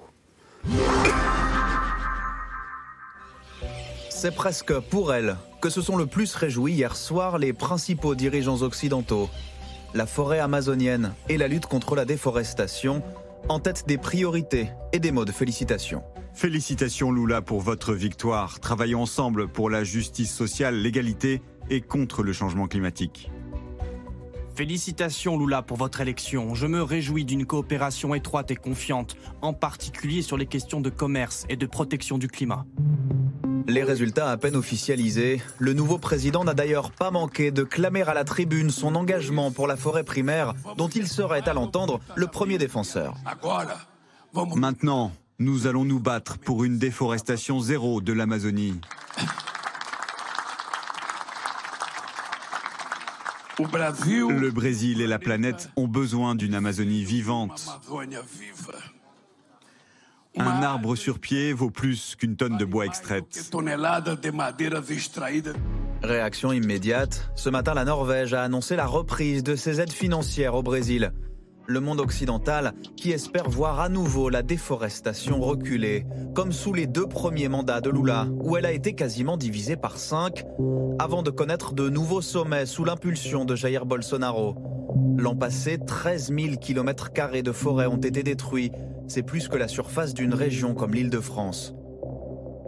C'est 4.21 4.35
presque 4.35 4.77
pour 4.81 5.15
elle 5.15 5.37
que 5.61 5.71
se 5.71 5.81
sont 5.81 5.97
le 5.97 6.05
plus 6.05 6.35
réjouis 6.35 6.73
hier 6.73 6.97
soir 6.97 7.39
les 7.39 7.53
principaux 7.53 8.17
dirigeants 8.17 8.63
occidentaux. 8.63 9.31
La 9.95 10.07
forêt 10.07 10.41
amazonienne 10.41 11.15
et 11.29 11.37
la 11.39 11.47
lutte 11.47 11.67
contre 11.67 11.95
la 11.95 12.05
déforestation 12.05 13.05
en 13.49 13.61
tête 13.61 13.85
des 13.87 13.97
priorités 13.97 14.71
et 14.93 14.99
des 14.99 15.13
mots 15.13 15.25
de 15.25 15.31
félicitations. 15.31 16.03
Félicitations 16.35 17.13
Lula 17.13 17.43
pour 17.43 17.61
votre 17.61 17.95
victoire. 17.95 18.59
Travaillons 18.59 19.03
ensemble 19.03 19.47
pour 19.47 19.71
la 19.71 19.85
justice 19.85 20.35
sociale, 20.35 20.75
l'égalité 20.83 21.41
et 21.71 21.81
contre 21.81 22.25
le 22.25 22.33
changement 22.33 22.67
climatique. 22.67 23.31
Félicitations 24.59 25.39
Lula 25.39 25.63
pour 25.63 25.77
votre 25.77 26.01
élection. 26.01 26.57
Je 26.57 26.67
me 26.67 26.83
réjouis 26.83 27.25
d'une 27.25 27.47
coopération 27.47 28.13
étroite 28.13 28.51
et 28.51 28.57
confiante, 28.57 29.17
en 29.41 29.53
particulier 29.53 30.21
sur 30.21 30.37
les 30.37 30.47
questions 30.47 30.81
de 30.81 30.91
commerce 30.91 31.47
et 31.49 31.55
de 31.55 31.65
protection 31.65 32.19
du 32.19 32.27
climat. 32.27 32.67
Les 33.69 33.85
résultats 33.85 34.33
à 34.33 34.37
peine 34.37 34.57
officialisés, 34.57 35.41
le 35.61 35.75
nouveau 35.75 35.99
président 35.99 36.43
n'a 36.43 36.55
d'ailleurs 36.55 36.91
pas 36.91 37.13
manqué 37.13 37.53
de 37.53 37.63
clamer 37.63 38.03
à 38.03 38.15
la 38.15 38.25
tribune 38.25 38.71
son 38.71 38.97
engagement 38.97 39.53
pour 39.53 39.69
la 39.69 39.77
forêt 39.77 40.03
primaire 40.03 40.55
dont 40.77 40.89
il 40.89 41.07
serait, 41.07 41.49
à 41.49 41.53
l'entendre, 41.53 42.01
le 42.17 42.27
premier 42.27 42.59
défenseur. 42.59 43.15
Maintenant, 44.57 45.13
nous 45.39 45.69
allons 45.69 45.85
nous 45.85 46.01
battre 46.01 46.37
pour 46.37 46.65
une 46.65 46.79
déforestation 46.79 47.61
zéro 47.61 48.01
de 48.01 48.13
l'Amazonie. 48.13 48.81
Le 53.59 54.51
Brésil 54.51 55.01
et 55.01 55.07
la 55.07 55.19
planète 55.19 55.71
ont 55.77 55.89
besoin 55.89 56.35
d'une 56.35 56.55
Amazonie 56.55 57.05
vivante. 57.05 57.67
Un 60.37 60.63
arbre 60.63 60.95
sur 60.95 61.19
pied 61.19 61.53
vaut 61.53 61.71
plus 61.71 62.15
qu'une 62.17 62.37
tonne 62.37 62.57
de 62.57 62.65
bois 62.65 62.87
extraite. 62.87 63.51
Réaction 66.03 66.53
immédiate. 66.53 67.33
Ce 67.35 67.51
matin, 67.51 67.75
la 67.75 67.85
Norvège 67.85 68.33
a 68.35 68.45
annoncé 68.45 68.77
la 68.77 68.87
reprise 68.87 69.43
de 69.43 69.57
ses 69.57 69.81
aides 69.81 69.91
financières 69.91 70.55
au 70.55 70.63
Brésil. 70.63 71.13
Le 71.69 71.81
monde 71.81 72.01
occidental 72.01 72.73
qui 72.97 73.13
espère 73.13 73.51
voir 73.51 73.79
à 73.79 73.91
nouveau 73.91 74.31
la 74.31 74.43
déforestation 74.43 75.39
reculer, 75.39 76.07
comme 76.35 76.51
sous 76.51 76.73
les 76.73 76.87
deux 76.87 77.07
premiers 77.07 77.49
mandats 77.49 77.83
de 77.83 77.91
Lula, 77.91 78.27
où 78.41 78.57
elle 78.57 78.65
a 78.65 78.73
été 78.73 78.95
quasiment 78.95 79.37
divisée 79.37 79.77
par 79.77 79.99
cinq, 79.99 80.47
avant 80.99 81.23
de 81.23 81.31
connaître 81.31 81.75
de 81.75 81.91
nouveaux 81.91 82.23
sommets 82.23 82.65
sous 82.65 82.85
l'impulsion 82.85 83.45
de 83.45 83.55
Jair 83.55 83.85
Bolsonaro. 83.85 84.57
L'an 85.19 85.37
passé, 85.37 85.79
13 85.79 86.33
000 86.35 86.57
km 86.57 87.11
de 87.43 87.53
forêt 87.53 87.87
ont 87.87 87.99
été 87.99 88.23
détruits, 88.23 88.73
c'est 89.07 89.23
plus 89.23 89.49
que 89.49 89.57
la 89.59 89.69
surface 89.69 90.15
d'une 90.15 90.33
région 90.33 90.75
comme 90.75 90.95
l'île 90.95 91.11
de 91.11 91.21
France. 91.21 91.75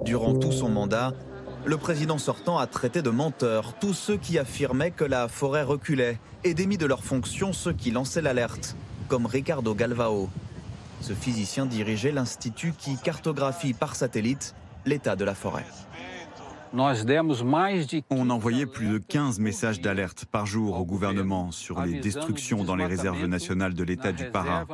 Durant 0.04 0.34
tout 0.34 0.52
son 0.52 0.68
mandat, 0.68 1.14
le 1.64 1.78
président 1.78 2.18
sortant 2.18 2.58
a 2.58 2.66
traité 2.66 3.00
de 3.00 3.10
menteurs 3.10 3.78
tous 3.80 3.94
ceux 3.94 4.18
qui 4.18 4.38
affirmaient 4.38 4.90
que 4.90 5.04
la 5.04 5.26
forêt 5.28 5.62
reculait 5.62 6.18
et 6.44 6.52
démis 6.52 6.78
de 6.78 6.86
leurs 6.86 7.04
fonctions 7.04 7.52
ceux 7.52 7.72
qui 7.72 7.90
lançaient 7.90 8.22
l'alerte, 8.22 8.76
comme 9.10 9.26
Ricardo 9.26 9.74
Galvao. 9.74 10.30
Ce 11.00 11.12
physicien 11.12 11.66
dirigeait 11.66 12.12
l'institut 12.12 12.72
qui 12.78 12.96
cartographie 12.96 13.74
par 13.74 13.96
satellite 13.96 14.54
l'état 14.86 15.16
de 15.16 15.24
la 15.24 15.34
forêt. 15.34 15.66
On 18.10 18.30
envoyait 18.30 18.66
plus 18.66 18.86
de 18.86 18.98
15 18.98 19.40
messages 19.40 19.80
d'alerte 19.80 20.26
par 20.26 20.46
jour 20.46 20.78
au 20.78 20.84
gouvernement 20.84 21.50
sur 21.50 21.82
les 21.82 21.98
destructions 21.98 22.62
dans 22.62 22.76
les 22.76 22.86
réserves 22.86 23.26
nationales 23.26 23.74
de 23.74 23.82
l'État 23.82 24.12
du 24.12 24.30
Pará. 24.30 24.64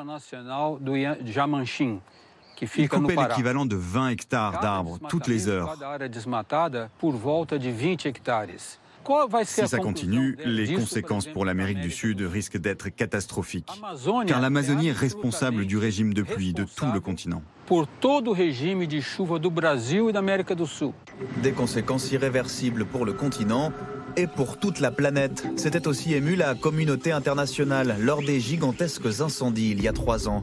Il 2.76 2.89
coupait 2.89 3.16
l'équivalent 3.16 3.64
de 3.64 3.76
20 3.76 4.09
hectares 4.11 4.61
d'arbres 4.61 4.99
toutes 5.09 5.28
les 5.28 5.49
heures. 5.49 5.74
Si 9.45 9.69
ça 9.69 9.79
continue, 9.79 10.37
les 10.45 10.75
conséquences 10.75 11.27
pour 11.27 11.45
l'Amérique 11.45 11.81
du 11.81 11.91
Sud 11.91 12.21
risquent 12.21 12.59
d'être 12.59 12.89
catastrophiques, 12.89 13.71
car 14.27 14.41
l'Amazonie 14.41 14.89
est 14.89 14.93
responsable 14.93 15.67
du 15.67 15.77
régime 15.77 16.13
de 16.13 16.23
pluie 16.23 16.53
de 16.53 16.65
tout 16.65 16.87
le 16.93 17.01
continent. 17.01 17.43
Des 21.43 21.53
conséquences 21.53 22.13
irréversibles 22.13 22.85
pour 22.85 23.05
le 23.05 23.13
continent 23.13 23.73
et 24.17 24.27
pour 24.27 24.59
toute 24.59 24.81
la 24.81 24.91
planète. 24.91 25.47
C'était 25.57 25.87
aussi 25.87 26.15
ému 26.15 26.35
la 26.37 26.55
communauté 26.55 27.13
internationale 27.13 27.97
lors 28.01 28.23
des 28.23 28.41
gigantesques 28.41 29.21
incendies 29.21 29.71
il 29.71 29.83
y 29.83 29.89
a 29.89 29.93
trois 29.93 30.29
ans. 30.29 30.43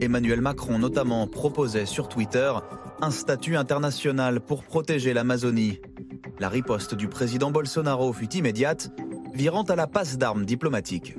Emmanuel 0.00 0.40
Macron 0.40 0.78
notamment 0.78 1.26
proposait 1.26 1.86
sur 1.86 2.08
Twitter 2.08 2.52
un 3.00 3.10
statut 3.10 3.56
international 3.56 4.40
pour 4.40 4.64
protéger 4.64 5.12
l'Amazonie. 5.12 5.80
La 6.38 6.48
riposte 6.48 6.94
du 6.94 7.08
président 7.08 7.50
Bolsonaro 7.50 8.12
fut 8.12 8.34
immédiate, 8.34 8.90
virant 9.34 9.62
à 9.64 9.76
la 9.76 9.86
passe 9.86 10.18
d'armes 10.18 10.44
diplomatique. 10.44 11.14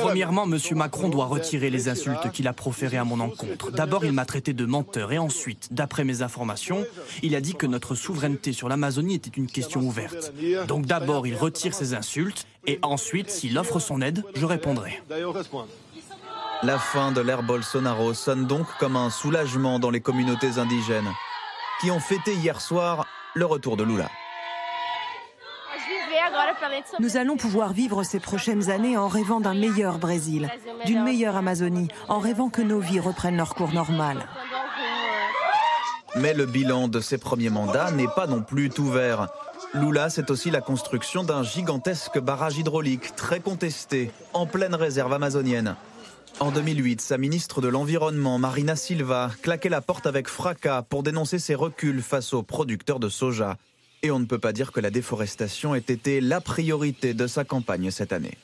Premièrement, 0.00 0.44
M. 0.44 0.58
Macron 0.76 1.08
doit 1.08 1.26
retirer 1.26 1.68
les 1.68 1.88
insultes 1.88 2.30
qu'il 2.32 2.46
a 2.46 2.52
proférées 2.52 2.96
à 2.96 3.04
mon 3.04 3.18
encontre. 3.18 3.72
D'abord, 3.72 4.04
il 4.04 4.12
m'a 4.12 4.24
traité 4.24 4.52
de 4.52 4.64
menteur 4.64 5.10
et 5.12 5.18
ensuite, 5.18 5.72
d'après 5.72 6.04
mes 6.04 6.22
informations, 6.22 6.84
il 7.22 7.34
a 7.34 7.40
dit 7.40 7.54
que 7.54 7.66
notre 7.66 7.94
souveraineté 7.96 8.52
sur 8.52 8.68
l'Amazonie 8.68 9.16
était 9.16 9.30
une 9.30 9.48
question 9.48 9.80
ouverte. 9.80 10.32
Donc 10.68 10.86
d'abord, 10.86 11.26
il 11.26 11.34
retire 11.34 11.74
ses 11.74 11.94
insultes 11.94 12.46
et 12.66 12.78
ensuite, 12.82 13.30
s'il 13.30 13.58
offre 13.58 13.80
son 13.80 14.00
aide, 14.00 14.22
je 14.34 14.46
répondrai. 14.46 15.02
La 16.62 16.78
fin 16.78 17.10
de 17.10 17.20
l'ère 17.20 17.42
Bolsonaro 17.42 18.14
sonne 18.14 18.46
donc 18.46 18.66
comme 18.78 18.94
un 18.94 19.10
soulagement 19.10 19.80
dans 19.80 19.90
les 19.90 20.00
communautés 20.00 20.58
indigènes, 20.58 21.10
qui 21.80 21.90
ont 21.90 21.98
fêté 21.98 22.34
hier 22.34 22.60
soir 22.60 23.06
le 23.34 23.46
retour 23.46 23.76
de 23.76 23.84
Lula. 23.84 24.08
Nous 26.98 27.16
allons 27.16 27.36
pouvoir 27.36 27.72
vivre 27.72 28.02
ces 28.02 28.20
prochaines 28.20 28.70
années 28.70 28.96
en 28.96 29.08
rêvant 29.08 29.40
d'un 29.40 29.54
meilleur 29.54 29.98
Brésil, 29.98 30.50
d'une 30.86 31.02
meilleure 31.02 31.36
Amazonie, 31.36 31.88
en 32.08 32.18
rêvant 32.18 32.48
que 32.48 32.62
nos 32.62 32.80
vies 32.80 33.00
reprennent 33.00 33.36
leur 33.36 33.54
cours 33.54 33.72
normal. 33.72 34.26
Mais 36.16 36.34
le 36.34 36.46
bilan 36.46 36.88
de 36.88 37.00
ces 37.00 37.18
premiers 37.18 37.50
mandats 37.50 37.90
n'est 37.90 38.08
pas 38.14 38.26
non 38.26 38.42
plus 38.42 38.68
tout 38.68 38.90
vert. 38.90 39.28
Lula, 39.74 40.10
c'est 40.10 40.30
aussi 40.30 40.50
la 40.50 40.60
construction 40.60 41.24
d'un 41.24 41.42
gigantesque 41.42 42.18
barrage 42.18 42.58
hydraulique 42.58 43.16
très 43.16 43.40
contesté, 43.40 44.10
en 44.34 44.46
pleine 44.46 44.74
réserve 44.74 45.12
amazonienne. 45.14 45.76
En 46.40 46.50
2008, 46.50 47.00
sa 47.00 47.18
ministre 47.18 47.60
de 47.60 47.68
l'Environnement, 47.68 48.38
Marina 48.38 48.74
Silva, 48.76 49.30
claquait 49.42 49.68
la 49.68 49.80
porte 49.80 50.06
avec 50.06 50.28
fracas 50.28 50.82
pour 50.82 51.02
dénoncer 51.02 51.38
ses 51.38 51.54
reculs 51.54 52.02
face 52.02 52.32
aux 52.32 52.42
producteurs 52.42 52.98
de 52.98 53.08
soja. 53.08 53.56
Et 54.02 54.10
on 54.10 54.18
ne 54.18 54.24
peut 54.24 54.38
pas 54.38 54.52
dire 54.52 54.72
que 54.72 54.80
la 54.80 54.90
déforestation 54.90 55.74
ait 55.74 55.78
été 55.78 56.20
la 56.20 56.40
priorité 56.40 57.14
de 57.14 57.28
sa 57.28 57.44
campagne 57.44 57.90
cette 57.90 58.12
année. 58.12 58.36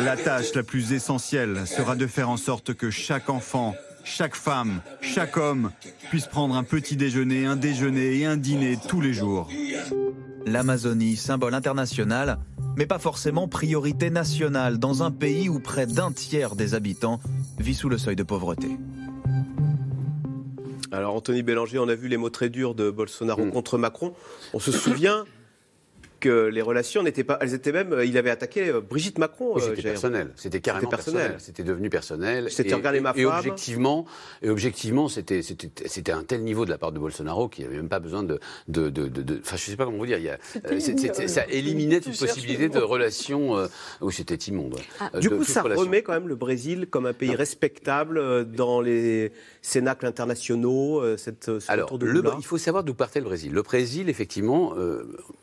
La 0.00 0.16
tâche 0.16 0.54
la 0.54 0.64
plus 0.64 0.92
essentielle 0.92 1.66
sera 1.66 1.94
de 1.94 2.06
faire 2.06 2.28
en 2.28 2.36
sorte 2.36 2.74
que 2.74 2.90
chaque 2.90 3.30
enfant, 3.30 3.74
chaque 4.02 4.34
femme, 4.34 4.80
chaque 5.00 5.36
homme 5.36 5.70
puisse 6.08 6.26
prendre 6.26 6.56
un 6.56 6.64
petit 6.64 6.96
déjeuner, 6.96 7.46
un 7.46 7.56
déjeuner 7.56 8.18
et 8.18 8.26
un 8.26 8.36
dîner 8.36 8.78
tous 8.88 9.00
les 9.00 9.12
jours. 9.12 9.48
L'Amazonie, 10.46 11.16
symbole 11.16 11.54
international, 11.54 12.38
mais 12.80 12.86
pas 12.86 12.98
forcément 12.98 13.46
priorité 13.46 14.08
nationale 14.08 14.78
dans 14.78 15.02
un 15.02 15.10
pays 15.10 15.50
où 15.50 15.60
près 15.60 15.84
d'un 15.86 16.12
tiers 16.12 16.56
des 16.56 16.72
habitants 16.72 17.20
vit 17.58 17.74
sous 17.74 17.90
le 17.90 17.98
seuil 17.98 18.16
de 18.16 18.22
pauvreté. 18.22 18.68
Alors 20.90 21.14
Anthony 21.14 21.42
Bélanger, 21.42 21.78
on 21.78 21.88
a 21.90 21.94
vu 21.94 22.08
les 22.08 22.16
mots 22.16 22.30
très 22.30 22.48
durs 22.48 22.74
de 22.74 22.90
Bolsonaro 22.90 23.44
mm. 23.44 23.50
contre 23.50 23.76
Macron. 23.76 24.14
On 24.54 24.60
se 24.60 24.72
souvient 24.72 25.26
que 26.20 26.46
les 26.46 26.62
relations 26.62 27.02
n'étaient 27.02 27.24
pas. 27.24 27.38
Elles 27.40 27.54
étaient 27.54 27.72
même. 27.72 27.96
Il 28.04 28.16
avait 28.16 28.30
attaqué 28.30 28.68
euh, 28.68 28.80
Brigitte 28.80 29.18
Macron. 29.18 29.56
Euh, 29.56 29.60
c'était 29.60 29.82
personnel. 29.82 30.30
C'était 30.36 30.60
carrément 30.60 30.88
personnel. 30.88 31.34
C'était 31.38 31.64
devenu 31.64 31.90
personnel. 31.90 32.50
C'était 32.50 32.74
regarder 32.74 33.00
ma 33.00 33.12
femme. 33.12 33.20
Et 33.20 33.26
objectivement, 33.26 34.06
et 34.42 34.50
objectivement, 34.50 35.08
c'était 35.08 35.42
c'était 35.42 36.12
un 36.12 36.22
tel 36.22 36.42
niveau 36.42 36.64
de 36.64 36.70
la 36.70 36.78
part 36.78 36.92
de 36.92 36.98
Bolsonaro 36.98 37.48
qu'il 37.48 37.64
n'y 37.64 37.68
avait 37.68 37.78
même 37.78 37.88
pas 37.88 37.98
besoin 37.98 38.22
de 38.22 38.38
de 38.68 38.88
de. 38.90 39.40
Enfin, 39.40 39.56
je 39.56 39.64
sais 39.64 39.76
pas 39.76 39.86
comment 39.86 39.98
vous 39.98 40.06
dire. 40.06 40.18
Il 40.18 40.24
y 40.24 40.28
a, 40.28 40.38
euh, 40.70 41.26
ça 41.26 41.46
éliminait 41.48 42.00
toute 42.00 42.18
possibilité 42.18 42.68
de 42.68 42.78
relation 42.78 43.68
où 44.00 44.10
c'était 44.10 44.34
immonde. 44.34 44.76
Ah. 45.00 45.10
du 45.18 45.30
coup, 45.30 45.44
ça 45.44 45.62
remet 45.62 46.02
quand 46.02 46.12
même 46.12 46.28
le 46.28 46.36
Brésil 46.36 46.86
comme 46.88 47.06
un 47.06 47.12
pays 47.12 47.34
respectable 47.34 48.44
dans 48.52 48.80
les 48.80 49.32
cénacles 49.62 50.06
internationaux. 50.06 51.16
Cette, 51.16 51.50
Alors, 51.68 51.98
le, 51.98 52.22
il 52.38 52.44
faut 52.44 52.58
savoir 52.58 52.84
d'où 52.84 52.94
partait 52.94 53.20
le 53.20 53.24
Brésil. 53.24 53.52
Le 53.52 53.62
Brésil, 53.62 54.08
effectivement, 54.08 54.74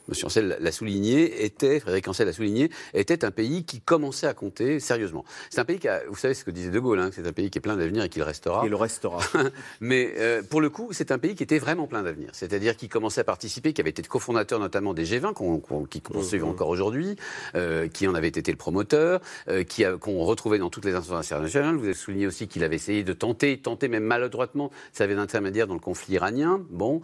Monsieur 0.07 0.27
Ancel 0.27 0.57
l'a 0.59 0.71
souligné, 0.71 1.43
était, 1.43 1.79
Frédéric 1.79 2.07
Ancel 2.07 2.27
l'a 2.27 2.33
souligné, 2.33 2.69
était 2.93 3.25
un 3.25 3.31
pays 3.31 3.65
qui 3.65 3.81
commençait 3.81 4.27
à 4.27 4.33
compter 4.33 4.79
sérieusement. 4.79 5.25
C'est 5.49 5.59
un 5.59 5.65
pays 5.65 5.79
qui 5.79 5.87
a, 5.87 6.01
vous 6.07 6.15
savez 6.15 6.33
ce 6.33 6.43
que 6.43 6.51
disait 6.51 6.69
De 6.69 6.79
Gaulle, 6.79 6.99
hein, 6.99 7.09
c'est 7.13 7.27
un 7.27 7.33
pays 7.33 7.49
qui 7.49 7.57
est 7.57 7.61
plein 7.61 7.75
d'avenir 7.75 8.03
et 8.03 8.09
qui 8.09 8.19
le 8.19 8.25
restera. 8.25 8.65
Et 8.65 8.69
le 8.69 8.75
restera. 8.75 9.19
Mais 9.81 10.13
euh, 10.17 10.41
pour 10.43 10.61
le 10.61 10.69
coup, 10.69 10.89
c'est 10.91 11.11
un 11.11 11.17
pays 11.17 11.35
qui 11.35 11.43
était 11.43 11.59
vraiment 11.59 11.87
plein 11.87 12.03
d'avenir. 12.03 12.29
C'est-à-dire 12.33 12.77
qui 12.77 12.87
commençait 12.87 13.21
à 13.21 13.25
participer, 13.25 13.73
qui 13.73 13.81
avait 13.81 13.89
été 13.89 14.01
cofondateur 14.03 14.59
notamment 14.59 14.93
des 14.93 15.05
G20, 15.05 15.33
qu'on, 15.33 15.85
qui 15.85 15.99
poursuivent 15.99 16.43
mmh, 16.43 16.45
mmh. 16.45 16.49
encore 16.49 16.69
aujourd'hui, 16.69 17.15
euh, 17.55 17.87
qui 17.87 18.07
en 18.07 18.15
avait 18.15 18.27
été 18.27 18.51
le 18.51 18.57
promoteur, 18.57 19.19
euh, 19.49 19.63
qui 19.63 19.83
qu'on 19.99 20.23
retrouvait 20.23 20.59
dans 20.59 20.69
toutes 20.69 20.85
les 20.85 20.93
instances 20.93 21.31
internationales. 21.31 21.75
Vous 21.75 21.85
avez 21.85 21.93
souligné 21.93 22.27
aussi 22.27 22.47
qu'il 22.47 22.63
avait 22.63 22.75
essayé 22.75 23.03
de 23.03 23.13
tenter, 23.13 23.59
tenter 23.59 23.87
même 23.87 24.03
maladroitement, 24.03 24.71
ça 24.93 25.03
avait 25.03 25.15
d'intermédiaire 25.15 25.67
dans 25.67 25.73
le 25.73 25.79
conflit 25.79 26.15
iranien. 26.15 26.61
Bon, 26.69 27.01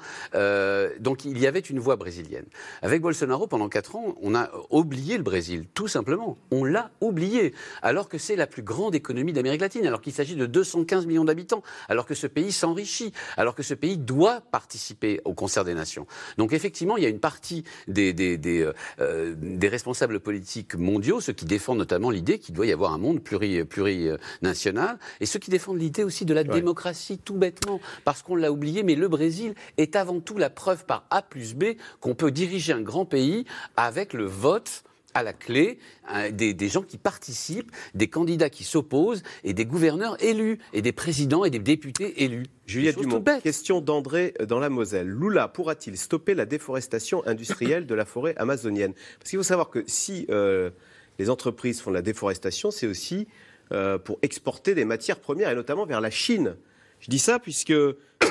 donc 1.00 1.26
il 1.26 1.38
y 1.40 1.48
avait 1.48 1.60
une 1.60 1.80
voie 1.80 1.96
brésilienne. 1.96 2.46
Avec 2.82 2.93
Bolsonaro, 3.02 3.48
pendant 3.48 3.70
quatre 3.70 3.96
ans, 3.96 4.16
on 4.22 4.36
a 4.36 4.50
oublié 4.70 5.18
le 5.18 5.24
Brésil, 5.24 5.66
tout 5.74 5.88
simplement. 5.88 6.38
On 6.52 6.64
l'a 6.64 6.92
oublié, 7.02 7.54
alors 7.82 8.10
que 8.10 8.18
c'est 8.18 8.36
la 8.36 8.48
plus 8.48 8.62
grande 8.62 8.96
économie 8.96 9.34
d'Amérique 9.34 9.62
latine, 9.62 9.86
alors 9.86 10.02
qu'il 10.02 10.14
s'agit 10.14 10.36
de 10.36 10.46
215 10.46 11.06
millions 11.06 11.26
d'habitants, 11.26 11.64
alors 11.90 12.06
que 12.06 12.16
ce 12.16 12.28
pays 12.28 12.52
s'enrichit, 12.52 13.14
alors 13.38 13.56
que 13.56 13.64
ce 13.64 13.74
pays 13.74 13.98
doit 13.98 14.42
participer 14.42 15.22
au 15.26 15.34
concert 15.34 15.64
des 15.64 15.74
nations. 15.74 16.08
Donc 16.38 16.54
effectivement, 16.54 16.98
il 16.98 17.04
y 17.04 17.06
a 17.06 17.10
une 17.10 17.20
partie 17.20 17.64
des, 17.88 18.14
des, 18.14 18.38
des, 18.38 18.62
euh, 18.62 18.74
euh, 19.00 19.36
des 19.38 19.68
responsables 19.68 20.20
politiques 20.20 20.76
mondiaux, 20.76 21.22
ceux 21.22 21.34
qui 21.34 21.46
défendent 21.46 21.80
notamment 21.80 22.10
l'idée 22.10 22.40
qu'il 22.40 22.54
doit 22.54 22.66
y 22.66 22.72
avoir 22.72 22.94
un 22.94 22.98
monde 22.98 23.22
pluri, 23.22 23.64
plurinational, 23.64 24.98
et 25.20 25.26
ceux 25.26 25.40
qui 25.40 25.50
défendent 25.50 25.80
l'idée 25.80 26.04
aussi 26.04 26.26
de 26.26 26.34
la 26.34 26.44
démocratie, 26.44 27.18
tout 27.18 27.36
bêtement, 27.36 27.80
parce 28.04 28.22
qu'on 28.22 28.36
l'a 28.36 28.52
oublié, 28.52 28.84
mais 28.84 28.96
le 28.96 29.08
Brésil 29.08 29.56
est 29.78 29.96
avant 29.96 30.20
tout 30.20 30.38
la 30.38 30.50
preuve 30.50 30.86
par 30.86 31.06
A 31.10 31.22
plus 31.22 31.56
B 31.56 31.64
qu'on 32.00 32.16
peut 32.16 32.32
diriger 32.32 32.74
un 32.74 32.83
grand 32.84 33.06
pays 33.06 33.46
avec 33.76 34.14
le 34.14 34.26
vote 34.26 34.84
à 35.14 35.24
la 35.24 35.34
clé 35.34 35.80
hein, 36.08 36.32
des, 36.32 36.70
gens 36.70 36.82
qui 36.82 36.98
participent, 36.98 37.72
des 37.94 38.08
candidats 38.08 38.50
qui 38.50 38.64
s'opposent 38.64 39.24
et 39.44 39.54
des 39.54 39.66
gouverneurs 39.66 40.22
élus 40.24 40.60
et 40.74 40.82
des 40.82 40.92
présidents 40.92 41.46
et 41.46 41.50
des 41.50 41.60
députés 41.60 42.24
élus. 42.24 42.46
Juliette 42.66 42.98
Dumont, 42.98 43.24
question 43.44 43.82
d'André 43.82 44.34
dans 44.48 44.60
la 44.60 44.70
Moselle. 44.70 45.08
Lula 45.08 45.48
pourra-t-il 45.48 45.98
stopper 45.98 46.34
la 46.34 46.46
déforestation 46.46 47.26
industrielle 47.26 47.86
de 47.86 47.96
la 47.96 48.06
forêt 48.06 48.36
amazonienne? 48.38 48.94
Parce 49.20 49.30
qu'il 49.30 49.38
faut 49.38 49.44
savoir 49.44 49.70
que 49.70 49.84
si 49.88 50.26
euh, 50.30 50.70
les 51.20 51.30
entreprises 51.30 51.82
font 51.82 51.92
de 51.92 51.96
la 51.96 52.02
déforestation, 52.02 52.72
c'est 52.72 52.88
aussi 52.88 53.28
euh, 53.72 53.98
pour 53.98 54.18
exporter 54.22 54.76
des 54.76 54.86
matières 54.86 55.20
premières 55.20 55.50
et 55.50 55.56
notamment 55.56 55.86
vers 55.86 56.02
la 56.02 56.12
Chine. 56.12 56.56
Je 57.00 57.10
dis 57.10 57.20
ça 57.20 57.38
puisque 57.38 57.74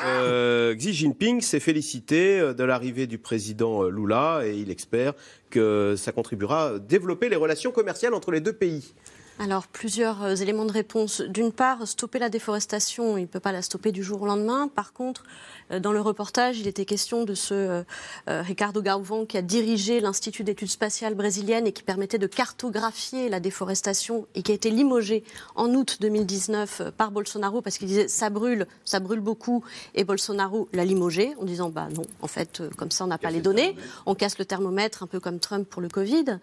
euh, 0.04 0.74
Xi 0.74 0.92
Jinping 0.92 1.40
s'est 1.40 1.60
félicité 1.60 2.40
euh, 2.40 2.54
de 2.54 2.64
l'arrivée 2.64 3.06
du 3.06 3.18
président 3.18 3.84
euh, 3.84 3.90
Lula 3.90 4.42
et 4.44 4.56
il 4.56 4.70
espère 4.70 5.14
que 5.50 5.94
ça 5.96 6.12
contribuera 6.12 6.68
à 6.68 6.78
développer 6.78 7.28
les 7.28 7.36
relations 7.36 7.70
commerciales 7.70 8.14
entre 8.14 8.30
les 8.30 8.40
deux 8.40 8.52
pays. 8.52 8.94
Alors, 9.42 9.66
plusieurs 9.66 10.22
euh, 10.22 10.34
éléments 10.36 10.64
de 10.64 10.72
réponse. 10.72 11.20
D'une 11.20 11.50
part, 11.50 11.88
stopper 11.88 12.20
la 12.20 12.28
déforestation, 12.28 13.18
il 13.18 13.22
ne 13.22 13.26
peut 13.26 13.40
pas 13.40 13.50
la 13.50 13.60
stopper 13.60 13.90
du 13.90 14.04
jour 14.04 14.22
au 14.22 14.26
lendemain. 14.26 14.68
Par 14.68 14.92
contre, 14.92 15.24
euh, 15.72 15.80
dans 15.80 15.90
le 15.90 16.00
reportage, 16.00 16.60
il 16.60 16.68
était 16.68 16.84
question 16.84 17.24
de 17.24 17.34
ce 17.34 17.54
euh, 17.54 17.82
Ricardo 18.28 18.80
Galvão 18.82 19.26
qui 19.26 19.36
a 19.36 19.42
dirigé 19.42 19.98
l'Institut 19.98 20.44
d'études 20.44 20.70
spatiales 20.70 21.14
brésiliennes 21.14 21.66
et 21.66 21.72
qui 21.72 21.82
permettait 21.82 22.18
de 22.18 22.28
cartographier 22.28 23.28
la 23.28 23.40
déforestation 23.40 24.28
et 24.36 24.42
qui 24.42 24.52
a 24.52 24.54
été 24.54 24.70
limogé 24.70 25.24
en 25.56 25.74
août 25.74 25.96
2019 26.00 26.92
par 26.96 27.10
Bolsonaro 27.10 27.62
parce 27.62 27.78
qu'il 27.78 27.88
disait 27.88 28.06
ça 28.06 28.30
brûle, 28.30 28.68
ça 28.84 29.00
brûle 29.00 29.20
beaucoup 29.20 29.64
et 29.96 30.04
Bolsonaro 30.04 30.68
l'a 30.72 30.84
limogé 30.84 31.34
en 31.40 31.44
disant 31.44 31.68
bah 31.68 31.88
non, 31.92 32.04
en 32.20 32.28
fait, 32.28 32.62
comme 32.76 32.92
ça 32.92 33.04
on 33.04 33.08
n'a 33.08 33.18
pas 33.18 33.30
les 33.30 33.40
données, 33.40 33.74
on 34.06 34.14
casse 34.14 34.38
le 34.38 34.44
thermomètre 34.44 35.02
un 35.02 35.08
peu 35.08 35.18
comme 35.18 35.40
Trump 35.40 35.68
pour 35.68 35.82
le 35.82 35.88
Covid. 35.88 36.38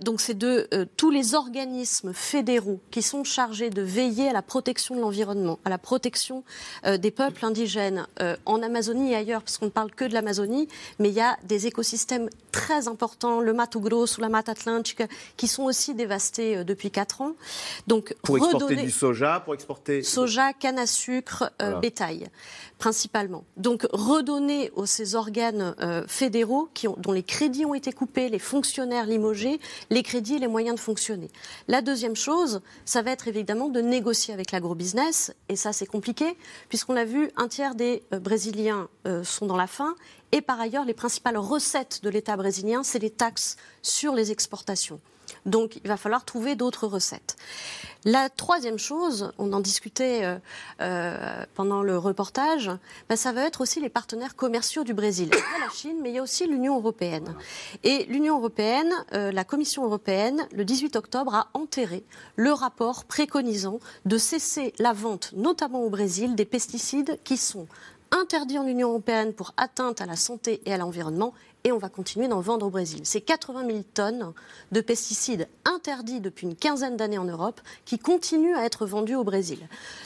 donc 0.00 0.20
c'est 0.20 0.38
de 0.38 0.68
tous 0.96 1.10
les 1.10 1.34
organismes 1.34 2.03
fédéraux 2.12 2.80
qui 2.90 3.02
sont 3.02 3.24
chargés 3.24 3.70
de 3.70 3.82
veiller 3.82 4.28
à 4.28 4.32
la 4.32 4.42
protection 4.42 4.94
de 4.94 5.00
l'environnement, 5.00 5.58
à 5.64 5.70
la 5.70 5.78
protection 5.78 6.44
euh, 6.84 6.96
des 6.96 7.10
peuples 7.10 7.44
indigènes 7.44 8.06
euh, 8.20 8.36
en 8.44 8.62
Amazonie 8.62 9.12
et 9.12 9.16
ailleurs, 9.16 9.42
parce 9.42 9.58
qu'on 9.58 9.66
ne 9.66 9.70
parle 9.70 9.90
que 9.90 10.04
de 10.04 10.14
l'Amazonie, 10.14 10.68
mais 10.98 11.08
il 11.08 11.14
y 11.14 11.20
a 11.20 11.36
des 11.44 11.66
écosystèmes 11.66 12.28
très 12.52 12.88
importants, 12.88 13.40
le 13.40 13.52
Mato 13.52 13.80
Grosso, 13.80 14.20
la 14.20 14.28
Mata 14.28 14.54
qui 15.36 15.48
sont 15.48 15.64
aussi 15.64 15.94
dévastés 15.94 16.58
euh, 16.58 16.64
depuis 16.64 16.90
4 16.90 17.20
ans. 17.22 17.32
Donc, 17.86 18.14
pour 18.22 18.36
exporter 18.36 18.76
du 18.76 18.90
soja, 18.90 19.40
pour 19.44 19.54
exporter... 19.54 20.02
Soja, 20.02 20.52
canne 20.52 20.78
à 20.78 20.86
sucre, 20.86 21.50
bétail 21.80 22.28
principalement. 22.78 23.44
Donc 23.56 23.86
redonner 23.92 24.70
aux 24.74 24.84
ces 24.84 25.14
organes 25.14 25.74
fédéraux 26.06 26.68
qui 26.74 26.88
ont, 26.88 26.96
dont 26.98 27.12
les 27.12 27.22
crédits 27.22 27.64
ont 27.64 27.74
été 27.74 27.92
coupés, 27.92 28.28
les 28.28 28.38
fonctionnaires 28.38 29.06
limogés, 29.06 29.60
les 29.90 30.02
crédits 30.02 30.34
et 30.34 30.38
les 30.38 30.48
moyens 30.48 30.76
de 30.76 30.80
fonctionner. 30.80 31.30
La 31.68 31.82
deuxième 31.84 32.16
chose, 32.16 32.60
ça 32.84 33.02
va 33.02 33.12
être 33.12 33.28
évidemment 33.28 33.68
de 33.68 33.80
négocier 33.80 34.34
avec 34.34 34.50
l'agrobusiness, 34.50 35.32
et 35.48 35.56
ça 35.56 35.72
c'est 35.72 35.86
compliqué, 35.86 36.36
puisqu'on 36.68 36.94
l'a 36.94 37.04
vu, 37.04 37.30
un 37.36 37.46
tiers 37.46 37.76
des 37.76 38.02
euh, 38.12 38.18
Brésiliens 38.18 38.88
euh, 39.06 39.22
sont 39.22 39.46
dans 39.46 39.56
la 39.56 39.68
faim, 39.68 39.94
et 40.32 40.40
par 40.40 40.60
ailleurs, 40.60 40.84
les 40.84 40.94
principales 40.94 41.36
recettes 41.36 42.00
de 42.02 42.10
l'État 42.10 42.36
brésilien, 42.36 42.82
c'est 42.82 42.98
les 42.98 43.10
taxes 43.10 43.56
sur 43.82 44.14
les 44.14 44.32
exportations. 44.32 45.00
Donc 45.46 45.76
il 45.76 45.88
va 45.88 45.96
falloir 45.96 46.24
trouver 46.24 46.56
d'autres 46.56 46.86
recettes. 46.86 47.36
La 48.06 48.28
troisième 48.28 48.78
chose, 48.78 49.32
on 49.38 49.54
en 49.54 49.60
discutait 49.60 50.24
euh, 50.24 50.36
euh, 50.82 51.44
pendant 51.54 51.82
le 51.82 51.96
reportage, 51.96 52.70
ben, 53.08 53.16
ça 53.16 53.32
va 53.32 53.46
être 53.46 53.62
aussi 53.62 53.80
les 53.80 53.88
partenaires 53.88 54.36
commerciaux 54.36 54.84
du 54.84 54.92
Brésil. 54.92 55.30
Il 55.32 55.38
y 55.38 55.62
a 55.62 55.66
la 55.66 55.72
Chine, 55.72 55.96
mais 56.02 56.10
il 56.10 56.16
y 56.16 56.18
a 56.18 56.22
aussi 56.22 56.46
l'Union 56.46 56.76
européenne. 56.76 57.34
Et 57.82 58.04
l'Union 58.04 58.36
européenne, 58.36 58.92
euh, 59.14 59.32
la 59.32 59.44
Commission 59.44 59.84
européenne, 59.84 60.46
le 60.52 60.66
18 60.66 60.96
octobre, 60.96 61.34
a 61.34 61.48
enterré 61.54 62.04
le 62.36 62.52
rapport 62.52 63.06
préconisant 63.06 63.80
de 64.04 64.18
cesser 64.18 64.74
la 64.78 64.92
vente, 64.92 65.32
notamment 65.34 65.82
au 65.82 65.88
Brésil, 65.88 66.34
des 66.34 66.44
pesticides 66.44 67.18
qui 67.24 67.38
sont 67.38 67.66
interdits 68.10 68.58
en 68.58 68.66
Union 68.66 68.90
européenne 68.90 69.32
pour 69.32 69.54
atteinte 69.56 70.02
à 70.02 70.06
la 70.06 70.16
santé 70.16 70.60
et 70.66 70.74
à 70.74 70.76
l'environnement 70.76 71.32
et 71.66 71.72
on 71.72 71.78
va 71.78 71.88
continuer 71.88 72.28
d'en 72.28 72.42
vendre 72.42 72.66
au 72.66 72.70
Brésil. 72.70 73.00
C'est 73.04 73.22
80 73.22 73.66
000 73.66 73.78
tonnes 73.94 74.34
de 74.70 74.80
pesticides 74.82 75.48
interdits 75.64 76.20
depuis 76.20 76.46
une 76.46 76.56
quinzaine 76.56 76.98
d'années 76.98 77.16
en 77.16 77.24
Europe 77.24 77.58
qui 77.86 77.98
continuent 77.98 78.54
à 78.54 78.66
être 78.66 78.84
vendus 78.84 79.14
au 79.14 79.24
Brésil. 79.24 79.58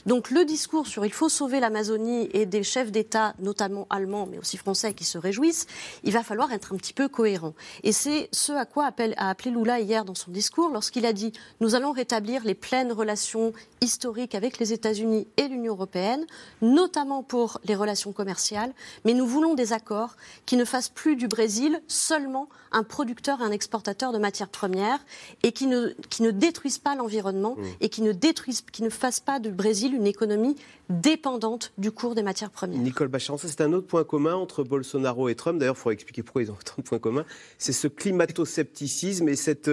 Donc 0.06 0.30
le 0.30 0.44
discours 0.44 0.86
sur 0.86 1.04
il 1.04 1.12
faut 1.12 1.28
sauver 1.28 1.58
l'Amazonie 1.58 2.28
et 2.32 2.46
des 2.46 2.62
chefs 2.62 2.92
d'État, 2.92 3.34
notamment 3.40 3.88
allemands 3.90 4.28
mais 4.30 4.38
aussi 4.38 4.56
français, 4.56 4.94
qui 4.94 5.02
se 5.02 5.18
réjouissent, 5.18 5.66
il 6.04 6.12
va 6.12 6.22
falloir 6.22 6.52
être 6.52 6.74
un 6.74 6.76
petit 6.76 6.92
peu 6.92 7.08
cohérent. 7.08 7.54
Et 7.82 7.90
c'est 7.90 8.28
ce 8.30 8.52
à 8.52 8.64
quoi 8.64 8.86
a 8.86 9.28
appelé 9.28 9.50
Lula 9.50 9.80
hier 9.80 10.04
dans 10.04 10.14
son 10.14 10.30
discours 10.30 10.68
lorsqu'il 10.68 11.06
a 11.06 11.12
dit 11.12 11.32
nous 11.60 11.74
allons 11.74 11.90
rétablir 11.90 12.44
les 12.44 12.54
pleines 12.54 12.92
relations 12.92 13.52
historiques 13.80 14.36
avec 14.36 14.58
les 14.58 14.72
États-Unis 14.72 15.26
et 15.36 15.48
l'Union 15.48 15.74
européenne, 15.74 16.24
notamment 16.62 17.24
pour 17.24 17.60
les 17.64 17.74
relations 17.74 18.12
commerciales, 18.12 18.72
mais 19.04 19.12
nous 19.12 19.26
voulons 19.26 19.54
des 19.54 19.72
accords 19.72 20.14
qui 20.46 20.56
ne 20.56 20.64
fassent 20.64 20.88
plus 20.88 21.16
du 21.16 21.26
Brésil 21.26 21.47
seulement 21.86 22.48
un 22.72 22.82
producteur 22.82 23.40
et 23.40 23.44
un 23.44 23.50
exportateur 23.50 24.12
de 24.12 24.18
matières 24.18 24.48
premières 24.48 24.98
et 25.42 25.52
qui 25.52 25.66
ne, 25.66 25.92
qui 26.08 26.22
ne 26.22 26.30
détruisent 26.30 26.78
pas 26.78 26.94
l'environnement 26.94 27.56
mmh. 27.56 27.64
et 27.80 27.88
qui 27.88 28.02
ne, 28.02 28.12
détruisent, 28.12 28.62
qui 28.62 28.82
ne 28.82 28.90
fassent 28.90 29.20
pas 29.20 29.40
du 29.40 29.50
Brésil 29.50 29.94
une 29.94 30.06
économie 30.06 30.56
dépendante 30.90 31.72
du 31.78 31.90
cours 31.90 32.14
des 32.14 32.22
matières 32.22 32.50
premières. 32.50 32.80
Nicole 32.80 33.08
Bachar, 33.08 33.38
c'est 33.38 33.60
un 33.60 33.72
autre 33.72 33.86
point 33.86 34.04
commun 34.04 34.34
entre 34.34 34.64
Bolsonaro 34.64 35.28
et 35.28 35.34
Trump. 35.34 35.58
D'ailleurs, 35.58 35.76
il 35.76 35.78
faudrait 35.78 35.94
expliquer 35.94 36.22
pourquoi 36.22 36.42
ils 36.42 36.50
ont 36.50 36.56
autant 36.60 36.74
de 36.78 36.82
points 36.82 36.98
communs. 36.98 37.24
C'est 37.58 37.72
ce 37.72 37.88
climato-scepticisme 37.88 39.28
et 39.28 39.36
cette, 39.36 39.70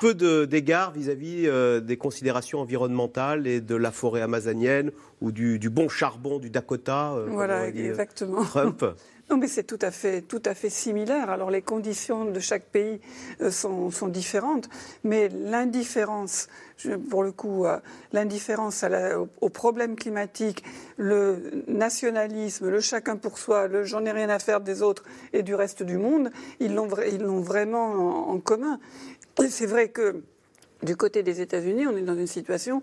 peu 0.00 0.14
d'égards 0.46 0.92
vis-à-vis 0.92 1.46
euh, 1.46 1.80
des 1.80 1.96
considérations 1.96 2.60
environnementales 2.60 3.46
et 3.46 3.60
de 3.60 3.74
la 3.74 3.90
forêt 3.90 4.22
amazonienne 4.22 4.90
ou 5.20 5.32
du, 5.32 5.58
bon 5.70 5.88
charbon 5.88 6.38
du 6.38 6.50
Dakota. 6.50 7.14
Euh, 7.14 7.26
voilà, 7.30 7.62
euh, 7.62 7.72
exactement. 7.72 8.44
Trump. 8.44 8.84
Non, 9.30 9.38
mais 9.38 9.48
c'est 9.48 9.64
tout 9.64 9.78
à 9.80 9.90
fait, 9.90 10.20
tout 10.20 10.42
à 10.44 10.54
fait 10.54 10.68
similaire. 10.68 11.30
Alors 11.30 11.50
les 11.50 11.62
conditions 11.62 12.26
de 12.26 12.40
chaque 12.40 12.64
pays 12.64 13.00
euh, 13.40 13.50
sont, 13.50 14.08
différentes, 14.08 14.68
mais 15.02 15.30
l'indifférence, 15.30 16.48
pour 17.08 17.22
le 17.22 17.32
coup, 17.32 17.64
euh, 17.64 17.78
l'indifférence 18.12 18.84
au, 19.40 19.48
problème 19.48 19.96
climatique, 19.96 20.62
le 20.98 21.64
nationalisme, 21.68 22.68
le 22.68 22.80
chacun 22.80 23.16
pour 23.16 23.38
soi, 23.38 23.66
le 23.66 23.84
j'en 23.84 24.04
ai 24.04 24.12
rien 24.12 24.28
à 24.28 24.38
faire 24.38 24.60
des 24.60 24.82
autres 24.82 25.04
et 25.32 25.42
du 25.42 25.54
reste 25.54 25.82
du 25.82 25.96
monde, 25.96 26.30
ils 26.60 26.74
l'ont, 26.74 26.88
ils 27.10 27.22
l'ont 27.22 27.40
vraiment 27.40 28.28
en, 28.28 28.38
commun. 28.40 28.78
Et 29.42 29.48
c'est 29.48 29.66
vrai 29.66 29.88
que 29.88 30.22
du 30.82 30.96
côté 30.96 31.22
des 31.22 31.40
États-Unis, 31.40 31.86
on 31.86 31.96
est 31.96 32.02
dans 32.02 32.16
une 32.16 32.26
situation 32.26 32.82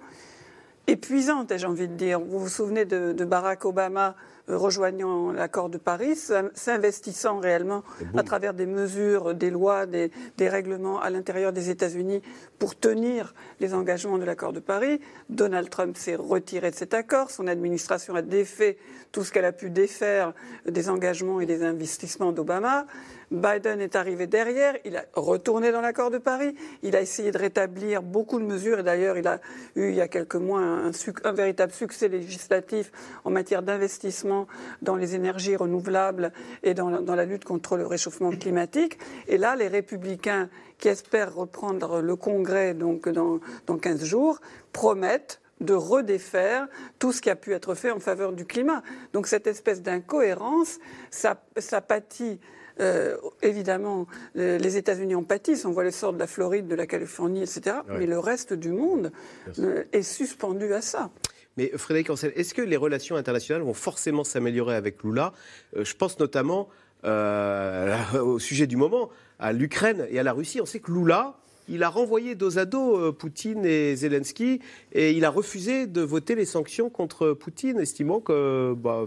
épuisante, 0.87 1.53
j'ai 1.55 1.67
envie 1.67 1.87
de 1.87 1.93
dire. 1.93 2.19
Vous 2.19 2.39
vous 2.39 2.49
souvenez 2.49 2.85
de 2.85 3.25
Barack 3.25 3.63
Obama 3.65 4.15
rejoignant 4.47 5.31
l'accord 5.31 5.69
de 5.69 5.77
Paris, 5.77 6.15
s'investissant 6.53 7.39
réellement 7.39 7.83
à 8.15 8.23
travers 8.23 8.53
des 8.53 8.65
mesures, 8.65 9.33
des 9.33 9.49
lois, 9.49 9.85
des, 9.85 10.11
règlements 10.39 10.99
à 10.99 11.09
l'intérieur 11.09 11.53
des 11.53 11.69
États-Unis 11.69 12.21
pour 12.59 12.75
tenir 12.75 13.33
les 13.59 13.73
engagements 13.73 14.17
de 14.17 14.25
l'accord 14.25 14.53
de 14.53 14.59
Paris. 14.59 14.99
Donald 15.29 15.69
Trump 15.69 15.95
s'est 15.97 16.15
retiré 16.15 16.71
de 16.71 16.75
cet 16.75 16.93
accord, 16.93 17.31
son 17.31 17.47
administration 17.47 18.15
a 18.15 18.21
défait 18.21 18.77
tout 19.11 19.23
ce 19.23 19.31
qu'elle 19.31 19.45
a 19.45 19.51
pu 19.51 19.69
défaire 19.69 20.33
des 20.65 20.89
engagements 20.89 21.41
et 21.41 21.45
des 21.45 21.63
investissements 21.63 22.31
d'Obama. 22.31 22.85
Biden 23.31 23.79
est 23.79 23.95
arrivé 23.95 24.27
derrière, 24.27 24.75
il 24.83 24.97
a 24.97 25.05
retourné 25.13 25.71
dans 25.71 25.79
l'accord 25.79 26.11
de 26.11 26.17
Paris, 26.17 26.53
il 26.83 26.97
a 26.97 27.01
essayé 27.01 27.31
de 27.31 27.37
rétablir 27.37 28.03
beaucoup 28.03 28.39
de 28.39 28.45
mesures 28.45 28.79
et 28.79 28.83
d'ailleurs 28.83 29.17
il 29.17 29.25
a 29.25 29.39
eu 29.75 29.89
il 29.89 29.95
y 29.95 30.01
a 30.01 30.09
quelques 30.09 30.35
mois 30.35 30.61
un, 30.61 31.31
véritable 31.31 31.71
succès 31.71 32.09
législatif 32.09 32.91
en 33.23 33.29
matière 33.29 33.63
d'investissement 33.63 34.47
dans 34.81 34.97
les 34.97 35.15
énergies 35.15 35.55
renouvelables 35.55 36.33
et 36.63 36.73
dans, 36.73 37.01
dans 37.01 37.15
la 37.15 37.23
lutte 37.23 37.45
contre 37.45 37.77
le 37.77 37.87
réchauffement 37.87 38.31
climatique. 38.31 38.99
Et 39.27 39.37
là, 39.37 39.55
les 39.55 39.69
républicains 39.69 40.49
qui 40.77 40.89
espèrent 40.89 41.33
reprendre 41.33 42.01
le 42.01 42.15
Congrès 42.17 42.73
donc 42.73 43.07
dans, 43.07 43.39
dans 43.65 43.77
15 43.77 44.03
jours 44.03 44.41
promettent 44.73 45.39
de 45.61 45.73
redéfaire 45.73 46.67
tout 46.99 47.13
ce 47.13 47.21
qui 47.21 47.29
a 47.29 47.35
pu 47.35 47.53
être 47.53 47.75
fait 47.75 47.91
en 47.91 47.99
faveur 47.99 48.33
du 48.33 48.45
climat. 48.45 48.81
Donc 49.13 49.27
cette 49.27 49.47
espèce 49.47 49.81
d'incohérence, 49.81 50.79
ça, 51.11 51.41
ça 51.57 51.81
pâtit 51.81 52.39
euh, 52.79 53.17
évidemment, 53.41 54.07
euh, 54.37 54.57
les 54.57 54.77
États-Unis 54.77 55.15
en 55.15 55.23
pâtissent. 55.23 55.65
On 55.65 55.71
voit 55.71 55.83
les 55.83 55.91
sorts 55.91 56.13
de 56.13 56.19
la 56.19 56.27
Floride, 56.27 56.67
de 56.67 56.75
la 56.75 56.87
Californie, 56.87 57.41
etc. 57.41 57.77
Mais 57.89 58.05
le 58.05 58.19
reste 58.19 58.53
du 58.53 58.71
monde 58.71 59.11
euh, 59.59 59.83
est 59.91 60.03
suspendu 60.03 60.73
à 60.73 60.81
ça. 60.81 61.11
Mais 61.57 61.71
Frédéric 61.75 62.09
Ancel, 62.09 62.31
est-ce 62.35 62.53
que 62.53 62.61
les 62.61 62.77
relations 62.77 63.15
internationales 63.17 63.63
vont 63.63 63.73
forcément 63.73 64.23
s'améliorer 64.23 64.75
avec 64.75 65.03
Lula? 65.03 65.33
Je 65.75 65.93
pense 65.95 66.17
notamment 66.19 66.69
au 67.03 68.39
sujet 68.39 68.67
du 68.67 68.77
moment, 68.77 69.09
à 69.39 69.51
l'Ukraine 69.51 70.07
et 70.09 70.19
à 70.19 70.23
la 70.23 70.33
Russie. 70.33 70.61
On 70.61 70.65
sait 70.65 70.79
que 70.79 70.91
Lula, 70.91 71.35
il 71.67 71.83
a 71.83 71.89
renvoyé 71.89 72.35
dos 72.35 72.57
à 72.57 72.65
dos 72.65 73.11
Poutine 73.11 73.65
et 73.65 73.95
Zelensky 73.97 74.61
et 74.93 75.11
il 75.11 75.25
a 75.25 75.29
refusé 75.29 75.87
de 75.87 76.01
voter 76.01 76.35
les 76.35 76.45
sanctions 76.45 76.89
contre 76.89 77.33
Poutine, 77.33 77.79
estimant 77.79 78.21
que 78.21 78.73
bah, 78.77 79.05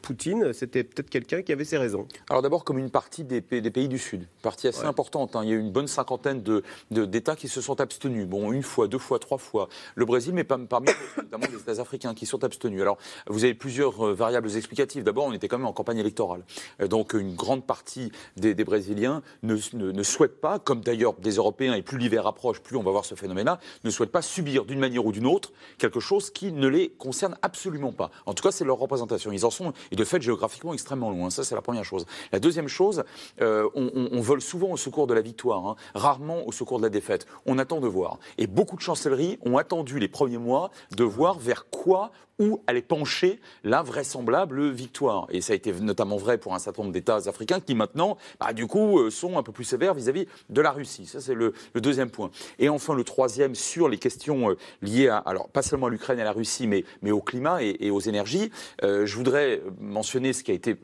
Poutine, 0.00 0.52
c'était 0.52 0.84
peut-être 0.84 1.10
quelqu'un 1.10 1.42
qui 1.42 1.52
avait 1.52 1.64
ses 1.64 1.78
raisons. 1.78 2.06
Alors 2.28 2.42
d'abord, 2.42 2.64
comme 2.64 2.78
une 2.78 2.90
partie 2.90 3.24
des, 3.24 3.40
pays 3.40 3.88
du 3.88 3.98
Sud, 3.98 4.26
partie 4.42 4.68
assez 4.68 4.84
importante. 4.84 5.36
Hein. 5.36 5.42
Il 5.44 5.50
y 5.50 5.52
a 5.52 5.56
eu 5.56 5.60
une 5.60 5.72
bonne 5.72 5.86
cinquantaine 5.86 6.42
d'États 6.90 7.36
qui 7.36 7.48
se 7.48 7.60
sont 7.60 7.80
abstenus. 7.80 8.26
Bon, 8.26 8.52
une 8.52 8.62
fois, 8.62 8.88
deux 8.88 8.98
fois, 8.98 9.18
trois 9.18 9.38
fois. 9.38 9.68
Le 9.94 10.04
Brésil, 10.04 10.34
mais 10.34 10.44
parmi 10.44 10.88
notamment 11.16 11.46
les 11.50 11.58
États 11.58 11.80
africains 11.80 12.14
qui 12.14 12.26
sont 12.26 12.44
abstenus. 12.44 12.80
Alors, 12.80 12.98
vous 13.26 13.44
avez 13.44 13.54
plusieurs 13.54 14.06
euh, 14.06 14.14
variables 14.14 14.56
explicatives. 14.56 15.04
D'abord, 15.04 15.24
on 15.24 15.32
était 15.32 15.48
quand 15.48 15.58
même 15.58 15.66
en 15.66 15.72
campagne 15.72 15.98
électorale. 15.98 16.44
Euh, 16.80 16.88
donc, 16.88 17.14
une 17.14 17.34
grande 17.34 17.66
partie 17.66 18.12
des, 18.36 18.54
Brésiliens 18.64 19.22
ne, 19.42 19.56
ne, 19.74 20.02
souhaitent 20.02 20.40
pas, 20.40 20.58
comme 20.58 20.80
d'ailleurs 20.82 21.14
des 21.14 21.32
Européens, 21.32 21.74
et 21.74 21.82
plus 21.82 21.98
l'hiver 21.98 22.26
approche, 22.26 22.60
plus 22.60 22.76
on 22.76 22.82
va 22.82 22.90
voir 22.90 23.04
ce 23.04 23.14
phénomène-là, 23.14 23.58
ne 23.84 23.90
souhaitent 23.90 24.12
pas 24.12 24.22
subir 24.22 24.64
d'une 24.64 24.78
manière 24.78 25.04
ou 25.04 25.12
d'une 25.12 25.26
autre 25.26 25.52
quelque 25.78 26.00
chose 26.00 26.30
qui 26.30 26.52
ne 26.52 26.68
les 26.68 26.90
concerne 26.90 27.36
absolument 27.42 27.92
pas. 27.92 28.10
En 28.26 28.34
tout 28.34 28.42
cas, 28.42 28.50
c'est 28.50 28.64
leur 28.64 28.78
représentation. 28.78 29.32
Ils 29.32 29.46
en 29.46 29.50
sont 29.50 29.72
et 29.90 29.96
de 29.96 30.04
fait 30.04 30.20
géographiquement 30.20 30.72
extrêmement 30.72 31.10
loin. 31.10 31.30
Ça, 31.30 31.44
c'est 31.44 31.54
la 31.54 31.62
première 31.62 31.84
chose. 31.84 32.06
La 32.32 32.40
deuxième 32.40 32.68
chose, 32.68 33.04
euh, 33.40 33.68
on, 33.74 34.20
vole 34.20 34.40
souvent 34.40 34.70
au 34.70 34.76
secours 34.76 35.06
de 35.06 35.14
la 35.14 35.20
victoire, 35.20 35.66
hein. 35.66 35.76
rarement 35.94 36.46
au 36.46 36.52
secours 36.52 36.78
de 36.78 36.84
la 36.84 36.90
défaite. 36.90 37.26
On 37.46 37.58
attend 37.58 37.80
de 37.80 37.88
voir. 37.88 38.18
Et 38.38 38.46
beaucoup 38.46 38.76
de 38.76 38.80
chancelleries 38.80 39.38
ont 39.42 39.56
attendu 39.56 39.98
les 39.98 40.08
premiers 40.08 40.38
mois 40.38 40.70
de 40.96 41.04
voir 41.04 41.38
vers 41.38 41.68
quoi 41.70 42.12
où 42.40 42.62
allait 42.66 42.82
pencher 42.82 43.38
la 43.62 43.82
vraisemblable 43.82 44.70
victoire. 44.70 45.26
Et 45.30 45.42
ça 45.42 45.52
a 45.52 45.56
été 45.56 45.72
notamment 45.72 46.16
vrai 46.16 46.38
pour 46.38 46.54
un 46.54 46.58
certain 46.58 46.82
nombre 46.82 46.94
d'États 46.94 47.28
africains 47.28 47.60
qui 47.60 47.74
maintenant, 47.74 48.16
bah, 48.40 48.52
du 48.52 48.66
coup, 48.66 48.98
euh, 48.98 49.10
sont 49.10 49.38
un 49.38 49.42
peu 49.42 49.52
plus 49.52 49.64
sévères 49.64 49.94
vis-à-vis 49.94 50.26
de 50.48 50.60
la 50.60 50.72
Russie. 50.72 51.06
Ça, 51.06 51.20
c'est 51.20 51.34
le, 51.34 51.52
deuxième 51.74 52.10
point. 52.10 52.30
Et 52.58 52.68
enfin, 52.68 52.94
le 52.94 53.04
troisième, 53.04 53.54
sur 53.54 53.88
les 53.88 53.98
questions 53.98 54.50
euh, 54.50 54.56
liées 54.80 55.08
à, 55.08 55.18
alors 55.18 55.48
pas 55.48 55.62
seulement 55.62 55.86
à 55.86 55.90
l'Ukraine 55.90 56.18
et 56.18 56.22
à 56.22 56.24
la 56.24 56.32
Russie, 56.32 56.66
mais, 56.66 56.84
au 57.10 57.20
climat 57.20 57.62
et, 57.62 57.90
aux 57.90 58.00
énergies, 58.00 58.50
euh, 58.82 59.04
je 59.04 59.16
voudrais 59.16 59.62
mentionner 59.80 60.32
ce 60.32 60.42
qui 60.42 60.50
a 60.50 60.54
été 60.54 60.76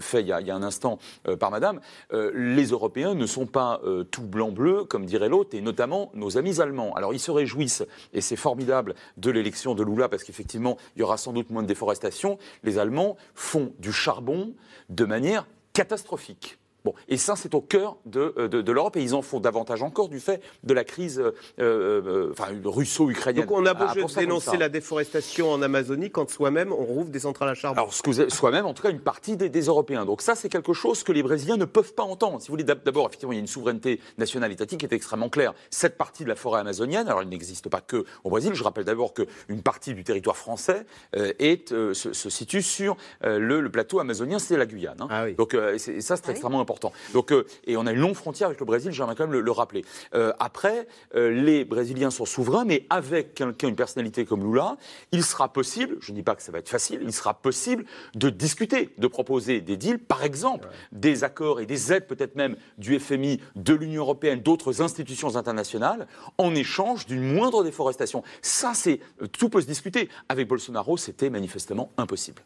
fait 0.00 0.22
il 0.22 0.26
y 0.26 0.32
a, 0.32 0.40
il 0.40 0.46
y 0.46 0.50
a 0.50 0.56
un 0.56 0.62
instant 0.62 0.98
par 1.38 1.50
Madame. 1.50 1.80
les 2.10 2.66
Européens 2.66 3.14
ne 3.14 3.26
sont 3.26 3.46
pas 3.46 3.80
tout 4.10 4.22
blanc-bleu, 4.22 4.84
comme 4.84 5.04
dirait 5.04 5.28
l'autre, 5.28 5.54
et 5.54 5.60
notamment 5.60 6.10
nos 6.14 6.38
amis 6.38 6.60
allemands. 6.60 6.94
Alors, 6.94 7.12
ils 7.12 7.20
se 7.20 7.30
réjouissent, 7.30 7.84
et 8.12 8.20
c'est 8.20 8.36
formidable, 8.36 8.94
de 9.18 9.30
l'élection 9.30 9.74
de 9.74 9.84
Lula, 9.84 10.08
parce 10.08 10.24
qu'effectivement, 10.24 10.76
il 10.96 11.00
y 11.00 11.03
aura 11.04 11.16
sans 11.16 11.32
doute 11.32 11.50
moins 11.50 11.62
de 11.62 11.68
déforestation, 11.68 12.38
les 12.62 12.78
Allemands 12.78 13.16
font 13.34 13.72
du 13.78 13.92
charbon 13.92 14.54
de 14.88 15.04
manière 15.04 15.46
catastrophique. 15.72 16.58
Bon, 16.84 16.92
et 17.08 17.16
ça, 17.16 17.34
c'est 17.34 17.54
au 17.54 17.62
cœur 17.62 17.96
de, 18.04 18.34
euh, 18.36 18.46
de, 18.46 18.72
l'Europe, 18.72 18.98
et 18.98 19.02
ils 19.02 19.14
en 19.14 19.22
font 19.22 19.40
davantage 19.40 19.82
encore 19.82 20.10
du 20.10 20.20
fait 20.20 20.42
de 20.64 20.74
la 20.74 20.84
crise 20.84 21.18
euh, 21.18 21.32
euh, 21.58 22.28
enfin, 22.30 22.48
russo-ukrainienne. 22.62 23.46
Donc 23.46 23.56
on 23.56 23.64
a 23.64 23.72
beau 23.72 23.86
ah, 23.88 23.94
dénoncer 24.20 24.58
la 24.58 24.68
déforestation 24.68 25.50
en 25.50 25.62
Amazonie, 25.62 26.10
quand 26.10 26.28
soi-même 26.28 26.74
on 26.74 26.84
rouvre 26.84 27.08
des 27.08 27.20
centrales 27.20 27.48
à 27.48 27.54
charbon. 27.54 27.80
Alors 27.80 27.94
soi-même, 27.94 28.66
en 28.66 28.74
tout 28.74 28.82
cas, 28.82 28.90
une 28.90 29.00
partie 29.00 29.38
des, 29.38 29.60
Européens. 29.64 30.04
Donc 30.04 30.20
ça, 30.20 30.34
c'est 30.34 30.50
quelque 30.50 30.74
chose 30.74 31.04
que 31.04 31.12
les 31.12 31.22
Brésiliens 31.22 31.56
ne 31.56 31.64
peuvent 31.64 31.94
pas 31.94 32.02
entendre. 32.02 32.42
Si 32.42 32.48
vous 32.48 32.52
voulez, 32.52 32.64
d'abord, 32.64 33.06
effectivement, 33.06 33.32
il 33.32 33.36
y 33.36 33.38
a 33.38 33.40
une 33.40 33.46
souveraineté 33.46 33.98
nationale 34.18 34.52
étatique 34.52 34.80
qui 34.80 34.84
est 34.84 34.92
extrêmement 34.92 35.30
claire. 35.30 35.54
Cette 35.70 35.96
partie 35.96 36.24
de 36.24 36.28
la 36.28 36.36
forêt 36.36 36.60
amazonienne, 36.60 37.08
alors 37.08 37.22
elle 37.22 37.30
n'existe 37.30 37.70
pas 37.70 37.80
que 37.80 38.04
au 38.24 38.28
Brésil. 38.28 38.52
Je 38.52 38.62
rappelle 38.62 38.84
d'abord 38.84 39.14
qu'une 39.14 39.62
partie 39.62 39.94
du 39.94 40.04
territoire 40.04 40.36
français 40.36 40.84
est, 41.14 41.70
se, 41.70 42.12
situe 42.12 42.60
sur 42.60 42.98
le, 43.22 43.70
plateau 43.70 44.00
amazonien, 44.00 44.38
c'est 44.38 44.58
la 44.58 44.66
Guyane. 44.66 45.00
Hein. 45.00 45.08
Ah 45.10 45.30
Donc 45.30 45.56
ça, 46.00 46.16
c'est 46.16 46.28
ah 46.28 46.30
extrêmement 46.30 46.60
important. 46.60 46.73
Donc, 47.12 47.32
euh, 47.32 47.46
et 47.66 47.76
on 47.76 47.86
a 47.86 47.92
une 47.92 48.00
longue 48.00 48.14
frontière 48.14 48.48
avec 48.48 48.60
le 48.60 48.66
Brésil, 48.66 48.92
j'aimerais 48.92 49.14
quand 49.14 49.26
même 49.26 49.40
le, 49.40 49.50
rappeler. 49.52 49.84
Euh, 50.14 50.32
après, 50.38 50.86
euh, 51.14 51.30
les 51.30 51.64
Brésiliens 51.64 52.10
sont 52.10 52.24
souverains, 52.24 52.64
mais 52.64 52.86
avec 52.90 53.34
quelqu'un, 53.34 53.68
une 53.68 53.76
personnalité 53.76 54.24
comme 54.24 54.42
Lula, 54.42 54.76
il 55.12 55.24
sera 55.24 55.52
possible, 55.52 55.96
je 56.00 56.10
ne 56.10 56.16
dis 56.16 56.22
pas 56.22 56.34
que 56.34 56.42
ça 56.42 56.52
va 56.52 56.58
être 56.58 56.68
facile, 56.68 57.00
il 57.02 57.12
sera 57.12 57.34
possible 57.34 57.84
de 58.14 58.30
discuter, 58.30 58.90
de 58.98 59.06
proposer 59.06 59.60
des 59.60 59.76
deals, 59.76 59.98
par 59.98 60.24
exemple, 60.24 60.68
des 60.92 61.24
accords 61.24 61.60
et 61.60 61.66
des 61.66 61.92
aides 61.92 62.06
peut-être 62.06 62.36
même 62.36 62.56
du 62.78 62.98
FMI, 62.98 63.40
de 63.56 63.74
l'Union 63.74 64.02
européenne, 64.02 64.40
d'autres 64.40 64.82
institutions 64.82 65.36
internationales, 65.36 66.06
en 66.38 66.54
échange 66.54 67.06
d'une 67.06 67.34
moindre 67.34 67.62
déforestation. 67.62 68.22
Ça, 68.42 68.72
c'est 68.74 69.00
tout 69.32 69.48
peut 69.48 69.60
se 69.60 69.66
discuter. 69.66 70.08
Avec 70.28 70.48
Bolsonaro, 70.48 70.96
c'était 70.96 71.30
manifestement 71.30 71.90
impossible. 71.96 72.42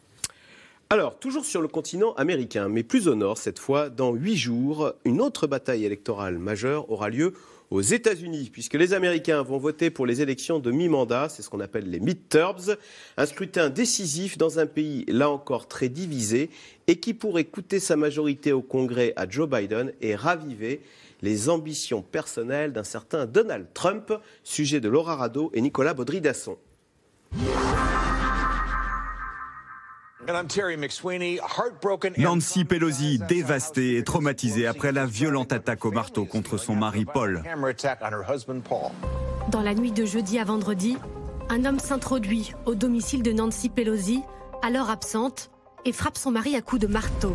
Alors, 0.90 1.18
toujours 1.18 1.44
sur 1.44 1.60
le 1.60 1.68
continent 1.68 2.14
américain, 2.14 2.70
mais 2.70 2.82
plus 2.82 3.08
au 3.08 3.14
nord 3.14 3.36
cette 3.36 3.58
fois, 3.58 3.90
dans 3.90 4.14
huit 4.14 4.38
jours, 4.38 4.94
une 5.04 5.20
autre 5.20 5.46
bataille 5.46 5.84
électorale 5.84 6.38
majeure 6.38 6.90
aura 6.90 7.10
lieu 7.10 7.34
aux 7.70 7.82
États-Unis, 7.82 8.48
puisque 8.50 8.72
les 8.72 8.94
Américains 8.94 9.42
vont 9.42 9.58
voter 9.58 9.90
pour 9.90 10.06
les 10.06 10.22
élections 10.22 10.60
de 10.60 10.70
mi-mandat, 10.70 11.28
c'est 11.28 11.42
ce 11.42 11.50
qu'on 11.50 11.60
appelle 11.60 11.90
les 11.90 12.00
midterms, 12.00 12.74
un 13.18 13.26
scrutin 13.26 13.68
décisif 13.68 14.38
dans 14.38 14.60
un 14.60 14.64
pays 14.64 15.04
là 15.08 15.28
encore 15.28 15.68
très 15.68 15.90
divisé 15.90 16.48
et 16.86 16.96
qui 16.96 17.12
pourrait 17.12 17.44
coûter 17.44 17.80
sa 17.80 17.96
majorité 17.96 18.52
au 18.52 18.62
Congrès 18.62 19.12
à 19.16 19.28
Joe 19.28 19.46
Biden 19.46 19.92
et 20.00 20.14
raviver 20.14 20.80
les 21.20 21.50
ambitions 21.50 22.00
personnelles 22.00 22.72
d'un 22.72 22.82
certain 22.82 23.26
Donald 23.26 23.66
Trump, 23.74 24.10
sujet 24.42 24.80
de 24.80 24.88
Laura 24.88 25.16
Rado 25.16 25.50
et 25.52 25.60
Nicolas 25.60 25.92
Baudry-Dasson. 25.92 26.56
Nancy 32.18 32.64
Pelosi, 32.64 33.18
dévastée 33.28 33.96
et 33.96 34.04
traumatisée 34.04 34.66
après 34.66 34.92
la 34.92 35.06
violente 35.06 35.54
attaque 35.54 35.86
au 35.86 35.90
marteau 35.90 36.26
contre 36.26 36.58
son 36.58 36.74
mari 36.74 37.06
Paul. 37.06 37.42
Dans 39.50 39.62
la 39.62 39.74
nuit 39.74 39.92
de 39.92 40.04
jeudi 40.04 40.38
à 40.38 40.44
vendredi, 40.44 40.98
un 41.48 41.64
homme 41.64 41.78
s'introduit 41.78 42.52
au 42.66 42.74
domicile 42.74 43.22
de 43.22 43.32
Nancy 43.32 43.70
Pelosi, 43.70 44.22
alors 44.62 44.90
absente, 44.90 45.50
et 45.86 45.92
frappe 45.92 46.18
son 46.18 46.30
mari 46.30 46.56
à 46.56 46.60
coups 46.60 46.82
de 46.82 46.88
marteau. 46.88 47.34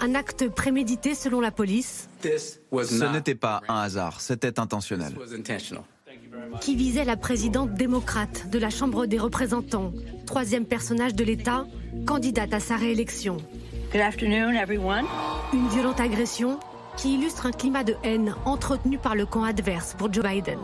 Un 0.00 0.14
acte 0.14 0.48
prémédité 0.48 1.14
selon 1.14 1.42
la 1.42 1.50
police. 1.50 2.08
Ce 2.22 3.12
n'était 3.12 3.34
pas 3.34 3.60
un 3.68 3.82
hasard, 3.82 4.22
c'était 4.22 4.58
intentionnel 4.58 5.12
qui 6.60 6.76
visait 6.76 7.04
la 7.04 7.16
présidente 7.16 7.74
démocrate 7.74 8.50
de 8.50 8.58
la 8.58 8.70
Chambre 8.70 9.06
des 9.06 9.18
représentants, 9.18 9.92
troisième 10.26 10.64
personnage 10.64 11.14
de 11.14 11.24
l'État, 11.24 11.64
candidate 12.06 12.52
à 12.52 12.60
sa 12.60 12.76
réélection. 12.76 13.38
Une 13.94 15.68
violente 15.68 16.00
agression 16.00 16.58
qui 16.96 17.14
illustre 17.14 17.46
un 17.46 17.52
climat 17.52 17.84
de 17.84 17.94
haine 18.02 18.34
entretenu 18.44 18.98
par 18.98 19.14
le 19.14 19.24
camp 19.24 19.44
adverse 19.44 19.94
pour 19.96 20.12
Joe 20.12 20.24
Biden. 20.24 20.58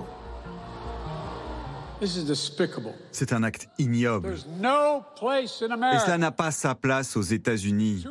C'est 3.13 3.33
un 3.33 3.43
acte 3.45 3.69
ignoble. 3.79 4.35
Et 4.35 5.47
cela 5.47 6.19
n'a 6.19 6.33
pas 6.33 6.51
sa 6.51 6.75
place 6.75 7.17
aux 7.17 7.23
États-Unis. 7.23 8.05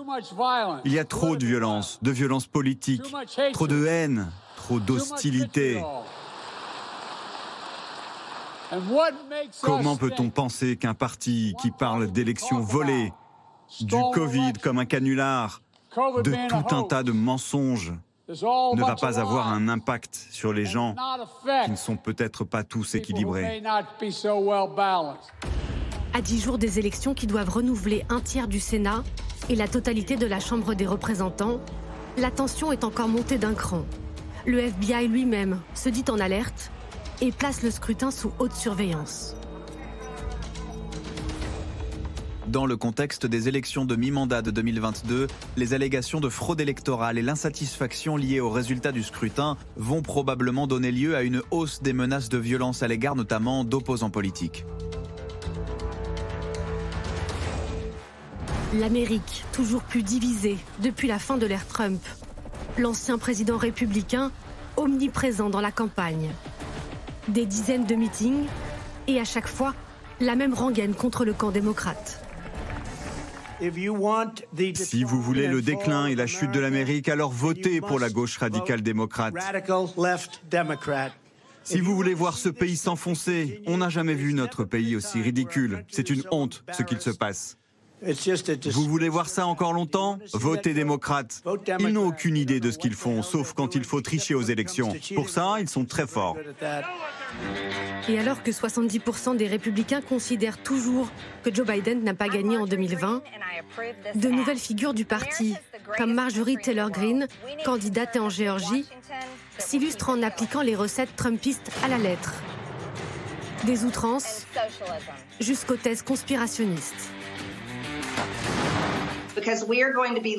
Il 0.86 0.93
y 0.93 0.99
a 0.99 1.05
trop 1.05 1.36
de 1.36 1.45
violence, 1.45 1.99
de 2.01 2.11
violence 2.11 2.47
politique, 2.47 3.03
trop 3.51 3.68
de 3.68 3.86
haine, 3.86 4.32
trop 4.55 4.80
d'hostilité. 4.80 5.84
Comment 9.61 9.95
peut-on 9.95 10.30
penser 10.30 10.78
qu'un 10.78 10.93
parti 10.93 11.55
qui 11.61 11.71
parle 11.71 12.11
d'élections 12.11 12.59
volées, 12.59 13.13
du 13.82 13.95
Covid 14.13 14.53
comme 14.61 14.80
un 14.80 14.86
canular, 14.86 15.61
de 15.95 16.47
tout 16.49 16.76
un 16.76 16.84
tas 16.84 17.03
de 17.03 17.11
mensonges, 17.11 17.93
ne 18.30 18.86
va 18.86 18.95
pas 18.95 19.19
avoir 19.19 19.47
un 19.47 19.67
impact 19.67 20.15
sur 20.32 20.53
les 20.53 20.65
gens 20.65 20.95
qui 21.65 21.71
ne 21.71 21.76
sont 21.76 21.97
peut-être 21.97 22.43
pas 22.43 22.63
tous 22.63 22.95
équilibrés. 22.95 23.61
À 26.15 26.21
dix 26.21 26.41
jours 26.41 26.57
des 26.57 26.80
élections 26.80 27.13
qui 27.13 27.28
doivent 27.28 27.49
renouveler 27.49 28.05
un 28.09 28.19
tiers 28.19 28.47
du 28.47 28.59
Sénat 28.59 29.03
et 29.49 29.55
la 29.55 29.67
totalité 29.67 30.15
de 30.15 30.28
la 30.28 30.39
Chambre 30.39 30.76
des 30.76 30.86
représentants, 30.86 31.59
la 32.17 32.32
tension 32.32 32.71
est 32.71 32.84
encore 32.84 33.07
montée 33.07 33.38
d'un 33.38 33.55
cran. 33.55 33.84
Le 34.45 34.59
FBI 34.59 35.07
lui-même 35.07 35.59
se 35.74 35.89
dit 35.89 36.05
en 36.09 36.19
alerte 36.19 36.71
et 37.22 37.32
place 37.32 37.64
le 37.64 37.72
scrutin 37.72 38.11
sous 38.11 38.32
haute 38.39 38.53
surveillance. 38.53 39.36
Dans 42.47 42.66
le 42.66 42.78
contexte 42.78 43.26
des 43.26 43.47
élections 43.47 43.84
de 43.84 43.95
mi-mandat 43.95 44.41
de 44.41 44.51
2022, 44.51 45.28
les 45.57 45.74
allégations 45.74 46.20
de 46.20 46.30
fraude 46.30 46.61
électorale 46.61 47.18
et 47.18 47.22
l'insatisfaction 47.22 48.16
liée 48.16 48.41
aux 48.41 48.49
résultats 48.49 48.91
du 48.91 49.01
scrutin 49.01 49.57
vont 49.76 50.01
probablement 50.01 50.68
donner 50.68 50.91
lieu 50.91 51.16
à 51.16 51.24
une 51.24 51.41
hausse 51.51 51.82
des 51.82 51.93
menaces 51.93 52.30
de 52.30 52.38
violence 52.38 52.84
à 52.84 52.88
l'égard 52.88 53.16
notamment 53.16 53.64
d'opposants 53.64 54.11
politiques. 54.11 54.66
L'Amérique, 58.76 59.45
toujours 59.51 59.82
plus 59.82 60.03
divisée 60.03 60.57
depuis 60.82 61.07
la 61.07 61.20
fin 61.20 61.38
de 61.38 61.45
l'ère 61.45 61.66
Trump. 61.66 62.01
L'ancien 62.78 63.18
président 63.18 63.57
républicain, 63.57 64.32
omniprésent 64.78 65.49
dans 65.49 65.61
la 65.61 65.72
campagne 65.72 66.30
des 67.28 67.45
dizaines 67.45 67.86
de 67.86 67.95
meetings 67.95 68.45
et 69.07 69.19
à 69.19 69.26
chaque 69.26 69.47
fois 69.47 69.74
la 70.19 70.36
même 70.36 70.53
rengaine 70.53 70.93
contre 70.93 71.26
le 71.26 71.34
camp 71.34 71.51
démocrate. 71.51 72.24
Si 74.76 75.03
vous 75.03 75.21
voulez 75.21 75.47
le 75.47 75.61
déclin 75.61 76.07
et 76.07 76.15
la 76.15 76.28
chute 76.28 76.51
de 76.51 76.59
l'Amérique, 76.59 77.07
alors 77.07 77.32
votez 77.32 77.80
pour 77.80 77.99
la 77.99 78.09
gauche 78.09 78.38
radicale 78.38 78.82
démocrate. 78.82 79.36
Si 81.63 81.80
vous 81.80 81.95
voulez 81.95 82.13
voir 82.13 82.38
ce 82.38 82.49
pays 82.49 82.76
s'enfoncer, 82.76 83.61
on 83.65 83.78
n'a 83.78 83.89
jamais 83.89 84.15
vu 84.15 84.34
notre 84.34 84.65
pays 84.65 84.97
aussi 84.97 85.21
ridicule. 85.21 85.86
C'est 85.89 86.09
une 86.09 86.24
honte 86.32 86.63
ce 86.74 86.84
qu'il 86.84 86.99
se 86.99 87.11
passe. 87.11 87.57
Vous 88.72 88.88
voulez 88.88 89.10
voir 89.10 89.30
ça 89.30 89.47
encore 89.47 89.74
longtemps? 89.74 90.20
Votez 90.34 90.74
démocrate. 90.74 91.41
Ils 91.80 91.88
n'ont 91.88 92.08
aucune 92.08 92.38
idée 92.38 92.60
de 92.60 92.72
ce 92.72 92.78
qu'ils 92.78 92.95
font, 92.95 93.24
sauf 93.24 93.54
quand 93.54 93.76
il 93.76 93.84
faut 93.84 94.01
tricher 94.01 94.36
aux 94.36 94.41
élections. 94.41 94.93
Pour 95.16 95.30
ça, 95.30 95.56
ils 95.60 95.70
sont 95.70 95.86
très 95.86 96.08
forts. 96.08 96.38
Et 98.10 98.20
alors 98.20 98.43
que 98.43 98.51
70% 98.51 99.38
des 99.38 99.47
républicains 99.47 100.01
considèrent 100.01 100.62
toujours 100.62 101.10
que 101.43 101.54
Joe 101.54 101.66
Biden 101.66 102.04
n'a 102.04 102.14
pas 102.14 102.28
gagné 102.28 102.58
en 102.58 102.66
2020, 102.66 103.24
de 104.16 104.30
nouvelles 104.30 104.58
figures 104.58 104.93
du 104.93 105.06
parti, 105.06 105.56
comme 105.97 106.14
Marjorie 106.14 106.58
Taylor 106.58 106.91
Greene, 106.91 107.28
candidate 107.64 108.18
en 108.18 108.30
Géorgie, 108.30 108.86
s'illustrent 109.58 110.10
en 110.10 110.22
appliquant 110.22 110.62
les 110.62 110.76
recettes 110.76 111.16
trumpistes 111.16 111.72
à 111.84 111.88
la 111.88 111.97
lettre. 111.97 112.34
Des 113.66 113.86
outrances 113.86 114.45
jusqu'aux 115.39 115.78
thèses 115.78 116.01
conspirationnistes. 116.01 117.10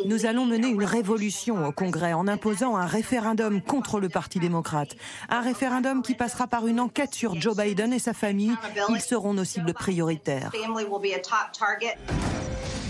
Nous 0.07 0.27
allons 0.27 0.47
mener 0.47 0.69
une 0.69 0.85
révolution 0.85 1.67
au 1.67 1.73
Congrès 1.73 2.13
en 2.13 2.27
imposant 2.29 2.77
un 2.77 2.87
référendum 2.87 3.61
contre 3.61 4.01
le 4.01 4.09
Parti 4.09 4.39
démocrate. 4.39 4.97
Un 5.29 5.41
référendum 5.41 6.03
qui 6.03 6.15
passera 6.15 6.47
par 6.47 6.67
une 6.67 6.81
enquête 6.81 7.15
sur 7.15 7.41
Joe 7.41 7.57
Biden 7.57 7.93
et 7.93 7.99
sa 7.99 8.15
famille. 8.15 8.55
Ils 8.89 9.01
seront 9.01 9.35
nos 9.35 9.45
cibles 9.45 9.75
prioritaires. 9.75 10.53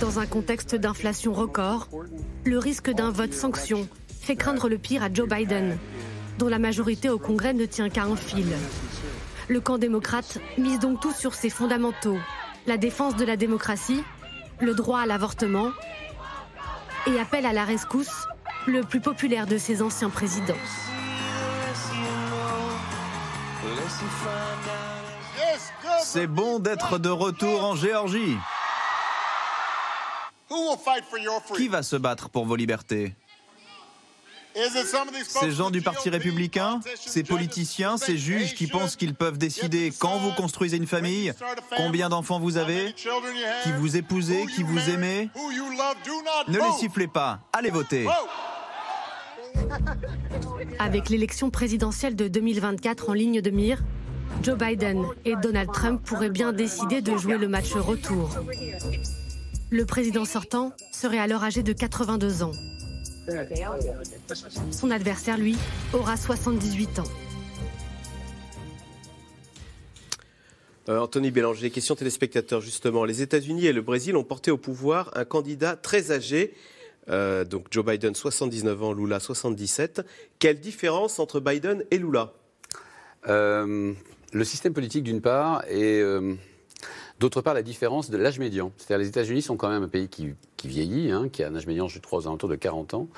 Dans 0.01 0.19
un 0.19 0.27
contexte 0.27 0.75
d'inflation 0.75 1.33
record, 1.33 1.89
le 2.45 2.59
risque 2.59 2.91
d'un 2.91 3.11
vote 3.11 3.33
sanction 3.33 3.89
fait 4.21 4.37
craindre 4.37 4.69
le 4.69 4.79
pire 4.79 5.03
à 5.03 5.13
Joe 5.13 5.29
Biden, 5.29 5.79
dont 6.39 6.49
la 6.49 6.59
majorité 6.59 7.09
au 7.09 7.19
Congrès 7.19 7.55
ne 7.55 7.65
tient 7.65 7.89
qu'à 7.89 8.05
un 8.05 8.17
fil. 8.17 8.47
Le 9.49 9.61
camp 9.61 9.79
démocrate 9.79 10.39
mise 10.59 10.79
donc 10.79 11.01
tout 11.01 11.13
sur 11.13 11.35
ses 11.35 11.51
fondamentaux, 11.51 12.19
la 12.67 12.77
défense 12.77 13.17
de 13.17 13.25
la 13.25 13.37
démocratie, 13.37 14.03
le 14.61 14.75
droit 14.75 15.01
à 15.01 15.07
l'avortement 15.07 15.71
et 17.07 17.19
appelle 17.19 17.47
à 17.47 17.53
la 17.53 17.65
rescousse 17.65 18.27
le 18.67 18.83
plus 18.83 19.01
populaire 19.01 19.47
de 19.47 19.59
ses 19.59 19.83
anciens 19.83 20.11
présidents. 20.11 20.55
C'est 26.03 26.27
bon 26.27 26.59
d'être 26.59 26.99
de 26.99 27.09
retour 27.09 27.65
en 27.65 27.75
Géorgie. 27.75 28.37
Qui 31.57 31.69
va 31.69 31.83
se 31.83 31.97
battre 31.97 32.29
pour 32.29 32.47
vos 32.47 32.57
libertés? 32.57 33.15
Ces 35.27 35.51
gens 35.51 35.71
du 35.71 35.83
Parti 35.83 36.11
républicain, 36.11 36.81
ces 36.95 37.23
politiciens, 37.23 37.97
ces 37.97 38.17
juges 38.17 38.55
qui 38.55 38.67
pensent 38.67 38.97
qu'ils 38.97 39.15
peuvent 39.15 39.39
décider 39.39 39.93
quand 39.99 40.19
vous 40.19 40.33
construisez 40.33 40.77
une 40.77 40.87
famille, 40.87 41.33
combien 41.77 42.09
d'enfants 42.09 42.39
vous 42.39 42.57
avez, 42.57 42.95
qui 42.95 43.73
vous 43.79 43.97
épousez, 43.97 44.47
qui 44.55 44.63
vous 44.63 44.91
aimez, 44.91 45.31
ne 46.49 46.59
les 46.59 46.73
sifflez 46.79 47.09
pas, 47.09 47.41
allez 47.53 47.71
voter. 47.71 48.07
Avec 50.79 51.09
l'élection 51.09 51.51
présidentielle 51.51 52.17
de 52.17 52.29
2024 52.29 53.11
en 53.11 53.13
ligne 53.13 53.41
de 53.41 53.51
mire, 53.51 53.83
Joe 54.43 54.59
Biden 54.59 55.05
et 55.25 55.37
Donald 55.37 55.71
Trump 55.73 56.03
pourraient 56.05 56.31
bien 56.31 56.53
décider 56.53 57.01
de 57.01 57.17
jouer 57.17 57.39
le 57.39 57.49
match 57.49 57.73
retour. 57.73 58.31
Le 59.71 59.87
président 59.87 60.25
sortant 60.25 60.73
serait 60.93 61.19
alors 61.19 61.45
âgé 61.45 61.63
de 61.63 61.73
82 61.73 62.43
ans. 62.43 62.53
Son 64.71 64.91
adversaire, 64.91 65.39
lui, 65.39 65.57
aura 65.93 66.17
78 66.17 66.99
ans. 66.99 67.05
Euh, 70.89 70.99
Anthony 70.99 71.31
Bélanger, 71.31 71.71
question 71.71 71.95
téléspectateur 71.95 72.61
justement. 72.61 73.05
Les 73.05 73.23
États-Unis 73.23 73.67
et 73.67 73.73
le 73.73 73.81
Brésil 73.81 74.17
ont 74.17 74.25
porté 74.25 74.51
au 74.51 74.59
pouvoir 74.59 75.11
un 75.15 75.25
candidat 75.25 75.77
très 75.77 76.13
âgé, 76.13 76.55
euh, 77.09 77.45
donc 77.45 77.69
Joe 77.71 77.85
Biden 77.87 78.15
79 78.15 78.83
ans, 78.83 78.93
Lula 78.93 79.19
77. 79.19 80.03
Quelle 80.39 80.61
différence 80.61 81.19
entre 81.19 81.41
Biden 81.41 81.85
et 81.91 81.97
Lula? 81.97 82.35
Euh, 83.29 83.95
Le 84.33 84.45
système 84.45 84.75
politique 84.75 85.05
d'une 85.05 85.23
part 85.23 85.65
et 85.71 86.03
d'autre 87.21 87.41
part 87.41 87.55
la 87.55 87.63
différence 87.63 88.11
de 88.11 88.17
l'âge 88.17 88.39
médian. 88.39 88.73
C'est-à-dire 88.77 88.99
les 88.99 89.09
États-Unis 89.09 89.43
sont 89.43 89.57
quand 89.57 89.71
même 89.71 89.83
un 89.83 89.89
pays 89.89 90.09
qui 90.09 90.35
qui 90.65 90.69
vieillit, 90.69 91.11
hein, 91.11 91.29
qui 91.31 91.43
a 91.43 91.49
un 91.49 91.57
âge 91.57 91.67
médian, 91.67 91.89
je 91.89 91.99
crois, 91.99 92.21
aux 92.21 92.27
alentours 92.27 92.49
de 92.49 92.57
40 92.57 92.95
ans, 92.95 93.09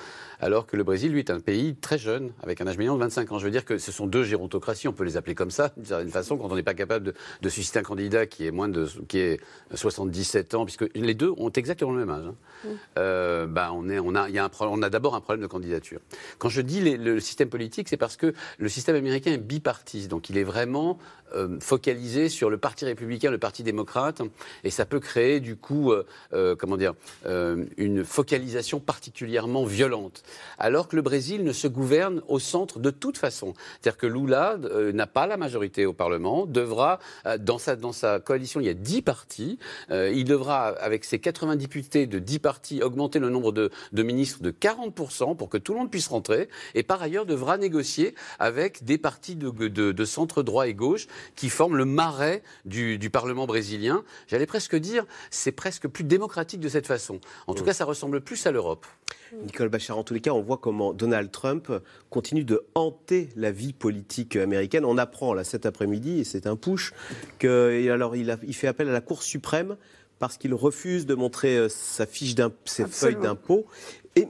alors 0.40 0.66
que 0.66 0.76
le 0.76 0.82
Brésil, 0.82 1.12
lui, 1.12 1.20
est 1.20 1.30
un 1.30 1.38
pays 1.38 1.76
très 1.76 1.96
jeune, 1.96 2.32
avec 2.42 2.60
un 2.60 2.66
âge 2.66 2.76
médian 2.76 2.94
de 2.94 3.00
25 3.00 3.30
ans. 3.30 3.38
Je 3.38 3.44
veux 3.44 3.52
dire 3.52 3.64
que 3.64 3.78
ce 3.78 3.92
sont 3.92 4.08
deux 4.08 4.24
gérontocraties, 4.24 4.88
on 4.88 4.92
peut 4.92 5.04
les 5.04 5.16
appeler 5.16 5.36
comme 5.36 5.52
ça, 5.52 5.72
d'une 5.76 5.86
certaine 5.86 6.10
façon, 6.10 6.36
quand 6.36 6.50
on 6.50 6.56
n'est 6.56 6.64
pas 6.64 6.74
capable 6.74 7.14
de, 7.40 7.48
susciter 7.48 7.78
un 7.78 7.84
candidat 7.84 8.26
qui 8.26 8.46
est 8.46 8.50
moins 8.50 8.68
de 8.68 8.88
qui 9.06 9.18
est 9.18 9.40
77 9.72 10.54
ans, 10.54 10.64
puisque 10.64 10.86
les 10.96 11.14
deux 11.14 11.32
ont 11.36 11.50
exactement 11.50 11.92
le 11.92 11.98
même 11.98 12.10
âge. 12.10 12.24
Hein. 12.26 12.68
Euh, 12.98 13.46
bah, 13.46 13.70
on, 13.72 13.88
est, 13.88 14.00
on 14.00 14.16
a, 14.16 14.28
y 14.28 14.38
a 14.40 14.50
on 14.60 14.82
a 14.82 14.90
d'abord 14.90 15.14
un 15.14 15.20
problème 15.20 15.42
de 15.42 15.46
candidature. 15.46 16.00
Quand 16.38 16.48
je 16.48 16.60
dis 16.60 16.80
le 16.80 17.20
système 17.20 17.48
politique, 17.48 17.88
c'est 17.88 17.96
parce 17.96 18.16
que 18.16 18.34
le 18.58 18.68
système 18.68 18.96
américain 18.96 19.32
est 19.32 19.38
bipartite, 19.38 20.08
donc 20.08 20.30
il 20.30 20.36
est 20.36 20.44
vraiment 20.44 20.98
euh, 21.34 21.58
focalisé 21.60 22.28
sur 22.28 22.50
le 22.50 22.58
parti 22.58 22.84
républicain, 22.84 23.30
le 23.30 23.38
parti 23.38 23.62
démocrate, 23.62 24.22
et 24.64 24.70
ça 24.70 24.84
peut 24.84 25.00
créer 25.00 25.40
du 25.40 25.56
coup, 25.56 25.92
euh, 25.92 26.56
comment 26.56 26.76
dire, 26.76 26.94
euh, 27.26 27.64
une 27.76 28.04
focalisation 28.04 28.80
particulièrement 28.80 29.64
violente. 29.64 30.22
Alors 30.58 30.88
que 30.88 30.96
le 30.96 31.02
Brésil 31.02 31.44
ne 31.44 31.52
se 31.52 31.66
gouverne 31.66 32.22
au 32.28 32.38
centre 32.38 32.78
de 32.78 32.90
toute 32.90 33.18
façon. 33.18 33.54
C'est-à-dire 33.80 33.98
que 33.98 34.06
Lula 34.06 34.58
euh, 34.64 34.92
n'a 34.92 35.06
pas 35.06 35.26
la 35.26 35.36
majorité 35.36 35.86
au 35.86 35.92
Parlement, 35.92 36.46
devra, 36.46 36.98
euh, 37.26 37.38
dans, 37.38 37.58
sa, 37.58 37.76
dans 37.76 37.92
sa 37.92 38.20
coalition, 38.20 38.60
il 38.60 38.66
y 38.66 38.70
a 38.70 38.74
10 38.74 39.02
partis, 39.02 39.58
il 39.90 40.24
devra, 40.24 40.68
avec 40.68 41.04
ses 41.04 41.18
80 41.18 41.56
députés 41.56 42.06
de 42.06 42.18
10 42.18 42.38
partis, 42.38 42.82
augmenter 42.82 43.18
le 43.18 43.30
nombre 43.30 43.52
de, 43.52 43.70
ministres 43.92 44.42
de 44.42 44.50
40% 44.50 45.36
pour 45.36 45.48
que 45.48 45.58
tout 45.58 45.72
le 45.72 45.78
monde 45.80 45.90
puisse 45.90 46.08
rentrer, 46.08 46.48
et 46.74 46.82
par 46.82 47.02
ailleurs 47.02 47.26
devra 47.26 47.58
négocier 47.58 48.14
avec 48.38 48.84
des 48.84 48.98
partis 48.98 49.36
de, 49.36 50.04
centre 50.04 50.42
droit 50.42 50.68
et 50.68 50.74
gauche 50.74 51.06
qui 51.34 51.48
forment 51.48 51.76
le 51.76 51.84
marais 51.84 52.42
du, 52.64 52.98
du 52.98 53.10
Parlement 53.10 53.46
brésilien. 53.46 54.04
J'allais 54.26 54.46
presque 54.46 54.76
dire, 54.76 55.04
c'est 55.30 55.52
presque 55.52 55.88
plus 55.88 56.04
démocratique 56.04 56.60
de 56.60 56.68
cette 56.68 56.86
façon. 56.86 57.20
En 57.46 57.54
tout 57.54 57.64
cas, 57.64 57.72
ça 57.72 57.84
ressemble 57.84 58.20
plus 58.20 58.46
à 58.46 58.50
l'Europe. 58.50 58.86
Nicole 59.42 59.68
Bachar, 59.68 59.98
en 59.98 60.04
tous 60.04 60.14
les 60.14 60.20
cas, 60.20 60.30
on 60.30 60.40
voit 60.40 60.58
comment 60.58 60.92
Donald 60.92 61.30
Trump 61.30 61.72
continue 62.10 62.44
de 62.44 62.64
hanter 62.74 63.28
la 63.36 63.50
vie 63.50 63.72
politique 63.72 64.36
américaine. 64.36 64.84
On 64.84 64.98
apprend 64.98 65.34
là 65.34 65.42
cet 65.42 65.66
après-midi, 65.66 66.20
et 66.20 66.24
c'est 66.24 66.46
un 66.46 66.56
push, 66.56 66.92
que 67.38 67.90
alors 67.90 68.14
il, 68.14 68.36
il 68.46 68.54
fait 68.54 68.68
appel 68.68 68.88
à 68.88 68.92
la 68.92 69.00
Cour 69.00 69.22
suprême 69.22 69.76
parce 70.18 70.36
qu'il 70.36 70.54
refuse 70.54 71.06
de 71.06 71.14
montrer 71.14 71.56
euh, 71.56 71.68
sa 71.68 72.06
fiche 72.06 72.34
ses 72.64 72.86
feuilles 72.86 73.16
d'impôt. 73.16 73.66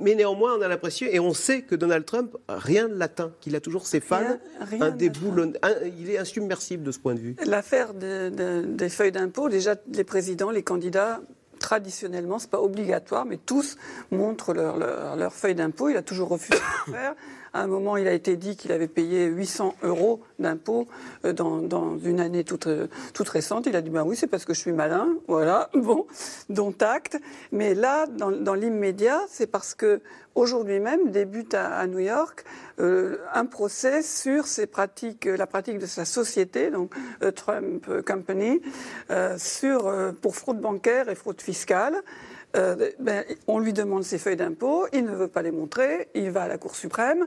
Mais 0.01 0.17
néanmoins, 0.17 0.57
on 0.59 0.63
a 0.63 0.69
l'impression, 0.69 1.07
et 1.09 1.21
on 1.21 1.33
sait 1.33 1.63
que 1.63 1.77
Donald 1.77 2.05
Trump, 2.05 2.37
rien 2.49 2.89
ne 2.89 2.95
l'atteint, 2.95 3.31
qu'il 3.41 3.55
a 3.55 3.61
toujours 3.61 3.87
ses 3.87 4.01
fans, 4.01 4.39
un 4.81 4.91
déboulon, 4.91 5.53
il 6.01 6.11
est 6.11 6.19
insubmersible 6.19 6.83
de 6.83 6.91
ce 6.91 6.99
point 6.99 7.15
de 7.15 7.21
vue. 7.21 7.37
L'affaire 7.47 7.95
des 7.95 8.89
feuilles 8.89 9.13
d'impôt, 9.13 9.49
déjà 9.49 9.77
les 9.93 10.03
présidents, 10.03 10.51
les 10.51 10.65
candidats 10.65 11.21
traditionnellement, 11.61 12.39
ce 12.39 12.47
n'est 12.47 12.51
pas 12.51 12.61
obligatoire, 12.61 13.25
mais 13.25 13.39
tous 13.39 13.77
montrent 14.11 14.53
leur, 14.53 14.77
leur, 15.17 15.33
feuille 15.33 15.55
d'impôt. 15.55 15.89
Il 15.89 15.97
a 15.97 16.03
toujours 16.03 16.29
refusé 16.29 16.59
de 16.59 16.91
le 16.91 16.93
faire. 16.93 17.15
À 17.57 17.63
un 17.63 17.69
moment, 17.69 17.97
il 17.97 18.07
a 18.07 18.13
été 18.13 18.37
dit 18.37 18.55
qu'il 18.55 18.71
avait 18.71 18.87
payé 18.87 19.25
800 19.25 19.77
euros 19.83 20.21
d'impôts 20.39 20.87
euh, 21.25 21.33
dans, 21.33 21.97
une 21.97 22.21
année 22.21 22.45
toute, 22.45 22.67
euh, 22.67 22.87
toute 23.15 23.31
récente. 23.31 23.65
Il 23.65 23.75
a 23.77 23.81
dit 23.81 23.89
ben 23.89 24.03
oui, 24.05 24.15
c'est 24.15 24.27
parce 24.27 24.45
que 24.45 24.53
je 24.53 24.61
suis 24.61 24.73
malin. 24.73 25.09
Voilà, 25.27 25.71
bon, 25.75 26.07
dont 26.51 26.75
acte. 26.81 27.19
Mais 27.53 27.73
là, 27.73 28.07
dans, 28.09 28.53
l'immédiat, 28.53 29.23
c'est 29.31 29.47
parce 29.47 29.75
que 29.75 30.03
aujourd'hui 30.35 30.81
même 30.81 31.11
débute 31.11 31.55
à, 31.55 31.87
New 31.87 32.01
York 32.01 32.45
euh, 32.79 33.17
un 33.33 33.47
procès 33.47 34.03
sur 34.03 34.47
ces 34.47 34.67
pratiques, 34.67 35.25
la 35.25 35.47
pratique 35.47 35.79
de 35.79 35.87
sa 35.87 36.05
société, 36.05 36.71
donc 36.71 36.93
Trump 37.37 37.87
Company, 38.07 38.61
pour 40.21 40.37
fraude 40.37 40.61
bancaire 40.61 41.09
et 41.09 41.15
fraude 41.15 41.41
fiscale. 41.41 42.03
Euh, 42.57 42.91
ben, 42.99 43.25
on 43.47 43.59
lui 43.59 43.73
demande 43.73 44.03
ses 44.03 44.19
feuilles 44.19 44.37
d'impôt, 44.37 44.87
il 44.93 45.05
ne 45.05 45.15
veut 45.15 45.29
pas 45.29 45.43
les 45.43 45.51
montrer, 45.51 46.09
il 46.15 46.31
va 46.31 46.45
à 46.45 46.49
la 46.49 46.57
Cour 46.57 46.75
suprême, 46.75 47.27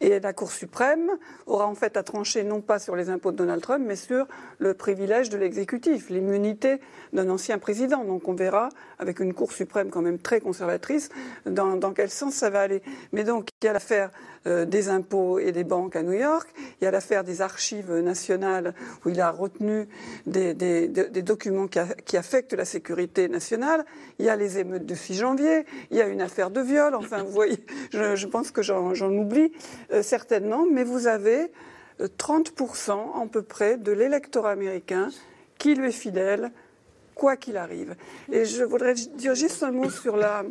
et 0.00 0.20
la 0.20 0.32
Cour 0.32 0.50
suprême 0.50 1.10
aura 1.46 1.66
en 1.66 1.74
fait 1.74 1.98
à 1.98 2.02
trancher 2.02 2.44
non 2.44 2.62
pas 2.62 2.78
sur 2.78 2.96
les 2.96 3.10
impôts 3.10 3.30
de 3.30 3.36
Donald 3.36 3.60
Trump, 3.60 3.84
mais 3.86 3.96
sur 3.96 4.26
le 4.58 4.72
privilège 4.72 5.28
de 5.28 5.36
l'exécutif, 5.36 6.08
l'immunité 6.08 6.80
d'un 7.12 7.28
ancien 7.28 7.58
président. 7.58 8.04
Donc 8.04 8.26
on 8.26 8.34
verra, 8.34 8.70
avec 9.00 9.18
une 9.18 9.34
Cour 9.34 9.52
suprême 9.52 9.90
quand 9.90 10.02
même 10.02 10.18
très 10.18 10.40
conservatrice, 10.40 11.08
dans, 11.46 11.92
quel 11.92 12.10
sens 12.10 12.34
ça 12.34 12.50
va 12.50 12.60
aller? 12.60 12.82
Mais 13.12 13.24
donc 13.24 13.48
il 13.60 13.64
y 13.66 13.68
a 13.68 13.72
l'affaire 13.72 14.10
euh, 14.46 14.64
des 14.64 14.88
impôts 14.88 15.38
et 15.38 15.52
des 15.52 15.64
banques 15.64 15.96
à 15.96 16.02
New 16.02 16.12
York, 16.12 16.48
il 16.80 16.84
y 16.84 16.86
a 16.86 16.90
l'affaire 16.90 17.24
des 17.24 17.40
archives 17.40 17.92
nationales 17.92 18.74
où 19.04 19.08
il 19.08 19.20
a 19.20 19.30
retenu 19.30 19.88
des, 20.26 20.54
documents 21.22 21.66
qui, 21.66 22.16
affectent 22.16 22.52
la 22.52 22.64
sécurité 22.64 23.28
nationale, 23.28 23.84
il 24.18 24.26
y 24.26 24.28
a 24.28 24.36
les 24.36 24.62
de 24.64 24.94
6 24.94 25.14
janvier, 25.14 25.64
il 25.90 25.96
y 25.96 26.02
a 26.02 26.06
une 26.06 26.20
affaire 26.20 26.50
de 26.50 26.60
viol, 26.60 26.94
enfin 26.94 27.22
vous 27.22 27.32
voyez, 27.32 27.58
je, 27.90 28.26
pense 28.26 28.50
que 28.50 28.62
j'en 28.62 29.12
oublie 29.12 29.52
euh, 29.92 30.02
certainement, 30.02 30.66
mais 30.70 30.84
vous 30.84 31.06
avez 31.06 31.50
30% 32.00 32.90
euh, 32.90 33.22
à 33.22 33.26
peu 33.26 33.42
près 33.42 33.76
de 33.76 33.92
l'électorat 33.92 34.50
américain 34.50 35.08
qui 35.58 35.74
lui 35.74 35.88
est 35.88 35.92
fidèle, 35.92 36.50
quoi 37.20 37.36
qu'il 37.36 37.58
arrive. 37.58 37.96
Et 38.32 38.46
je 38.46 38.64
voudrais 38.64 38.94
dire 38.94 39.34
juste 39.34 39.62
un 39.62 39.72
mot 39.72 39.90
sur 39.90 40.16
la, 40.16 40.42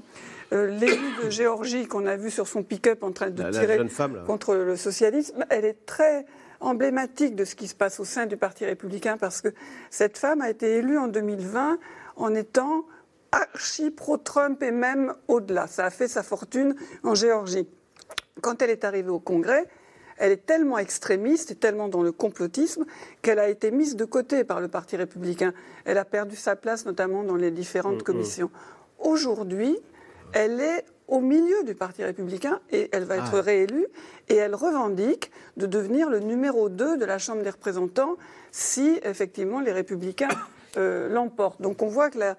euh, 0.53 0.67
l'élu 0.67 1.15
de 1.23 1.31
Géorgie 1.31 1.87
qu'on 1.87 2.05
a 2.05 2.15
vu 2.15 2.29
sur 2.29 2.47
son 2.47 2.61
pick-up 2.61 3.01
en 3.01 3.11
train 3.11 3.31
de 3.31 3.49
tirer 3.49 3.79
contre 4.27 4.53
le 4.53 4.75
socialisme. 4.75 5.43
Elle 5.49 5.65
est 5.65 5.87
très 5.87 6.27
emblématique 6.59 7.35
de 7.35 7.43
ce 7.43 7.55
qui 7.55 7.67
se 7.67 7.73
passe 7.73 7.99
au 7.99 8.05
sein 8.05 8.27
du 8.27 8.37
Parti 8.37 8.65
républicain 8.65 9.17
parce 9.17 9.41
que 9.41 9.49
cette 9.89 10.19
femme 10.19 10.41
a 10.41 10.49
été 10.51 10.75
élue 10.75 10.99
en 10.99 11.07
2020 11.07 11.79
en 12.17 12.35
étant 12.35 12.85
archi 13.31 13.89
pro-Trump 13.89 14.61
et 14.61 14.71
même 14.71 15.15
au-delà. 15.27 15.65
Ça 15.65 15.85
a 15.85 15.89
fait 15.89 16.07
sa 16.07 16.21
fortune 16.21 16.75
en 17.03 17.15
Géorgie. 17.15 17.67
Quand 18.41 18.61
elle 18.61 18.69
est 18.69 18.83
arrivée 18.83 19.09
au 19.09 19.19
Congrès, 19.19 19.65
elle 20.19 20.31
est 20.31 20.45
tellement 20.45 20.77
extrémiste 20.77 21.51
et 21.51 21.55
tellement 21.55 21.87
dans 21.87 22.03
le 22.03 22.11
complotisme 22.11 22.85
qu'elle 23.21 23.39
a 23.39 23.49
été 23.49 23.71
mise 23.71 23.95
de 23.95 24.05
côté 24.05 24.43
par 24.43 24.61
le 24.61 24.67
Parti 24.67 24.95
républicain. 24.97 25.53
Elle 25.85 25.97
a 25.97 26.05
perdu 26.05 26.35
sa 26.35 26.55
place 26.55 26.85
notamment 26.85 27.23
dans 27.23 27.35
les 27.35 27.51
différentes 27.51 27.95
mm, 27.95 27.99
mm. 27.99 28.03
commissions. 28.03 28.51
Aujourd'hui, 28.99 29.77
elle 30.33 30.59
est 30.59 30.85
au 31.07 31.21
milieu 31.21 31.63
du 31.63 31.73
Parti 31.73 32.03
républicain 32.03 32.59
et 32.71 32.89
elle 32.91 33.05
va 33.05 33.17
être 33.17 33.35
ah. 33.35 33.41
réélue 33.41 33.87
et 34.27 34.35
elle 34.35 34.53
revendique 34.53 35.31
de 35.57 35.65
devenir 35.65 36.09
le 36.09 36.19
numéro 36.19 36.69
2 36.69 36.97
de 36.97 37.05
la 37.05 37.17
Chambre 37.17 37.41
des 37.41 37.49
représentants 37.49 38.15
si 38.51 38.99
effectivement 39.03 39.59
les 39.59 39.71
républicains 39.71 40.29
euh, 40.77 41.09
l'emportent. 41.09 41.61
Donc 41.61 41.81
on 41.81 41.87
voit 41.87 42.11
que 42.11 42.19
la, 42.19 42.35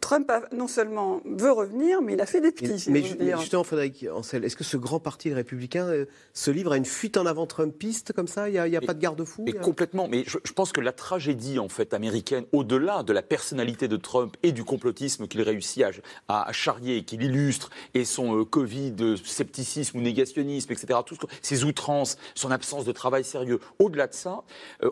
Trump 0.00 0.30
non 0.52 0.68
seulement 0.68 1.20
veut 1.24 1.52
revenir, 1.52 2.02
mais 2.02 2.14
il 2.14 2.20
a 2.20 2.26
fait 2.26 2.40
des 2.40 2.52
petits. 2.52 2.90
Mais, 2.90 3.02
justement, 3.38 3.64
Frédéric 3.64 4.06
Ancel, 4.12 4.44
est-ce 4.44 4.56
que 4.56 4.64
ce 4.64 4.76
grand 4.76 5.00
parti 5.00 5.32
républicain 5.32 5.86
euh, 5.86 6.06
se 6.34 6.50
livre 6.50 6.72
à 6.72 6.76
une 6.76 6.84
fuite 6.84 7.16
en 7.16 7.26
avant 7.26 7.46
Trumpiste 7.46 8.12
comme 8.12 8.28
ça? 8.28 8.48
Il 8.48 8.52
n'y 8.52 8.76
a, 8.76 8.80
pas 8.80 8.94
de 8.94 9.00
garde-fou? 9.00 9.44
Complètement. 9.62 10.08
Mais 10.08 10.24
je, 10.26 10.52
pense 10.52 10.72
que 10.72 10.80
la 10.80 10.92
tragédie 10.92 11.58
en 11.58 11.68
fait 11.68 11.94
américaine, 11.94 12.44
au-delà 12.52 13.02
de 13.02 13.12
la 13.12 13.22
personnalité 13.22 13.88
de 13.88 13.96
Trump 13.96 14.36
et 14.42 14.52
du 14.52 14.64
complotisme 14.64 15.26
qu'il 15.26 15.42
réussit 15.42 15.84
à, 16.28 16.48
à, 16.48 16.52
charrier, 16.52 17.04
qu'il 17.04 17.22
illustre, 17.22 17.70
et 17.94 18.04
son 18.04 18.40
euh, 18.40 18.44
Covid, 18.44 18.94
euh, 19.00 19.16
scepticisme 19.16 19.98
ou 19.98 20.00
négationnisme, 20.00 20.72
etc., 20.72 21.00
tout 21.04 21.16
ses 21.42 21.64
outrances, 21.64 22.16
son 22.34 22.50
absence 22.50 22.84
de 22.84 22.92
travail 22.92 23.24
sérieux, 23.24 23.60
au-delà 23.78 24.06
de 24.06 24.14
ça, 24.14 24.42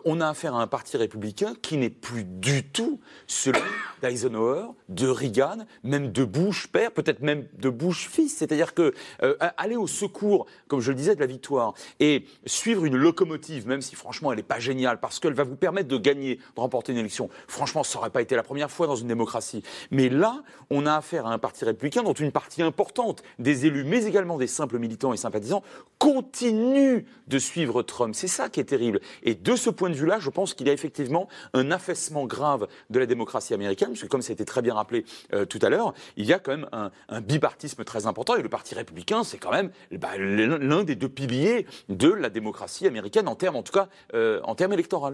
on 0.05 0.21
a 0.21 0.29
affaire 0.29 0.55
à 0.55 0.61
un 0.61 0.67
parti 0.67 0.97
républicain 0.97 1.53
qui 1.61 1.77
n'est 1.77 1.89
plus 1.89 2.23
du 2.23 2.63
tout 2.63 2.99
celui 3.27 3.61
d'Eisenhower, 4.01 4.67
de 4.89 5.07
Reagan, 5.07 5.59
même 5.83 6.11
de 6.11 6.23
Bush 6.25 6.67
père, 6.67 6.91
peut-être 6.91 7.21
même 7.21 7.47
de 7.57 7.69
Bush 7.69 8.09
fils. 8.09 8.35
C'est-à-dire 8.35 8.73
que 8.73 8.93
euh, 9.23 9.35
aller 9.57 9.75
au 9.75 9.87
secours, 9.87 10.47
comme 10.67 10.81
je 10.81 10.91
le 10.91 10.95
disais, 10.95 11.15
de 11.15 11.19
la 11.19 11.27
victoire 11.27 11.73
et 11.99 12.25
suivre 12.45 12.85
une 12.85 12.97
locomotive, 12.97 13.67
même 13.67 13.81
si 13.81 13.95
franchement 13.95 14.31
elle 14.31 14.37
n'est 14.37 14.43
pas 14.43 14.59
géniale, 14.59 14.99
parce 14.99 15.19
qu'elle 15.19 15.33
va 15.33 15.43
vous 15.43 15.55
permettre 15.55 15.87
de 15.87 15.97
gagner, 15.97 16.35
de 16.35 16.59
remporter 16.59 16.91
une 16.91 16.97
élection. 16.97 17.29
Franchement, 17.47 17.83
ça 17.83 17.99
n'aurait 17.99 18.09
pas 18.09 18.21
été 18.21 18.35
la 18.35 18.43
première 18.43 18.71
fois 18.71 18.87
dans 18.87 18.95
une 18.95 19.07
démocratie. 19.07 19.63
Mais 19.91 20.09
là, 20.09 20.43
on 20.69 20.85
a 20.85 20.95
affaire 20.95 21.27
à 21.27 21.33
un 21.33 21.37
parti 21.37 21.65
républicain 21.65 22.03
dont 22.03 22.13
une 22.13 22.31
partie 22.31 22.61
importante 22.61 23.23
des 23.37 23.65
élus, 23.65 23.83
mais 23.83 24.05
également 24.05 24.37
des 24.37 24.47
simples 24.47 24.79
militants 24.79 25.13
et 25.13 25.17
sympathisants, 25.17 25.63
continue 25.99 27.05
de 27.27 27.39
suivre 27.39 27.83
Trump. 27.83 28.15
C'est 28.15 28.27
ça 28.27 28.49
qui 28.49 28.59
est 28.59 28.65
terrible. 28.65 28.99
Et 29.23 29.35
de 29.35 29.55
ce 29.55 29.69
point 29.69 29.89
de 29.89 29.95
vue-là, 29.95 30.19
je 30.19 30.29
pense 30.29 30.53
qu'il 30.53 30.67
y 30.67 30.69
a 30.69 30.73
effectivement 30.73 31.27
un 31.53 31.71
affaissement 31.71 32.25
grave 32.25 32.67
de 32.89 32.99
la 32.99 33.05
démocratie 33.05 33.53
américaine, 33.53 33.89
parce 33.89 34.01
que 34.01 34.07
comme 34.07 34.21
ça 34.21 34.31
a 34.31 34.33
été 34.33 34.45
très 34.45 34.61
bien 34.61 34.75
rappelé 34.79 35.05
euh, 35.33 35.45
tout 35.45 35.59
à 35.61 35.69
l'heure, 35.69 35.93
il 36.17 36.25
y 36.25 36.33
a 36.33 36.39
quand 36.39 36.51
même 36.51 36.69
un, 36.71 37.21
bipartisme 37.21 37.83
très 37.83 38.07
important. 38.07 38.35
Et 38.35 38.41
le 38.41 38.49
Parti 38.49 38.75
républicain, 38.75 39.23
c'est 39.23 39.37
quand 39.37 39.51
même 39.51 39.71
bah, 39.91 40.17
l'un 40.17 40.83
des 40.83 40.95
deux 40.95 41.09
piliers 41.09 41.65
de 41.89 42.09
la 42.09 42.29
démocratie 42.29 42.87
américaine, 42.87 43.27
en 43.27 43.35
termes, 43.35 43.55
en 43.55 43.63
tout 43.63 43.73
cas, 43.73 43.89
euh, 44.13 44.41
en 44.43 44.55
termes 44.55 44.73
électoraux. 44.73 45.11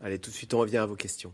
Allez, 0.00 0.18
tout 0.18 0.30
de 0.30 0.36
suite, 0.36 0.54
on 0.54 0.58
revient 0.58 0.78
à 0.78 0.86
vos 0.86 0.96
questions. 0.96 1.32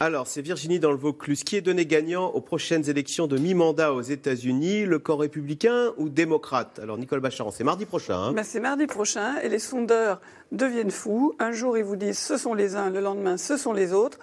Alors, 0.00 0.28
c'est 0.28 0.42
Virginie 0.42 0.78
dans 0.78 0.92
le 0.92 0.96
Vaucluse. 0.96 1.42
Qui 1.42 1.56
est 1.56 1.60
donné 1.60 1.84
gagnant 1.84 2.26
aux 2.28 2.40
prochaines 2.40 2.88
élections 2.88 3.26
de 3.26 3.36
mi-mandat 3.36 3.92
aux 3.92 4.00
États-Unis, 4.00 4.84
le 4.84 5.00
camp 5.00 5.16
républicain 5.16 5.92
ou 5.96 6.08
démocrate? 6.08 6.78
Alors, 6.80 6.96
Nicole 6.98 7.18
Bacharan, 7.18 7.50
c'est 7.50 7.64
mardi 7.64 7.84
prochain. 7.84 8.16
Hein 8.16 8.32
ben, 8.32 8.44
c'est 8.44 8.60
mardi 8.60 8.86
prochain 8.86 9.40
et 9.42 9.48
les 9.48 9.58
sondeurs 9.58 10.20
deviennent 10.52 10.92
fous. 10.92 11.34
Un 11.40 11.50
jour, 11.50 11.76
ils 11.76 11.82
vous 11.82 11.96
disent 11.96 12.18
ce 12.18 12.36
sont 12.36 12.54
les 12.54 12.76
uns, 12.76 12.90
le 12.90 13.00
lendemain, 13.00 13.36
ce 13.36 13.56
sont 13.56 13.72
les 13.72 13.92
autres. 13.92 14.20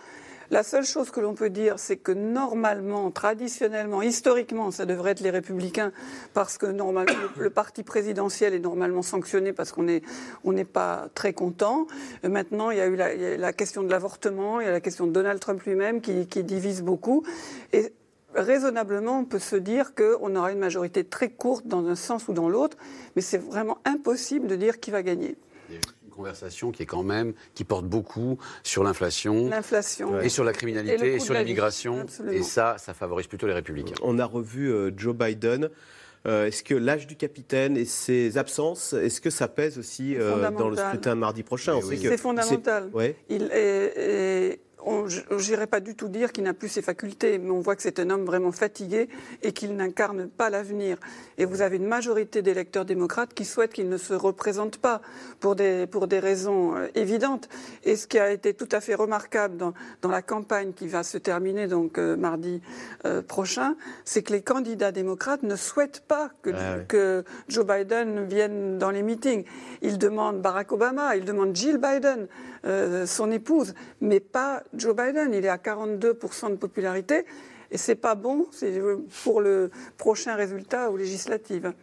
La 0.51 0.61
seule 0.61 0.85
chose 0.85 1.09
que 1.09 1.19
l'on 1.19 1.33
peut 1.33 1.49
dire, 1.49 1.79
c'est 1.79 1.97
que 1.97 2.11
normalement, 2.11 3.09
traditionnellement, 3.09 4.01
historiquement, 4.01 4.69
ça 4.71 4.85
devrait 4.85 5.11
être 5.11 5.21
les 5.21 5.31
républicains, 5.31 5.91
parce 6.33 6.57
que 6.57 6.67
normalement, 6.67 7.13
le, 7.37 7.49
parti 7.49 7.83
présidentiel 7.83 8.53
est 8.53 8.59
normalement 8.59 9.01
sanctionné 9.01 9.53
parce 9.53 9.71
qu'on 9.71 9.83
n'est 9.83 10.65
pas 10.65 11.07
très 11.15 11.33
content. 11.33 11.87
Euh, 12.23 12.29
maintenant, 12.29 12.69
il 12.69 12.77
y 12.77 12.81
a 12.81 12.87
eu 12.87 12.95
la, 12.95 13.53
question 13.53 13.81
de 13.83 13.89
l'avortement, 13.89 14.59
il 14.59 14.65
y 14.65 14.69
a 14.69 14.71
la 14.71 14.81
question 14.81 15.07
de 15.07 15.11
Donald 15.11 15.39
Trump 15.39 15.61
lui-même 15.63 16.01
qui, 16.01 16.27
qui 16.27 16.43
divise 16.43 16.83
beaucoup. 16.83 17.23
Et 17.73 17.93
raisonnablement, 18.35 19.19
on 19.19 19.25
peut 19.25 19.39
se 19.39 19.55
dire 19.55 19.95
qu'on 19.95 20.35
aura 20.35 20.51
une 20.51 20.59
majorité 20.59 21.03
très 21.03 21.29
courte 21.29 21.65
dans 21.65 21.87
un 21.87 21.95
sens 21.95 22.27
ou 22.27 22.33
dans 22.33 22.49
l'autre, 22.49 22.77
mais 23.15 23.21
c'est 23.21 23.37
vraiment 23.37 23.79
impossible 23.85 24.47
de 24.47 24.55
dire 24.55 24.79
qui 24.79 24.91
va 24.91 25.01
gagner 25.01 25.37
conversation 26.16 26.72
qui 26.72 26.84
est 26.84 26.86
quand 26.86 27.03
même, 27.03 27.34
qui 27.53 27.63
porte 27.63 27.86
beaucoup 27.86 28.38
sur 28.63 28.84
l'inflation, 28.84 29.49
et 30.22 30.30
sur 30.30 30.43
la 30.43 30.53
criminalité 30.53 31.16
et, 31.16 31.20
sur 31.20 31.34
l'immigration. 31.34 32.05
Et 32.32 32.43
ça, 32.43 32.78
ça 32.78 32.93
favorise 32.93 33.28
plutôt 33.28 33.47
les 33.47 33.53
républicains. 33.53 33.95
On 34.01 34.20
a 34.20 34.26
revu 34.26 34.72
euh, 34.72 34.91
Joe 34.95 35.16
Biden. 35.16 35.70
Euh, 36.28 36.47
est-ce 36.47 36.63
que 36.63 36.74
l'âge 36.74 37.05
du 37.05 37.16
capitaine 37.16 37.78
et 37.78 37.86
ses 37.86 38.39
absences, 38.39 38.93
est-ce 38.93 39.22
que 39.22 39.30
ça 39.30 39.47
pèse 39.47 39.78
aussi 39.78 40.16
euh, 40.16 40.49
dans 40.51 40.70
le 40.70 40.76
scrutin 40.76 41.13
mardi 41.13 41.43
prochain? 41.43 41.80
C'est 41.82 42.18
fondamental. 42.18 42.89
Il 43.30 43.49
est, 43.51 44.59
je 45.07 45.51
n'irai 45.51 45.67
pas 45.67 45.79
du 45.79 45.95
tout 45.95 46.09
dire 46.09 46.31
qu'il 46.31 46.43
n'a 46.43 46.53
plus 46.53 46.69
ses 46.69 46.81
facultés, 46.81 47.38
mais 47.38 47.51
on 47.51 47.59
voit 47.59 47.75
que 47.75 47.81
c'est 47.81 47.99
un 47.99 48.09
homme 48.09 48.25
vraiment 48.25 48.51
fatigué 48.51 49.09
et 49.41 49.51
qu'il 49.51 49.75
n'incarne 49.75 50.27
pas 50.27 50.49
l'avenir. 50.49 50.97
Et 51.38 51.45
vous 51.45 51.61
avez 51.61 51.77
une 51.77 51.88
majorité 51.88 52.41
d'électeurs 52.41 52.86
démocrates 52.86 53.33
qui 53.33 53.45
souhaitent 53.45 53.73
qu'il 53.73 53.89
ne 53.89 53.97
se 53.97 54.13
représente 54.13 54.77
pas 54.77 55.01
pour 55.39 55.55
des, 55.55 55.88
pour 55.88 56.07
des 56.07 56.19
raisons 56.19 56.75
euh, 56.75 56.88
évidentes. 56.95 57.49
Et 57.83 57.95
ce 57.95 58.07
qui 58.07 58.19
a 58.19 58.31
été 58.31 58.53
tout 58.53 58.69
à 58.71 58.81
fait 58.81 58.95
remarquable 58.95 59.57
dans, 59.57 59.73
dans 60.01 60.09
la 60.09 60.21
campagne 60.21 60.73
qui 60.73 60.88
va 60.88 61.03
se 61.03 61.17
terminer 61.17 61.67
donc 61.67 61.97
euh, 61.97 62.15
mardi 62.15 62.61
euh, 63.05 63.21
prochain, 63.21 63.75
c'est 64.03 64.23
que 64.23 64.33
les 64.33 64.41
candidats 64.41 64.91
démocrates 64.91 65.43
ne 65.43 65.55
souhaitent 65.55 66.03
pas 66.07 66.29
que, 66.41 66.51
ah 66.53 66.79
que 66.88 67.23
Joe 67.47 67.65
Biden 67.65 68.25
vienne 68.25 68.77
dans 68.77 68.91
les 68.91 69.03
meetings. 69.03 69.45
Ils 69.81 69.97
demandent 69.97 70.41
Barack 70.41 70.71
Obama, 70.71 71.15
ils 71.15 71.25
demandent 71.25 71.55
Jill 71.55 71.77
Biden, 71.77 72.27
son 73.05 73.32
épouse, 73.32 73.74
mais 74.01 74.20
pas 74.20 74.63
Joe 74.74 74.95
Biden. 74.95 75.34
Il 75.34 75.45
est 75.45 75.49
à 75.49 75.57
42% 75.57 76.51
de 76.51 76.55
popularité 76.55 77.26
et 77.72 77.78
c'est 77.78 77.95
pas 77.95 78.16
bon 78.16 78.47
pour 79.24 79.41
le 79.41 79.70
prochain 79.97 80.36
résultat 80.36 80.89
aux 80.89 80.97
législatives. 80.97 81.74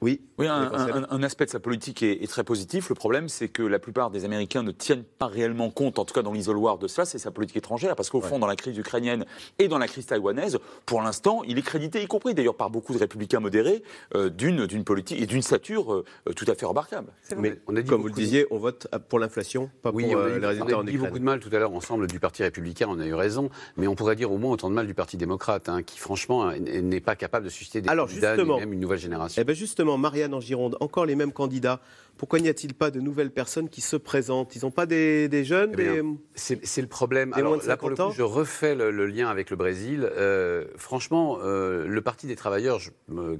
Oui, 0.00 0.20
oui 0.38 0.46
un, 0.48 1.22
aspect 1.22 1.44
de 1.46 1.50
sa 1.50 1.60
politique 1.60 2.02
est, 2.02 2.26
très 2.28 2.44
positif. 2.44 2.88
Le 2.88 2.94
problème, 2.94 3.28
c'est 3.28 3.48
que 3.48 3.62
la 3.62 3.78
plupart 3.78 4.10
des 4.10 4.24
Américains 4.24 4.62
ne 4.62 4.72
tiennent 4.72 5.04
pas 5.04 5.26
réellement 5.26 5.70
compte, 5.70 5.98
en 5.98 6.04
tout 6.04 6.14
cas 6.14 6.22
dans 6.22 6.32
l'isoloir 6.32 6.78
de 6.78 6.88
cela, 6.88 7.04
c'est 7.04 7.18
sa 7.18 7.30
politique 7.30 7.56
étrangère. 7.56 7.94
Parce 7.96 8.10
qu'au 8.10 8.20
fond, 8.20 8.38
dans 8.38 8.46
la 8.46 8.56
crise 8.56 8.76
ukrainienne 8.76 9.24
et 9.58 9.68
dans 9.68 9.78
la 9.78 9.86
crise 9.86 10.06
taïwanaise, 10.06 10.58
pour 10.86 11.02
l'instant, 11.02 11.42
il 11.46 11.58
est 11.58 11.62
crédité, 11.62 12.02
y 12.02 12.06
compris 12.06 12.34
d'ailleurs 12.34 12.56
par 12.56 12.70
beaucoup 12.70 12.92
de 12.92 12.98
républicains 12.98 13.40
modérés, 13.40 13.82
euh, 14.14 14.28
d'une 14.28 14.84
politique 14.84 15.20
et 15.20 15.26
d'une 15.26 15.42
stature 15.42 15.94
euh, 15.94 16.04
tout 16.34 16.46
à 16.48 16.54
fait 16.54 16.66
remarquable. 16.66 17.12
Mais 17.36 17.60
on 17.66 17.76
a 17.76 17.82
dit 17.82 17.88
comme 17.88 18.02
vous 18.02 18.08
le 18.08 18.14
disiez, 18.14 18.46
on 18.50 18.58
vote 18.58 18.88
pour 19.08 19.18
l'inflation, 19.18 19.70
pas 19.82 19.92
pour 19.92 20.00
euh, 20.00 20.38
les 20.38 20.46
résultats 20.46 20.78
on 20.78 20.80
a 20.80 20.84
dit 20.84 20.96
beaucoup 20.96 21.18
de 21.18 21.24
mal 21.24 21.40
tout 21.40 21.50
à 21.52 21.58
l'heure 21.58 21.72
ensemble 21.72 22.06
du 22.06 22.18
Parti 22.18 22.42
républicain, 22.42 22.86
on 22.90 22.98
a 22.98 23.06
eu 23.06 23.14
raison. 23.14 23.50
Mais 23.76 23.86
on 23.86 23.94
pourrait 23.94 24.16
dire 24.16 24.32
au 24.32 24.38
moins 24.38 24.52
autant 24.52 24.68
de 24.68 24.74
mal 24.74 24.86
du 24.86 24.94
Parti 24.94 25.16
démocrate, 25.16 25.68
hein, 25.68 25.82
qui 25.82 25.98
franchement 25.98 26.50
n'est 26.52 27.00
pas 27.00 27.16
capable 27.16 27.44
de 27.44 27.50
susciter 27.50 27.80
des 27.80 27.88
Alors, 27.88 28.08
candidats, 28.08 28.36
même 28.36 28.72
une 28.72 28.80
nouvelle 28.80 28.98
génération. 28.98 29.40
Eh 29.40 29.44
ben 29.44 29.54
justement, 29.54 29.96
Marianne 30.24 30.34
en 30.34 30.40
Gironde, 30.40 30.76
encore 30.80 31.06
les 31.06 31.16
mêmes 31.16 31.32
candidats. 31.32 31.80
Pourquoi 32.16 32.38
n'y 32.38 32.48
a-t-il 32.48 32.74
pas 32.74 32.90
de 32.90 33.00
nouvelles 33.00 33.32
personnes 33.32 33.68
qui 33.68 33.80
se 33.80 33.96
présentent? 33.96 34.54
Ils 34.54 34.62
n'ont 34.62 34.70
pas 34.70 34.86
des, 34.86 35.44
jeunes 35.44 35.74
eh 35.78 36.00
C'est 36.34 36.80
le 36.80 36.86
problème. 36.86 37.32
Alors, 37.34 37.56
là, 37.66 37.76
pour 37.76 37.90
le 37.90 37.96
coup, 37.96 38.12
je 38.14 38.22
refais 38.22 38.74
le, 38.74 39.06
lien 39.06 39.28
avec 39.28 39.50
le 39.50 39.56
Brésil. 39.56 40.08
Euh, 40.16 40.64
franchement, 40.76 41.38
euh, 41.42 41.86
le 41.86 42.00
Parti 42.00 42.26
des 42.26 42.36
travailleurs, 42.36 42.80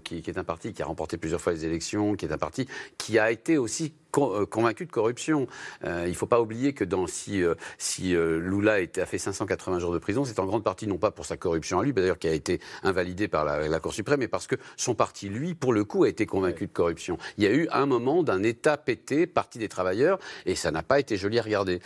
qui, 0.03 0.23
qui, 0.23 0.31
est 0.31 0.39
un 0.39 0.45
parti 0.45 0.73
qui 0.73 0.83
a 0.83 0.87
remporté 0.87 1.17
plusieurs 1.17 1.41
fois 1.41 1.53
les 1.53 1.65
élections, 1.65 2.17
qui 2.17 2.27
est 2.27 2.33
un 2.33 2.39
parti 2.39 2.67
qui 2.99 3.19
a 3.19 3.31
été 3.31 3.59
aussi 3.59 3.95
euh, 4.19 4.47
convaincu 4.47 4.87
de 4.87 4.91
corruption. 4.91 5.47
Euh, 5.85 6.05
il 6.07 6.11
ne 6.11 6.15
faut 6.15 6.27
pas 6.27 6.41
oublier 6.41 6.73
que 6.73 6.85
dans, 6.85 7.07
si, 7.07 7.43
euh, 7.43 7.55
si 7.79 8.15
Lula 8.15 8.79
a 8.97 9.07
fait 9.07 9.19
580 9.19 9.79
jours 9.79 9.93
de 9.93 9.99
prison, 9.99 10.25
c'est 10.25 10.39
en 10.39 10.47
grande 10.47 10.65
partie 10.65 10.87
non 10.87 10.99
pas 10.99 11.11
pour 11.11 11.27
sa 11.27 11.37
corruption 11.37 11.81
à 11.81 11.85
lui, 11.85 11.93
d'ailleurs 11.93 12.19
qui 12.19 12.29
a 12.29 12.33
été 12.33 12.61
invalidée 12.83 13.29
par 13.29 13.45
la, 13.45 13.81
Cour 13.81 13.93
suprême, 13.93 14.21
mais 14.21 14.29
parce 14.29 14.47
que 14.47 14.55
son 14.77 14.95
parti, 14.95 15.29
lui, 15.29 15.55
pour 15.55 15.73
le 15.73 15.85
coup, 15.85 16.05
a 16.05 16.09
été 16.09 16.27
convaincu 16.27 16.67
de 16.67 16.73
corruption. 16.73 17.19
Il 17.37 17.45
y 17.45 17.47
a 17.47 17.53
eu 17.53 17.69
un 17.71 17.87
moment 17.87 18.23
d'un 18.23 18.43
État 18.43 18.77
pété, 18.77 19.27
Parti 19.27 19.59
des 19.59 19.69
travailleurs, 19.69 20.19
et 20.47 20.55
ça 20.55 20.71
n'a 20.71 20.83
pas 20.83 21.01
été 21.01 21.17
joli 21.17 21.39
à 21.39 21.43
regarder. 21.43 21.81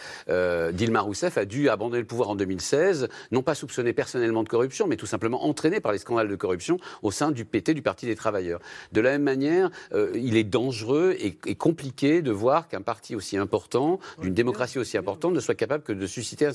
Dilma 0.72 1.00
Rousseff 1.00 1.38
a 1.38 1.44
dû 1.44 1.68
abandonner 1.68 2.00
le 2.00 2.06
pouvoir 2.06 2.30
en 2.30 2.36
2016, 2.36 3.08
non 3.32 3.42
pas 3.42 3.54
soupçonné 3.54 3.92
personnellement 3.92 4.44
de 4.44 4.48
corruption, 4.48 4.86
mais 4.86 4.96
tout 4.96 5.06
simplement 5.06 5.44
entraîné 5.44 5.80
par 5.80 5.92
les 5.92 5.98
scandales 5.98 6.28
de 6.28 6.36
corruption 6.36 6.78
au 7.02 7.10
sein 7.10 7.30
du 7.30 7.44
PT 7.44 7.70
du 7.70 7.82
Parti 7.82 8.06
des 8.06 8.16
travailleurs. 8.16 8.60
De 8.92 9.00
la 9.00 9.12
même 9.12 9.22
manière, 9.22 9.70
il 10.14 10.36
est 10.36 10.44
dangereux 10.44 11.16
et, 11.18 11.36
et 11.46 11.54
compliqué 11.54 12.17
de 12.22 12.30
voir 12.30 12.68
qu'un 12.68 12.82
parti 12.82 13.14
aussi 13.14 13.36
important, 13.36 13.98
d'une 14.20 14.34
démocratie 14.34 14.78
aussi 14.78 14.96
importante, 14.96 15.32
ne 15.32 15.40
soit 15.40 15.54
capable 15.54 15.84
que 15.84 15.92
de 15.92 16.06
susciter 16.06 16.46
un, 16.46 16.52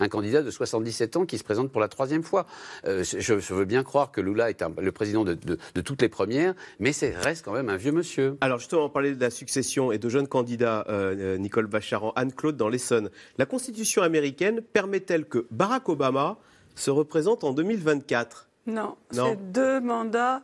un, 0.00 0.08
candidat 0.08 0.42
de 0.42 0.50
77 0.50 1.16
ans 1.16 1.26
qui 1.26 1.38
se 1.38 1.44
présente 1.44 1.70
pour 1.70 1.80
la 1.80 1.88
troisième 1.88 2.22
fois. 2.22 2.46
Euh, 2.86 3.04
je, 3.04 3.34
veux 3.54 3.64
bien 3.64 3.82
croire 3.82 4.10
que 4.10 4.20
Lula 4.20 4.50
est 4.50 4.64
le 4.78 4.92
président 4.92 5.24
de, 5.24 5.34
toutes 5.82 6.02
les 6.02 6.08
premières, 6.08 6.54
mais 6.78 6.92
c'est 6.92 7.14
reste 7.16 7.44
quand 7.44 7.52
même 7.52 7.68
un 7.68 7.76
vieux 7.76 7.92
monsieur. 7.92 8.36
Alors 8.40 8.58
justement, 8.58 8.84
on 8.84 8.90
parlait 8.90 9.14
de 9.14 9.20
la 9.20 9.30
succession 9.30 9.92
et 9.92 9.98
de 9.98 10.08
jeunes 10.08 10.28
candidats, 10.28 10.84
euh, 10.88 11.14
euh, 11.18 11.38
Nicole 11.38 11.66
Bacharan, 11.66 12.12
Anne-Claude 12.16 12.56
dans 12.56 12.68
l'Essonne. 12.68 13.10
La 13.38 13.46
Constitution 13.46 14.02
américaine 14.02 14.60
permet-elle 14.60 15.26
que 15.26 15.46
Barack 15.50 15.88
Obama 15.88 16.38
se 16.74 16.90
représente 16.90 17.44
en 17.44 17.52
2024 17.52 18.48
Non, 18.66 18.96
c'est 19.10 19.52
deux 19.52 19.80
mandats 19.80 20.42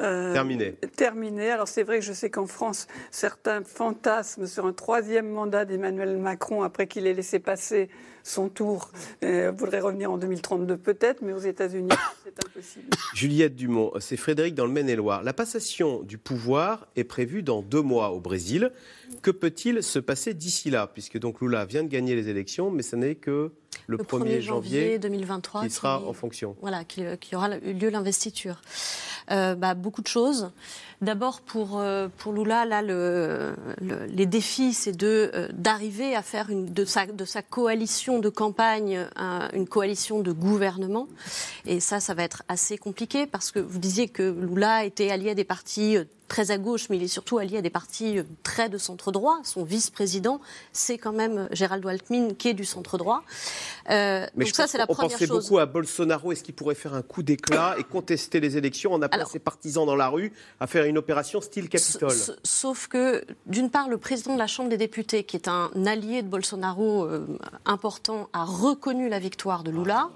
terminé. 0.00 0.72
Terminé. 0.96 1.50
Alors 1.50 1.68
c'est 1.68 1.82
vrai 1.82 1.98
que 1.98 2.04
je 2.04 2.12
sais 2.12 2.30
qu'en 2.30 2.46
France, 2.46 2.86
certains 3.10 3.62
fantasment 3.64 4.46
sur 4.46 4.66
un 4.66 4.72
troisième 4.72 5.28
mandat 5.28 5.64
d'Emmanuel 5.64 6.16
Macron 6.16 6.62
après 6.62 6.86
qu'il 6.86 7.06
ait 7.06 7.14
laissé 7.14 7.38
passer 7.38 7.88
son 8.22 8.48
tour. 8.48 8.90
Euh, 9.24 9.52
voudrait 9.56 9.80
revenir 9.80 10.10
en 10.10 10.18
2032 10.18 10.76
peut-être, 10.76 11.22
mais 11.22 11.32
aux 11.32 11.38
États-Unis, 11.38 11.90
c'est 12.36 12.46
impossible. 12.46 12.86
Juliette 13.14 13.56
Dumont, 13.56 13.92
c'est 14.00 14.16
Frédéric 14.16 14.54
dans 14.54 14.66
le 14.66 14.72
Maine-et-Loire. 14.72 15.22
La 15.22 15.32
passation 15.32 16.02
du 16.02 16.18
pouvoir 16.18 16.86
est 16.96 17.04
prévue 17.04 17.42
dans 17.42 17.62
deux 17.62 17.82
mois 17.82 18.10
au 18.10 18.20
Brésil. 18.20 18.72
Que 19.22 19.30
peut-il 19.30 19.82
se 19.82 19.98
passer 19.98 20.34
d'ici 20.34 20.70
là? 20.70 20.86
Puisque 20.86 21.18
donc 21.18 21.40
Lula 21.40 21.64
vient 21.64 21.82
de 21.82 21.88
gagner 21.88 22.14
les 22.14 22.28
élections, 22.28 22.70
mais 22.70 22.82
ce 22.82 22.96
n'est 22.96 23.14
que 23.14 23.52
le, 23.86 23.96
1er, 23.98 24.40
janvier, 24.40 24.98
2023 24.98 25.64
qui 25.64 25.70
sera 25.70 26.02
en 26.02 26.12
fonction. 26.12 26.56
Voilà, 26.60 26.84
qui, 26.84 27.02
qui 27.20 27.34
aura 27.34 27.48
lieu 27.48 27.90
l'investiture. 27.90 28.62
Euh, 29.30 29.54
bah, 29.54 29.74
beaucoup 29.74 30.02
de 30.02 30.08
choses. 30.08 30.50
D'abord, 31.02 31.40
pour, 31.40 31.80
euh, 31.80 32.08
pour 32.18 32.34
Lula, 32.34 32.66
là, 32.66 32.82
le, 32.82 33.54
les 34.08 34.26
défis, 34.26 34.74
c'est 34.74 35.02
euh, 35.02 35.48
d'arriver 35.52 36.14
à 36.14 36.22
faire 36.22 36.50
une, 36.50 36.66
de, 36.66 36.84
sa, 36.84 37.06
de 37.06 37.24
sa 37.24 37.40
coalition 37.40 38.18
de 38.18 38.28
campagne 38.28 39.06
une 39.54 39.66
coalition 39.66 40.20
de 40.20 40.32
gouvernement. 40.32 41.08
Et 41.66 41.80
ça, 41.80 42.00
ça 42.00 42.12
va 42.12 42.22
être 42.22 42.42
assez 42.48 42.76
compliqué 42.76 43.26
parce 43.26 43.50
que 43.50 43.58
vous 43.58 43.78
disiez 43.78 44.08
que 44.08 44.22
Lula 44.22 44.84
était 44.84 45.10
allié 45.10 45.30
à 45.30 45.34
des 45.34 45.44
partis 45.44 45.96
très 46.30 46.50
à 46.50 46.58
gauche, 46.58 46.88
mais 46.88 46.96
il 46.96 47.02
est 47.02 47.08
surtout 47.08 47.38
allié 47.38 47.58
à 47.58 47.62
des 47.62 47.70
partis 47.70 48.20
très 48.42 48.68
de 48.68 48.78
centre 48.78 49.12
droit. 49.12 49.40
Son 49.44 49.64
vice-président, 49.64 50.40
c'est 50.72 50.96
quand 50.96 51.12
même 51.12 51.48
Gérald 51.50 51.84
Altmin, 51.86 52.34
qui 52.34 52.48
est 52.48 52.54
du 52.54 52.64
centre 52.64 52.96
droit. 52.96 53.24
mais 53.88 54.28
donc 54.36 54.48
ça, 54.48 54.66
c'est 54.66 54.78
la 54.78 54.86
première 54.86 55.10
chose. 55.10 55.30
On 55.30 55.34
pensait 55.34 55.48
beaucoup 55.48 55.58
à 55.58 55.66
Bolsonaro. 55.66 56.32
Est-ce 56.32 56.44
qu'il 56.44 56.54
pourrait 56.54 56.74
faire 56.74 56.94
un 56.94 57.02
coup 57.02 57.22
d'éclat 57.22 57.74
et 57.78 57.84
contester 57.84 58.40
les 58.40 58.56
élections 58.56 58.94
en 58.94 59.02
appelant 59.02 59.26
ses 59.26 59.40
partisans 59.40 59.84
dans 59.84 59.96
la 59.96 60.08
rue 60.08 60.32
à 60.60 60.66
faire 60.66 60.84
une 60.84 60.96
opération 60.98 61.40
style 61.40 61.68
Capitole. 61.68 62.14
Sauf 62.44 62.88
que, 62.88 63.24
d'une 63.46 63.70
part, 63.70 63.88
le 63.88 63.98
président 63.98 64.34
de 64.34 64.38
la 64.38 64.46
Chambre 64.46 64.70
des 64.70 64.76
députés, 64.76 65.24
qui 65.24 65.36
est 65.36 65.48
un 65.48 65.70
allié 65.86 66.22
de 66.22 66.28
Bolsonaro 66.28 67.04
euh, 67.04 67.26
important, 67.66 68.28
a 68.32 68.44
reconnu 68.44 69.08
la 69.08 69.18
victoire 69.18 69.64
de 69.64 69.70
Lula 69.70 70.10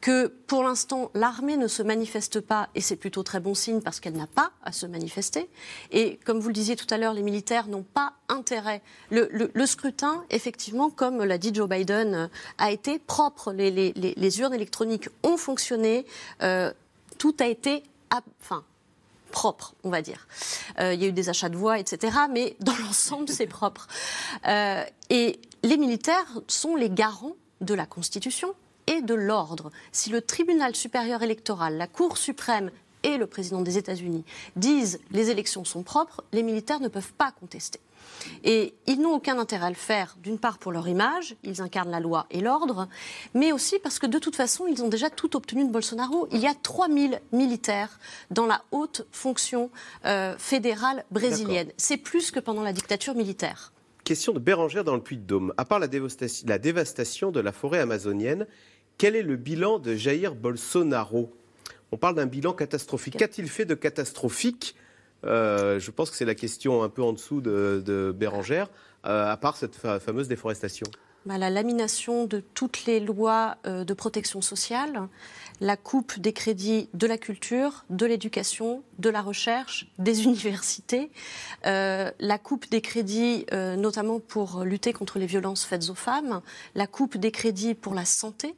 que 0.00 0.26
pour 0.26 0.62
l'instant 0.62 1.10
l'armée 1.14 1.56
ne 1.56 1.68
se 1.68 1.82
manifeste 1.82 2.40
pas 2.40 2.68
et 2.74 2.80
c'est 2.80 2.96
plutôt 2.96 3.22
très 3.22 3.40
bon 3.40 3.54
signe 3.54 3.80
parce 3.80 4.00
qu'elle 4.00 4.16
n'a 4.16 4.26
pas 4.26 4.52
à 4.62 4.72
se 4.72 4.86
manifester 4.86 5.48
et 5.90 6.18
comme 6.24 6.38
vous 6.38 6.48
le 6.48 6.54
disiez 6.54 6.76
tout 6.76 6.86
à 6.90 6.98
l'heure 6.98 7.14
les 7.14 7.22
militaires 7.22 7.66
n'ont 7.68 7.82
pas 7.82 8.14
intérêt 8.28 8.82
le, 9.10 9.66
scrutin 9.66 10.24
effectivement 10.30 10.90
comme 10.90 11.24
l'a 11.24 11.38
dit 11.38 11.52
Joe 11.52 11.68
Biden 11.68 12.14
euh, 12.14 12.28
a 12.58 12.70
été 12.70 12.98
propre 12.98 13.52
les, 13.52 14.40
urnes 14.40 14.54
électroniques 14.54 15.08
ont 15.22 15.36
fonctionné 15.36 16.06
euh, 16.42 16.72
tout 17.18 17.34
a 17.40 17.46
été 17.46 17.82
enfin 18.10 18.64
propre, 19.32 19.74
on 19.84 19.90
va 19.90 20.00
dire. 20.00 20.28
Euh, 20.78 20.94
il 20.94 21.02
y 21.02 21.04
a 21.04 21.08
eu 21.08 21.12
des 21.12 21.28
achats 21.28 21.50
de 21.50 21.56
voix, 21.56 21.78
etc. 21.78 22.16
Mais 22.30 22.56
dans 22.60 22.76
l'ensemble, 22.76 23.28
c'est 23.28 23.46
propre. 23.46 23.86
Et 25.10 25.40
les 25.62 25.76
militaires 25.76 26.40
sont 26.46 26.76
les 26.76 26.88
garants 26.88 27.36
de 27.60 27.74
la 27.74 27.86
Constitution 27.86 28.54
et 28.86 29.02
de 29.02 29.14
l'ordre. 29.14 29.70
Si 29.92 30.10
le 30.10 30.20
tribunal 30.20 30.74
supérieur 30.74 31.22
électoral, 31.22 31.76
la 31.76 31.86
Cour 31.86 32.18
suprême 32.18 32.70
et 33.02 33.16
le 33.16 33.26
président 33.26 33.62
des 33.62 33.78
États-Unis 33.78 34.24
disent 34.56 35.00
les 35.12 35.30
élections 35.30 35.64
sont 35.64 35.82
propres, 35.82 36.24
les 36.32 36.42
militaires 36.42 36.80
ne 36.80 36.88
peuvent 36.88 37.12
pas 37.12 37.32
contester. 37.32 37.80
Et 38.44 38.74
ils 38.86 39.00
n'ont 39.00 39.14
aucun 39.14 39.38
intérêt 39.38 39.66
à 39.66 39.70
le 39.70 39.76
faire, 39.76 40.16
d'une 40.22 40.38
part 40.38 40.58
pour 40.58 40.72
leur 40.72 40.88
image, 40.88 41.36
ils 41.42 41.60
incarnent 41.60 41.90
la 41.90 42.00
loi 42.00 42.26
et 42.30 42.40
l'ordre, 42.40 42.88
mais 43.34 43.52
aussi 43.52 43.78
parce 43.78 43.98
que 43.98 44.06
de 44.06 44.18
toute 44.18 44.36
façon, 44.36 44.66
ils 44.66 44.82
ont 44.82 44.88
déjà 44.88 45.10
tout 45.10 45.36
obtenu 45.36 45.66
de 45.66 45.70
Bolsonaro. 45.70 46.28
Il 46.32 46.40
y 46.40 46.46
a 46.46 46.54
3000 46.54 47.20
militaires 47.32 47.98
dans 48.30 48.46
la 48.46 48.62
haute 48.70 49.06
fonction 49.12 49.70
euh, 50.04 50.36
fédérale 50.38 51.04
brésilienne. 51.10 51.70
C'est 51.76 51.96
plus 51.96 52.30
que 52.30 52.40
pendant 52.40 52.62
la 52.62 52.72
dictature 52.72 53.14
militaire. 53.14 53.72
Question 54.04 54.32
de 54.32 54.38
Bérangère 54.38 54.84
dans 54.84 54.94
le 54.94 55.02
Puy-de-Dôme. 55.02 55.52
À 55.56 55.64
part 55.64 55.80
la 55.80 55.88
dévastation, 55.88 56.46
la 56.48 56.58
dévastation 56.58 57.32
de 57.32 57.40
la 57.40 57.50
forêt 57.50 57.80
amazonienne, 57.80 58.46
quel 58.98 59.16
est 59.16 59.22
le 59.22 59.36
bilan 59.36 59.78
de 59.78 59.94
Jair 59.94 60.34
Bolsonaro? 60.34 61.32
On 61.92 61.96
parle 61.96 62.14
d'un 62.14 62.26
bilan 62.26 62.52
catastrophique. 62.52 63.16
Qu'a-t-il 63.16 63.48
fait 63.48 63.64
de 63.64 63.74
catastrophique? 63.74 64.74
Euh, 65.24 65.78
je 65.78 65.90
pense 65.90 66.10
que 66.10 66.16
c'est 66.16 66.24
la 66.24 66.34
question 66.34 66.82
un 66.82 66.88
peu 66.88 67.02
en 67.02 67.12
dessous 67.12 67.40
de, 67.40 68.14
Bérangère, 68.16 68.68
euh, 69.06 69.30
à 69.30 69.36
part 69.36 69.56
cette 69.56 69.76
fameuse 69.76 70.28
déforestation. 70.28 70.86
Bah, 71.26 71.38
la 71.38 71.50
lamination 71.50 72.24
de 72.24 72.38
toutes 72.38 72.86
les 72.86 73.00
lois 73.00 73.56
euh, 73.66 73.82
de 73.82 73.94
protection 73.94 74.40
sociale, 74.40 75.08
la 75.60 75.76
coupe 75.76 76.20
des 76.20 76.32
crédits 76.32 76.88
de 76.94 77.08
la 77.08 77.18
culture, 77.18 77.84
de 77.90 78.06
l'éducation, 78.06 78.84
de 79.00 79.10
la 79.10 79.22
recherche, 79.22 79.88
des 79.98 80.22
universités, 80.24 81.10
euh, 81.66 82.12
la 82.20 82.38
coupe 82.38 82.70
des 82.70 82.80
crédits 82.80 83.44
euh, 83.52 83.74
notamment 83.74 84.20
pour 84.20 84.62
lutter 84.62 84.92
contre 84.92 85.18
les 85.18 85.26
violences 85.26 85.64
faites 85.64 85.90
aux 85.90 85.96
femmes, 85.96 86.42
la 86.76 86.86
coupe 86.86 87.16
des 87.16 87.32
crédits 87.32 87.74
pour 87.74 87.94
la 87.94 88.04
santé. 88.04 88.54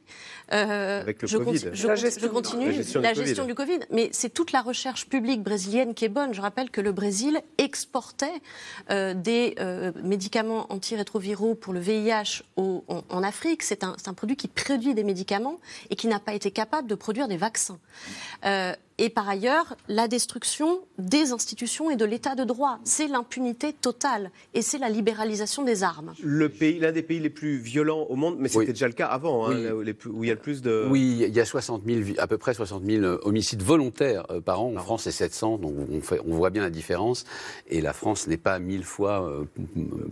Avec 0.49 1.23
le 1.23 1.27
je, 1.27 1.37
Covid. 1.37 1.59
je, 1.73 2.19
je 2.19 2.27
continue. 2.27 2.65
La 2.65 2.71
gestion, 2.71 3.01
la 3.01 3.13
gestion 3.15 3.45
du, 3.45 3.55
COVID. 3.55 3.79
Mais 3.89 4.09
c'est 4.11 4.29
toute 4.29 4.51
la 4.51 4.61
recherche 4.61 5.07
publique 5.07 5.41
brésilienne 5.41 5.95
qui 5.95 6.05
est 6.05 6.09
bonne. 6.09 6.35
Je 6.35 6.41
rappelle 6.41 6.69
que 6.69 6.81
le 6.81 6.91
Brésil 6.91 7.41
exportait 7.57 8.41
des 8.89 9.55
médicaments 10.03 10.71
antirétroviraux 10.71 11.55
pour 11.55 11.73
le 11.73 11.79
VIH 11.79 12.43
en, 12.59 13.23
Afrique. 13.23 13.63
C'est 13.63 13.83
un, 13.83 13.95
un 14.05 14.13
produit 14.13 14.35
qui 14.35 14.47
produit 14.47 14.93
des 14.93 15.03
médicaments 15.03 15.59
et 15.89 15.95
qui 15.95 16.07
n'a 16.07 16.19
pas 16.19 16.33
été 16.33 16.51
capable 16.51 16.87
de 16.87 16.95
produire 16.95 17.27
des 17.27 17.37
vaccins. 17.37 17.79
Euh, 18.45 18.73
et 18.99 19.09
par 19.09 19.29
ailleurs, 19.29 19.75
la 19.87 20.09
destruction 20.09 20.81
des 20.97 21.31
institutions 21.31 21.89
et 21.89 21.95
de 21.95 22.03
l'état 22.03 22.35
de 22.35 22.43
droit. 22.43 22.79
C'est 22.83 23.07
l'impunité 23.07 23.71
totale 23.71 24.29
et 24.53 24.61
c'est 24.61 24.77
la 24.77 24.89
libéralisation 24.89 25.63
des 25.63 25.83
armes. 25.83 26.13
Le 26.21 26.49
pays, 26.49 26.79
l'un 26.79 26.91
des 26.91 27.01
pays 27.01 27.19
les 27.19 27.29
plus 27.29 27.57
violents 27.57 28.05
au 28.09 28.15
monde, 28.17 28.35
mais 28.39 28.49
c'était 28.49 28.73
déjà 28.73 28.87
le 28.87 28.93
cas 28.93 29.07
avant, 29.07 29.49
hein, 29.49 29.71
où 29.71 30.23
il 30.23 30.27
y 30.27 30.31
a 30.31 30.33
le 30.33 30.39
plus 30.39 30.61
de. 30.61 30.85
Oui, 30.89 31.23
il 31.25 31.33
y 31.33 31.39
a 31.39 31.45
60 31.45 31.83
000, 31.85 32.01
à 32.17 32.27
peu 32.27 32.37
près 32.37 32.53
60 32.53 32.83
000 32.85 33.05
homicides 33.23 33.63
volontaires 33.63 34.25
euh, 34.31 34.41
par 34.41 34.61
an. 34.61 34.73
En 34.75 34.79
France, 34.81 35.03
c'est 35.03 35.11
700, 35.11 35.59
donc 35.59 35.75
on, 35.89 36.01
fait, 36.01 36.19
on, 36.27 36.35
voit 36.35 36.49
bien 36.49 36.61
la 36.61 36.69
différence. 36.69 37.23
Et 37.67 37.79
la 37.79 37.93
France 37.93 38.27
n'est 38.27 38.37
pas 38.37 38.59
mille 38.59 38.83
fois 38.83 39.25
euh, 39.25 39.45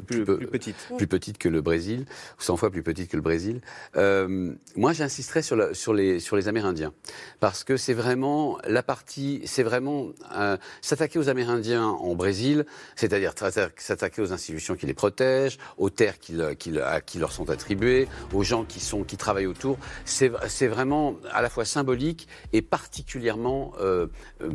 plus, 0.06 0.24
petite. 0.24 0.76
plus 0.96 1.08
petite 1.08 1.38
que 1.38 1.50
le 1.50 1.62
Brésil, 1.62 2.06
ou 2.40 2.42
100 2.42 2.56
fois 2.56 2.72
plus 2.72 2.84
petite 2.84 3.10
que 3.10 3.18
le 3.18 3.22
Brésil. 3.22 3.60
Euh, 3.98 4.54
moi, 4.78 4.94
j'insisterai 4.94 5.42
sur, 5.42 5.76
sur, 5.76 5.94
les, 5.94 6.22
sur 6.22 6.38
les 6.38 6.48
Amérindiens, 6.48 6.94
parce 7.42 7.66
que 7.66 7.76
c'est 7.76 7.94
vraiment 7.94 8.58
la 8.66 8.77
partie, 8.84 9.42
c'est 9.46 9.64
vraiment 9.64 10.08
euh, 10.36 10.58
s'attaquer 10.82 11.20
aux 11.20 11.30
Amérindiens 11.30 11.86
en 11.86 12.16
Brésil, 12.16 12.66
c'est-à-dire 12.96 13.34
s'attaquer 13.78 14.22
aux 14.22 14.34
institutions 14.34 14.76
qui 14.76 14.86
les 14.86 14.94
protègent, 14.94 15.58
aux 15.78 15.90
terres 15.90 16.20
qui, 16.20 16.38
qui, 16.58 17.20
leur 17.20 17.32
sont 17.32 17.50
attribuées, 17.50 18.08
aux 18.34 18.44
gens 18.44 18.64
qui, 18.64 18.80
sont, 18.80 19.04
qui 19.04 19.18
travaillent 19.18 19.48
autour. 19.48 19.78
C'est 20.06 20.68
vraiment 20.68 21.16
à 21.32 21.42
la 21.42 21.50
fois 21.50 21.66
symbolique 21.66 22.28
et 22.54 22.62
particulièrement, 22.62 23.74
euh, 23.80 24.08
euh, 24.42 24.50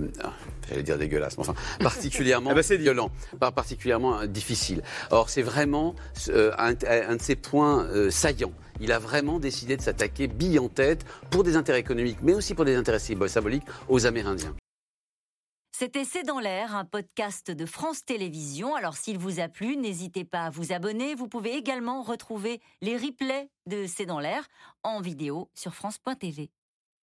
j'allais 0.68 0.82
dire 0.82 0.98
dégueulasse, 0.98 1.38
mais 1.38 1.48
enfin, 1.48 1.54
particulièrement 1.80 2.50
ah 2.52 2.54
bah, 2.54 2.76
violent, 2.76 3.10
particulièrement 3.38 4.26
difficile. 4.26 4.82
Or, 5.10 5.28
c'est 5.30 5.42
vraiment 5.42 5.94
un, 6.28 6.74
un, 6.88 7.16
de 7.16 7.22
ces 7.22 7.36
points 7.36 7.88
saillants 8.10 8.52
il 8.80 8.92
a 8.92 8.98
vraiment 8.98 9.38
décidé 9.38 9.76
de 9.76 9.82
s'attaquer 9.82 10.26
bille 10.26 10.58
en 10.58 10.68
tête 10.68 11.04
pour 11.30 11.44
des 11.44 11.56
intérêts 11.56 11.80
économiques, 11.80 12.18
mais 12.22 12.34
aussi 12.34 12.54
pour 12.54 12.64
des 12.64 12.76
intérêts 12.76 12.98
symboliques 12.98 13.64
aux 13.88 14.06
Amérindiens. 14.06 14.54
C'était 15.74 16.04
C'est 16.04 16.22
dans 16.22 16.38
l'air, 16.38 16.76
un 16.76 16.84
podcast 16.84 17.50
de 17.50 17.66
France 17.66 18.04
Télévisions. 18.04 18.76
Alors 18.76 18.96
s'il 18.96 19.18
vous 19.18 19.40
a 19.40 19.48
plu, 19.48 19.76
n'hésitez 19.76 20.24
pas 20.24 20.44
à 20.44 20.50
vous 20.50 20.72
abonner. 20.72 21.14
Vous 21.14 21.28
pouvez 21.28 21.54
également 21.54 22.02
retrouver 22.02 22.60
les 22.82 22.96
replays 22.96 23.48
de 23.66 23.86
C'est 23.86 24.06
dans 24.06 24.20
l'air 24.20 24.46
en 24.84 25.00
vidéo 25.00 25.50
sur 25.54 25.74
France.tv. 25.74 26.50